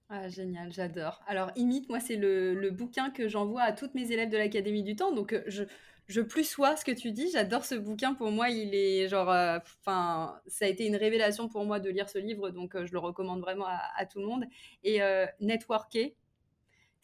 Ah, 0.09 0.27
génial, 0.27 0.71
j'adore. 0.71 1.23
Alors, 1.27 1.51
Imite, 1.55 1.89
moi, 1.89 1.99
c'est 1.99 2.17
le, 2.17 2.69
bouquin 2.69 3.09
que 3.09 3.27
j'envoie 3.27 3.63
à 3.63 3.71
toutes 3.71 3.95
mes 3.95 4.11
élèves 4.11 4.29
de 4.29 4.37
l'Académie 4.37 4.83
du 4.83 4.95
Temps. 4.95 5.11
Donc, 5.11 5.33
euh, 5.33 5.41
je, 5.47 5.63
je 6.07 6.21
plus 6.21 6.43
sois 6.43 6.75
ce 6.75 6.85
que 6.85 6.91
tu 6.91 7.11
dis. 7.11 7.29
J'adore 7.31 7.65
ce 7.65 7.75
bouquin. 7.75 8.13
Pour 8.13 8.31
moi, 8.31 8.49
il 8.49 8.73
est 8.75 9.07
genre. 9.07 9.29
Euh, 9.29 9.59
enfin, 9.81 10.39
ça 10.47 10.65
a 10.65 10.67
été 10.67 10.85
une 10.85 10.95
révélation 10.95 11.47
pour 11.47 11.65
moi 11.65 11.79
de 11.79 11.89
lire 11.89 12.09
ce 12.09 12.17
livre. 12.19 12.49
Donc, 12.49 12.75
euh, 12.75 12.85
je 12.85 12.91
le 12.91 12.99
recommande 12.99 13.41
vraiment 13.41 13.65
à, 13.67 14.05
tout 14.05 14.19
le 14.19 14.25
monde. 14.25 14.45
Et 14.83 14.99
Networker, 15.39 16.15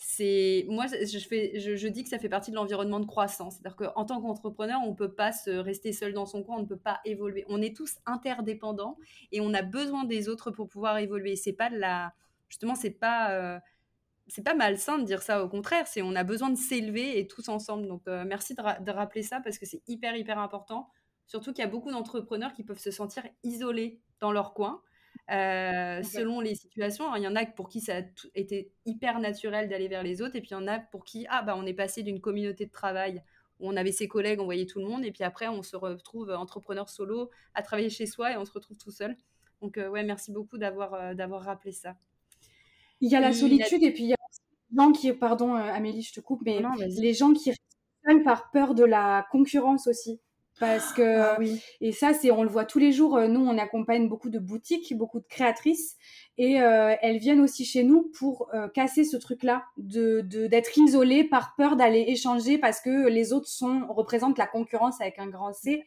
c'est 0.04 0.66
moi 0.68 0.88
je, 0.88 1.20
fais, 1.20 1.60
je, 1.60 1.88
dis 1.88 2.04
que 2.04 2.10
ça 2.10 2.18
fait 2.18 2.28
partie 2.28 2.49
de 2.49 2.56
l'environnement 2.56 2.99
de 2.99 3.06
croissance. 3.06 3.58
C'est-à-dire 3.58 3.76
qu'en 3.76 4.04
tant 4.04 4.20
qu'entrepreneur, 4.20 4.80
on 4.84 4.89
ne 4.89 4.95
peut 4.95 5.14
pas 5.14 5.32
se 5.32 5.52
rester 5.52 5.93
seul 5.93 6.14
dans 6.14 6.26
son 6.26 6.41
coin, 6.41 6.58
on 6.58 6.62
ne 6.62 6.66
peut 6.66 6.76
pas 6.76 6.99
évoluer. 7.06 7.45
On 7.49 7.62
est 7.62 7.76
tous 7.76 7.97
interdépendants 8.08 8.97
et 9.32 9.41
on 9.41 9.54
a 9.54 9.62
besoin 9.62 10.04
des 10.04 10.28
autres 10.28 10.49
pour 10.49 10.70
pouvoir 10.70 10.97
évoluer. 10.97 11.36
C'est 11.36 11.54
pas 11.54 11.70
de 11.70 11.78
la 11.78 12.14
justement 12.49 12.74
c'est 12.74 12.89
pas 12.89 13.32
euh, 13.32 13.60
c'est 14.32 14.43
pas 14.43 14.53
malsain 14.53 14.97
de 14.97 15.03
dire 15.03 15.21
ça. 15.21 15.43
Au 15.43 15.49
contraire, 15.49 15.88
c'est 15.88 16.01
on 16.01 16.15
a 16.15 16.23
besoin 16.23 16.49
de 16.49 16.55
s'élever 16.55 17.19
et 17.19 17.27
tous 17.27 17.49
ensemble. 17.49 17.86
Donc 17.88 18.03
euh, 18.07 18.23
merci 18.25 18.55
de, 18.55 18.84
de, 18.84 18.91
rappeler 18.91 19.23
ça 19.23 19.41
parce 19.41 19.57
que 19.57 19.65
c'est 19.65 19.82
hyper 19.88 20.15
hyper 20.15 20.39
important. 20.39 20.88
Surtout 21.27 21.51
qu'il 21.51 21.63
y 21.63 21.67
a 21.67 21.69
beaucoup 21.69 21.91
d'entrepreneurs 21.91 22.53
qui 22.53 22.63
peuvent 22.63 22.79
se 22.79 22.91
sentir 22.91 23.23
isolés 23.43 23.99
dans 24.21 24.32
leur 24.32 24.53
coin 24.53 24.82
euh, 25.32 26.01
selon 26.01 26.39
les 26.39 26.55
situations. 26.55 27.13
Il 27.15 27.23
y 27.23 27.27
en 27.27 27.36
a 27.36 27.45
pour 27.45 27.67
qui 27.67 27.82
ça 27.82 27.97
a 27.97 28.01
été 28.34 28.71
hyper 28.86 29.19
naturel 29.19 29.67
d'aller 29.67 29.89
vers 29.89 30.03
les 30.03 30.21
autres, 30.21 30.38
et 30.38 30.39
puis 30.39 30.51
il 30.51 30.53
y 30.53 30.57
en 30.57 30.67
a 30.67 30.79
pour 30.79 31.03
qui, 31.03 31.25
ah 31.29 31.41
bah 31.41 31.55
on 31.57 31.65
est 31.65 31.73
passé 31.73 32.01
d'une 32.01 32.21
communauté 32.21 32.65
de 32.65 32.71
travail 32.71 33.21
où 33.59 33.69
on 33.69 33.75
avait 33.75 33.91
ses 33.91 34.07
collègues, 34.07 34.39
on 34.39 34.45
voyait 34.45 34.65
tout 34.65 34.79
le 34.79 34.86
monde, 34.86 35.05
et 35.05 35.11
puis 35.11 35.25
après 35.25 35.47
on 35.49 35.61
se 35.61 35.75
retrouve 35.75 36.32
entrepreneur 36.32 36.89
solo 36.89 37.29
à 37.53 37.63
travailler 37.63 37.89
chez 37.89 38.05
soi 38.05 38.32
et 38.32 38.38
on 38.38 38.45
se 38.45 38.53
retrouve 38.53 38.77
tout 38.77 38.91
seul. 38.91 39.15
Donc 39.61 39.77
euh, 39.77 39.89
ouais, 39.89 40.03
merci 40.03 40.32
beaucoup 40.32 40.57
d'avoir 40.57 40.93
euh, 40.93 41.13
d'avoir 41.13 41.43
rappelé 41.43 41.73
ça. 41.73 41.95
Il 43.01 43.11
y 43.11 43.15
a 43.15 43.19
la 43.19 43.34
solitude 43.34 43.84
et 43.84 43.91
puis 43.91 44.03
il 44.03 44.09
y 44.09 44.13
a 44.13 44.20
gens 44.76 44.91
qui, 44.91 45.11
pardon 45.13 45.53
Amélie, 45.55 46.01
je 46.01 46.13
te 46.13 46.19
coupe, 46.19 46.41
mais 46.45 46.61
les 46.97 47.13
gens 47.13 47.34
qui 47.34 47.51
restent 47.51 48.24
par 48.24 48.51
peur 48.51 48.74
de 48.76 48.84
la 48.84 49.26
concurrence 49.32 49.88
aussi 49.88 50.19
parce 50.59 50.91
que 50.93 51.19
ah 51.19 51.38
oui. 51.39 51.61
et 51.80 51.91
ça 51.91 52.13
c'est 52.13 52.30
on 52.30 52.43
le 52.43 52.49
voit 52.49 52.65
tous 52.65 52.78
les 52.78 52.91
jours 52.91 53.19
nous 53.28 53.39
on 53.39 53.57
accompagne 53.57 54.09
beaucoup 54.09 54.30
de 54.30 54.38
boutiques 54.38 54.95
beaucoup 54.95 55.19
de 55.19 55.26
créatrices 55.28 55.97
et 56.41 56.59
euh, 56.59 56.95
elles 57.03 57.19
viennent 57.19 57.39
aussi 57.39 57.65
chez 57.65 57.83
nous 57.83 58.11
pour 58.17 58.49
euh, 58.55 58.67
casser 58.67 59.03
ce 59.03 59.15
truc-là 59.15 59.65
de 59.77 60.21
d'être 60.21 60.75
isolées 60.75 61.23
par 61.23 61.53
peur 61.55 61.75
d'aller 61.75 62.05
échanger 62.07 62.57
parce 62.57 62.81
que 62.81 63.07
les 63.07 63.31
autres 63.31 63.47
sont 63.47 63.85
représentent 63.87 64.39
la 64.39 64.47
concurrence 64.47 64.99
avec 65.01 65.19
un 65.19 65.27
grand 65.27 65.53
C. 65.53 65.83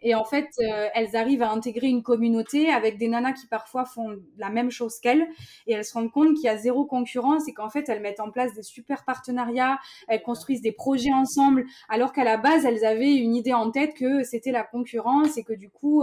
Et 0.00 0.16
en 0.16 0.24
fait 0.24 0.48
euh, 0.58 0.88
elles 0.96 1.14
arrivent 1.14 1.44
à 1.44 1.52
intégrer 1.52 1.86
une 1.86 2.02
communauté 2.02 2.68
avec 2.68 2.98
des 2.98 3.06
nanas 3.06 3.34
qui 3.34 3.46
parfois 3.46 3.84
font 3.84 4.16
la 4.38 4.50
même 4.50 4.72
chose 4.72 4.98
qu'elles. 4.98 5.28
Et 5.68 5.74
elles 5.74 5.84
se 5.84 5.94
rendent 5.94 6.10
compte 6.10 6.34
qu'il 6.34 6.46
y 6.46 6.48
a 6.48 6.56
zéro 6.56 6.84
concurrence 6.84 7.46
et 7.46 7.52
qu'en 7.52 7.70
fait 7.70 7.88
elles 7.88 8.02
mettent 8.02 8.18
en 8.18 8.32
place 8.32 8.54
des 8.54 8.64
super 8.64 9.04
partenariats. 9.04 9.78
Elles 10.08 10.22
construisent 10.22 10.62
des 10.62 10.72
projets 10.72 11.12
ensemble. 11.12 11.64
Alors 11.88 12.12
qu'à 12.12 12.24
la 12.24 12.38
base 12.38 12.64
elles 12.64 12.84
avaient 12.84 13.14
une 13.14 13.36
idée 13.36 13.52
en 13.52 13.70
tête 13.70 13.94
que 13.94 14.24
c'était 14.24 14.50
la 14.50 14.64
concurrence 14.64 15.38
et 15.38 15.44
que 15.44 15.52
du 15.52 15.70
coup 15.70 16.02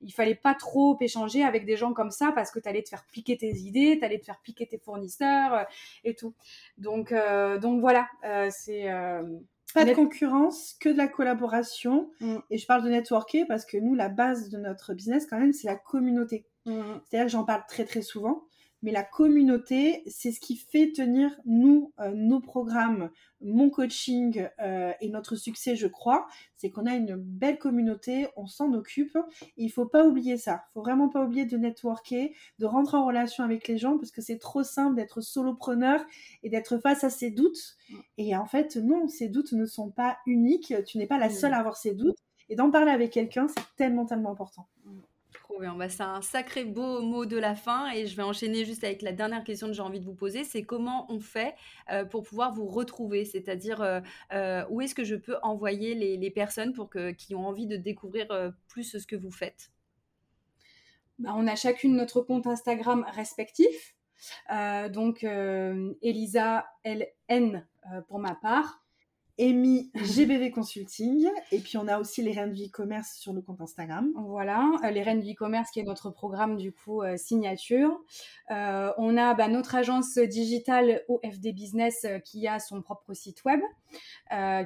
il 0.00 0.12
fallait 0.14 0.34
pas 0.34 0.54
trop 0.54 0.96
échanger 1.00 1.44
avec 1.44 1.66
des 1.66 1.76
gens 1.76 1.92
comme 1.92 2.10
ça 2.10 2.32
parce 2.34 2.50
que 2.50 2.58
tu 2.58 2.70
allais 2.70 2.82
te 2.82 2.88
faire 2.88 3.04
piquer 3.12 3.33
tes 3.36 3.52
idées, 3.52 3.96
tu 3.98 4.04
allais 4.04 4.18
te 4.18 4.24
faire 4.24 4.40
piquer 4.42 4.66
tes 4.66 4.78
fournisseurs 4.78 5.54
euh, 5.54 5.64
et 6.04 6.14
tout. 6.14 6.34
Donc, 6.78 7.12
euh, 7.12 7.58
donc 7.58 7.80
voilà, 7.80 8.08
euh, 8.24 8.48
c'est 8.50 8.88
pas 9.74 9.84
de 9.84 9.92
concurrence, 9.92 10.76
que 10.80 10.88
de 10.88 10.96
la 10.96 11.08
collaboration. 11.08 12.10
Mm. 12.20 12.36
Et 12.50 12.58
je 12.58 12.66
parle 12.66 12.84
de 12.84 12.90
networker 12.90 13.44
parce 13.46 13.64
que 13.64 13.76
nous, 13.76 13.94
la 13.94 14.08
base 14.08 14.48
de 14.50 14.58
notre 14.58 14.94
business, 14.94 15.26
quand 15.26 15.38
même, 15.38 15.52
c'est 15.52 15.66
la 15.66 15.76
communauté. 15.76 16.46
Mm. 16.66 16.80
C'est-à-dire 17.04 17.26
que 17.26 17.32
j'en 17.32 17.44
parle 17.44 17.64
très 17.68 17.84
très 17.84 18.02
souvent 18.02 18.44
mais 18.84 18.92
la 18.92 19.02
communauté, 19.02 20.02
c'est 20.06 20.30
ce 20.30 20.38
qui 20.38 20.56
fait 20.56 20.92
tenir 20.92 21.30
nous, 21.46 21.94
euh, 22.00 22.12
nos 22.14 22.38
programmes, 22.38 23.08
mon 23.40 23.70
coaching 23.70 24.46
euh, 24.60 24.92
et 25.00 25.08
notre 25.08 25.36
succès, 25.36 25.74
je 25.74 25.86
crois. 25.86 26.26
C'est 26.58 26.68
qu'on 26.68 26.84
a 26.84 26.94
une 26.94 27.16
belle 27.16 27.58
communauté, 27.58 28.28
on 28.36 28.46
s'en 28.46 28.74
occupe. 28.74 29.16
Il 29.56 29.70
faut 29.70 29.86
pas 29.86 30.04
oublier 30.04 30.36
ça. 30.36 30.64
Il 30.68 30.72
faut 30.74 30.82
vraiment 30.82 31.08
pas 31.08 31.24
oublier 31.24 31.46
de 31.46 31.56
networker, 31.56 32.34
de 32.58 32.66
rentrer 32.66 32.98
en 32.98 33.06
relation 33.06 33.42
avec 33.42 33.68
les 33.68 33.78
gens 33.78 33.96
parce 33.96 34.10
que 34.10 34.20
c'est 34.20 34.38
trop 34.38 34.62
simple 34.62 34.96
d'être 34.96 35.22
solopreneur 35.22 36.04
et 36.42 36.50
d'être 36.50 36.76
face 36.76 37.04
à 37.04 37.10
ses 37.10 37.30
doutes. 37.30 37.78
Et 38.18 38.36
en 38.36 38.44
fait, 38.44 38.76
non, 38.76 39.08
ces 39.08 39.30
doutes 39.30 39.52
ne 39.52 39.64
sont 39.64 39.90
pas 39.90 40.18
uniques. 40.26 40.74
Tu 40.84 40.98
n'es 40.98 41.06
pas 41.06 41.18
la 41.18 41.30
seule 41.30 41.54
à 41.54 41.58
avoir 41.58 41.78
ces 41.78 41.94
doutes. 41.94 42.18
Et 42.50 42.54
d'en 42.54 42.70
parler 42.70 42.90
avec 42.90 43.12
quelqu'un, 43.12 43.48
c'est 43.48 43.64
tellement, 43.76 44.04
tellement 44.04 44.32
important. 44.32 44.68
Bien. 45.60 45.74
Bah, 45.76 45.88
c'est 45.88 46.02
un 46.02 46.20
sacré 46.20 46.64
beau 46.64 47.00
mot 47.00 47.26
de 47.26 47.36
la 47.36 47.54
fin 47.54 47.90
et 47.92 48.06
je 48.06 48.16
vais 48.16 48.22
enchaîner 48.22 48.64
juste 48.64 48.82
avec 48.82 49.02
la 49.02 49.12
dernière 49.12 49.44
question 49.44 49.68
que 49.68 49.72
j'ai 49.72 49.82
envie 49.82 50.00
de 50.00 50.04
vous 50.04 50.14
poser. 50.14 50.44
C'est 50.44 50.64
comment 50.64 51.06
on 51.10 51.20
fait 51.20 51.54
euh, 51.90 52.04
pour 52.04 52.24
pouvoir 52.24 52.52
vous 52.52 52.66
retrouver? 52.66 53.24
C'est-à-dire, 53.24 53.80
euh, 53.80 54.00
euh, 54.32 54.64
où 54.70 54.80
est-ce 54.80 54.94
que 54.94 55.04
je 55.04 55.14
peux 55.14 55.36
envoyer 55.42 55.94
les, 55.94 56.30
personnes 56.30 56.72
pour 56.72 56.90
que, 56.90 57.12
qui 57.12 57.34
ont 57.34 57.46
envie 57.46 57.66
de 57.66 57.76
découvrir 57.76 58.52
plus 58.68 58.98
ce 58.98 59.06
que 59.06 59.16
vous 59.16 59.30
faites? 59.30 59.70
Bah, 61.18 61.32
On 61.36 61.46
a 61.46 61.54
chacune 61.54 61.96
notre 61.96 62.20
compte 62.20 62.46
Instagram 62.46 63.06
respectif. 63.12 63.94
donc, 64.90 65.24
Elisa 66.02 66.66
LN 66.84 67.66
pour 68.08 68.18
ma 68.18 68.34
part. 68.34 68.83
Amy 69.38 69.90
GBV 69.94 70.50
Consulting. 70.50 71.28
Et 71.50 71.58
puis, 71.58 71.76
on 71.76 71.88
a 71.88 71.98
aussi 71.98 72.22
les 72.22 72.32
Reines 72.32 72.52
du 72.52 72.64
e-commerce 72.64 73.14
sur 73.16 73.32
le 73.32 73.40
compte 73.40 73.60
Instagram. 73.60 74.12
Voilà, 74.26 74.70
euh, 74.84 74.90
les 74.90 75.02
Reines 75.02 75.20
du 75.20 75.32
e-commerce 75.32 75.70
qui 75.70 75.80
est 75.80 75.84
notre 75.84 76.10
programme, 76.10 76.56
du 76.56 76.72
coup, 76.72 77.02
euh, 77.02 77.16
signature. 77.16 78.00
Euh, 78.50 78.92
on 78.96 79.16
a 79.16 79.34
bah, 79.34 79.48
notre 79.48 79.74
agence 79.74 80.18
digitale 80.18 81.02
OFD 81.08 81.52
Business 81.52 82.06
qui 82.24 82.46
a 82.46 82.60
son 82.60 82.80
propre 82.82 83.12
site 83.14 83.44
web, 83.44 83.60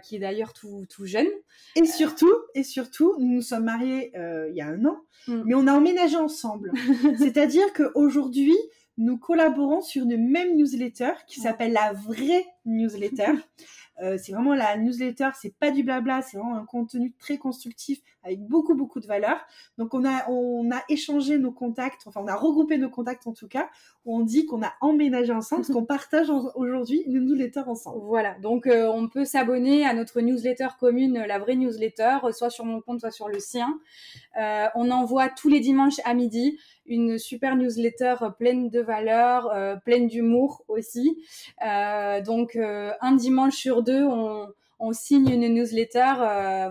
qui 0.03 0.17
est 0.17 0.19
d'ailleurs 0.19 0.53
tout, 0.53 0.85
tout, 0.89 1.07
jeune. 1.07 1.29
Et 1.77 1.85
surtout, 1.85 2.33
et 2.55 2.63
surtout, 2.63 3.15
nous 3.19 3.29
nous 3.29 3.43
sommes 3.43 3.65
mariés 3.65 4.13
il 4.15 4.55
y 4.55 4.61
a 4.61 4.67
un 4.67 4.85
an, 4.85 4.99
mm. 5.29 5.43
mais 5.45 5.55
on 5.55 5.67
a 5.67 5.73
emménagé 5.73 6.17
ensemble. 6.17 6.73
C'est-à-dire 7.19 7.73
qu'aujourd'hui, 7.75 8.57
nous 8.99 9.17
collaborons 9.17 9.81
sur 9.81 10.03
une 10.03 10.17
même 10.29 10.57
newsletter 10.57 11.13
qui 11.27 11.41
s'appelle 11.41 11.73
la 11.73 11.93
vraie 11.93 12.45
newsletter. 12.67 13.33
Euh, 14.01 14.17
c'est 14.17 14.33
vraiment 14.33 14.55
la 14.55 14.77
newsletter, 14.77 15.31
c'est 15.35 15.55
pas 15.55 15.71
du 15.71 15.83
blabla, 15.83 16.23
c'est 16.23 16.37
vraiment 16.39 16.57
un 16.57 16.65
contenu 16.65 17.13
très 17.19 17.37
constructif 17.37 18.01
avec 18.29 18.47
beaucoup 18.47 18.75
beaucoup 18.75 19.01
de 19.01 19.07
valeur. 19.07 19.39
Donc 19.79 19.95
on 19.95 20.05
a 20.05 20.29
on 20.31 20.71
a 20.71 20.83
échangé 20.89 21.39
nos 21.39 21.53
contacts, 21.53 22.07
enfin 22.07 22.21
on 22.23 22.29
a 22.29 22.37
regroupé 22.37 22.79
nos 22.79 22.91
contacts 22.91 23.27
en 23.27 23.33
tout 23.33 23.49
cas, 23.49 23.69
où 24.05 24.17
on 24.17 24.21
dit 24.21 24.47
qu'on 24.47 24.63
a 24.63 24.73
emménagé 24.81 25.33
ensemble, 25.33 25.63
parce 25.63 25.73
qu'on 25.73 25.85
partage 25.99 26.31
aujourd'hui 26.55 27.03
une 27.07 27.25
newsletter 27.25 27.63
ensemble. 27.67 28.05
Voilà, 28.05 28.35
donc 28.41 28.67
euh, 28.67 28.89
on 28.89 29.09
peut 29.09 29.25
s'abonner 29.25 29.85
à 29.85 29.95
notre 29.95 30.21
newsletter 30.21 30.69
commune, 30.79 31.25
la 31.27 31.39
vraie 31.39 31.57
newsletter, 31.57 32.19
soit 32.33 32.51
sur 32.51 32.65
mon 32.65 32.81
compte, 32.81 33.01
soit 33.01 33.11
sur 33.11 33.29
le 33.29 33.41
sien. 33.41 33.79
Euh, 34.41 34.67
on 34.75 34.91
envoie 34.91 35.29
tous 35.29 35.49
les 35.49 35.61
dimanches 35.61 36.01
à 36.05 36.15
midi 36.15 36.59
une 36.89 37.19
super 37.19 37.57
newsletter 37.57 38.17
pleine 38.39 38.71
de 38.71 38.81
valeurs, 38.81 39.51
euh, 39.53 39.77
pleine 39.77 40.09
d'humour 40.09 40.65
aussi. 40.69 41.23
Euh, 41.65 42.21
donc 42.23 42.57
euh, 42.57 42.93
un 43.01 43.13
dimanche 43.13 43.55
sur 43.55 43.83
deux, 43.83 44.05
on, 44.05 44.49
on 44.79 44.93
signe 44.93 45.29
une 45.31 45.49
newsletter, 45.49 46.15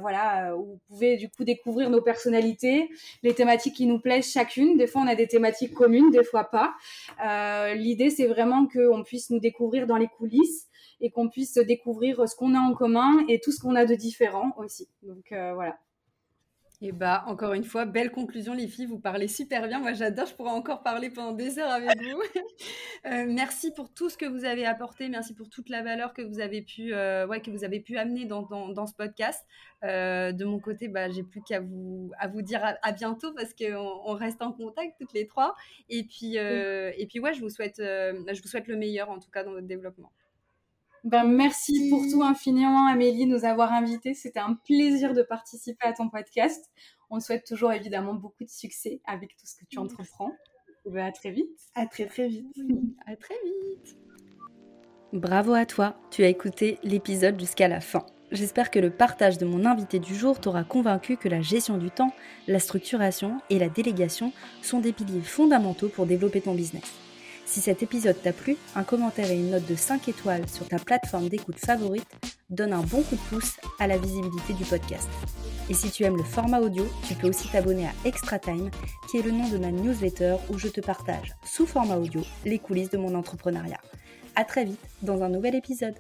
voilà, 0.02 0.56
où 0.56 0.66
vous 0.66 0.80
pouvez 0.88 1.18
du 1.18 1.30
coup 1.30 1.44
découvrir 1.44 1.90
nos 1.90 2.02
personnalités, 2.02 2.90
les 3.24 3.34
thématiques 3.34 3.76
qui 3.76 3.86
nous 3.86 4.00
plaisent 4.00 4.32
chacune. 4.32 4.78
Des 4.78 4.88
fois, 4.88 5.02
on 5.02 5.08
a 5.08 5.16
des 5.16 5.28
thématiques 5.28 5.74
communes, 5.74 6.12
des 6.12 6.24
fois 6.24 6.46
pas. 6.46 6.76
L'idée, 7.74 8.10
c'est 8.10 8.28
vraiment 8.28 8.68
qu'on 8.68 9.04
puisse 9.04 9.30
nous 9.30 9.40
découvrir 9.40 9.88
dans 9.88 9.98
les 9.98 10.08
coulisses 10.08 10.68
et 11.00 11.12
qu'on 11.12 11.30
puisse 11.30 11.56
découvrir 11.56 12.28
ce 12.28 12.36
qu'on 12.36 12.56
a 12.56 12.60
en 12.60 12.74
commun 12.74 13.24
et 13.28 13.40
tout 13.40 13.52
ce 13.52 13.60
qu'on 13.60 13.76
a 13.76 13.86
de 13.86 13.96
différent 13.96 14.52
aussi. 14.58 14.88
Donc 15.04 15.26
voilà. 15.30 15.78
Et 16.80 16.92
bah, 16.92 17.24
encore 17.26 17.54
une 17.54 17.64
fois, 17.64 17.86
belle 17.86 18.12
conclusion, 18.12 18.54
les 18.54 18.68
filles. 18.68 18.86
Vous 18.86 19.00
parlez 19.00 19.28
super 19.28 19.68
bien. 19.68 19.80
Moi, 19.80 19.94
j'adore. 19.94 20.28
Je 20.28 20.36
pourrais 20.36 20.52
encore 20.52 20.84
parler 20.84 21.10
pendant 21.10 21.32
des 21.32 21.58
heures 21.60 21.72
avec 21.72 22.00
vous. 22.02 22.22
Euh, 23.06 23.26
merci 23.28 23.72
pour 23.72 23.94
tout 23.94 24.10
ce 24.10 24.18
que 24.18 24.26
vous 24.26 24.44
avez 24.44 24.66
apporté. 24.66 25.08
Merci 25.08 25.34
pour 25.34 25.50
toute 25.50 25.70
la 25.70 25.82
valeur 25.82 26.14
que 26.14 26.22
vous 26.22 26.40
avez 26.40 26.62
pu, 26.62 26.94
euh, 26.94 27.26
ouais, 27.28 27.42
que 27.42 27.52
vous 27.52 27.64
avez 27.64 27.80
pu 27.80 27.96
amener 27.98 28.26
dans, 28.26 28.42
dans, 28.42 28.88
ce 28.88 28.94
podcast. 28.94 29.46
Euh, 29.84 30.34
de 30.34 30.44
mon 30.44 30.60
côté, 30.60 30.90
bah, 30.90 31.08
j'ai 31.10 31.24
plus 31.24 31.42
qu'à 31.42 31.62
vous, 31.62 32.12
à 32.20 32.28
vous 32.28 32.42
dire 32.42 32.62
à, 32.82 32.92
bientôt 32.92 33.34
parce 33.34 33.54
qu'on 33.54 34.02
on 34.06 34.14
reste 34.14 34.42
en 34.42 34.52
contact 34.52 34.96
toutes 35.00 35.14
les 35.14 35.28
trois. 35.28 35.56
Et 35.90 36.04
puis, 36.04 36.36
et 36.36 37.08
puis 37.08 37.20
ouais, 37.20 37.34
je 37.34 37.42
vous 37.42 37.50
souhaite, 37.50 37.78
je 37.78 38.42
vous 38.42 38.48
souhaite 38.48 38.68
le 38.68 38.76
meilleur 38.76 39.10
en 39.10 39.20
tout 39.20 39.30
cas 39.30 39.44
dans 39.44 39.52
votre 39.52 39.68
développement. 39.68 40.12
Ben, 41.08 41.24
merci 41.24 41.90
pour 41.90 42.02
tout 42.12 42.22
infiniment, 42.22 42.86
Amélie, 42.86 43.28
de 43.28 43.32
nous 43.32 43.46
avoir 43.46 43.72
invités. 43.72 44.14
C'était 44.14 44.42
un 44.42 44.56
plaisir 44.66 45.14
de 45.14 45.24
participer 45.24 45.88
à 45.88 45.94
ton 45.94 46.10
podcast. 46.10 46.70
On 47.10 47.22
souhaite 47.22 47.46
toujours 47.48 47.72
évidemment 47.72 48.14
beaucoup 48.14 48.44
de 48.44 48.50
succès 48.50 49.00
avec 49.06 49.30
tout 49.38 49.46
ce 49.46 49.56
que 49.56 49.64
tu 49.70 49.80
entreprends. 49.80 50.34
Ben, 50.86 51.06
à 51.06 51.14
très 51.14 51.32
vite. 51.32 51.58
À 51.76 51.86
très 51.86 52.08
très 52.08 52.28
vite. 52.28 52.54
À 53.06 53.16
très 53.16 53.36
vite. 53.46 53.98
Bravo 55.14 55.54
à 55.54 55.66
toi, 55.66 55.98
tu 56.12 56.26
as 56.26 56.28
écouté 56.28 56.78
l'épisode 56.84 57.40
jusqu'à 57.40 57.70
la 57.70 57.80
fin. 57.80 58.06
J'espère 58.34 58.70
que 58.70 58.80
le 58.80 58.90
partage 58.90 59.38
de 59.38 59.46
mon 59.46 59.64
invité 59.64 60.00
du 60.00 60.14
jour 60.14 60.42
t'aura 60.42 60.66
convaincu 60.66 61.16
que 61.16 61.30
la 61.30 61.40
gestion 61.40 61.78
du 61.78 61.90
temps, 61.90 62.12
la 62.50 62.60
structuration 62.60 63.40
et 63.50 63.60
la 63.60 63.70
délégation 63.70 64.34
sont 64.62 64.82
des 64.82 64.92
piliers 64.92 65.22
fondamentaux 65.22 65.88
pour 65.88 66.06
développer 66.06 66.42
ton 66.42 66.54
business. 66.54 67.07
Si 67.48 67.62
cet 67.62 67.82
épisode 67.82 68.22
t'a 68.22 68.34
plu, 68.34 68.58
un 68.76 68.84
commentaire 68.84 69.32
et 69.32 69.36
une 69.36 69.52
note 69.52 69.66
de 69.66 69.76
5 69.76 70.10
étoiles 70.10 70.48
sur 70.50 70.68
ta 70.68 70.78
plateforme 70.78 71.30
d'écoute 71.30 71.58
favorite 71.58 72.06
donne 72.50 72.74
un 72.74 72.82
bon 72.82 73.02
coup 73.04 73.16
de 73.16 73.22
pouce 73.30 73.56
à 73.80 73.88
la 73.88 73.98
visibilité 73.98 74.54
du 74.54 74.66
podcast. 74.66 75.08
Et 75.70 75.74
si 75.74 75.90
tu 75.90 76.04
aimes 76.04 76.18
le 76.18 76.24
format 76.24 76.60
audio, 76.60 76.86
tu 77.08 77.16
peux 77.16 77.30
aussi 77.30 77.48
t'abonner 77.48 77.88
à 77.88 77.94
Extra 78.04 78.38
Time, 78.38 78.70
qui 79.10 79.18
est 79.18 79.22
le 79.22 79.32
nom 79.32 79.48
de 79.48 79.58
ma 79.58 79.72
newsletter 79.72 80.36
où 80.50 80.58
je 80.58 80.68
te 80.68 80.82
partage, 80.82 81.36
sous 81.46 81.66
format 81.66 81.96
audio, 81.96 82.22
les 82.44 82.60
coulisses 82.60 82.90
de 82.90 82.98
mon 82.98 83.16
entrepreneuriat. 83.16 83.80
À 84.36 84.44
très 84.44 84.66
vite 84.66 84.80
dans 85.02 85.24
un 85.24 85.30
nouvel 85.30 85.56
épisode. 85.56 85.96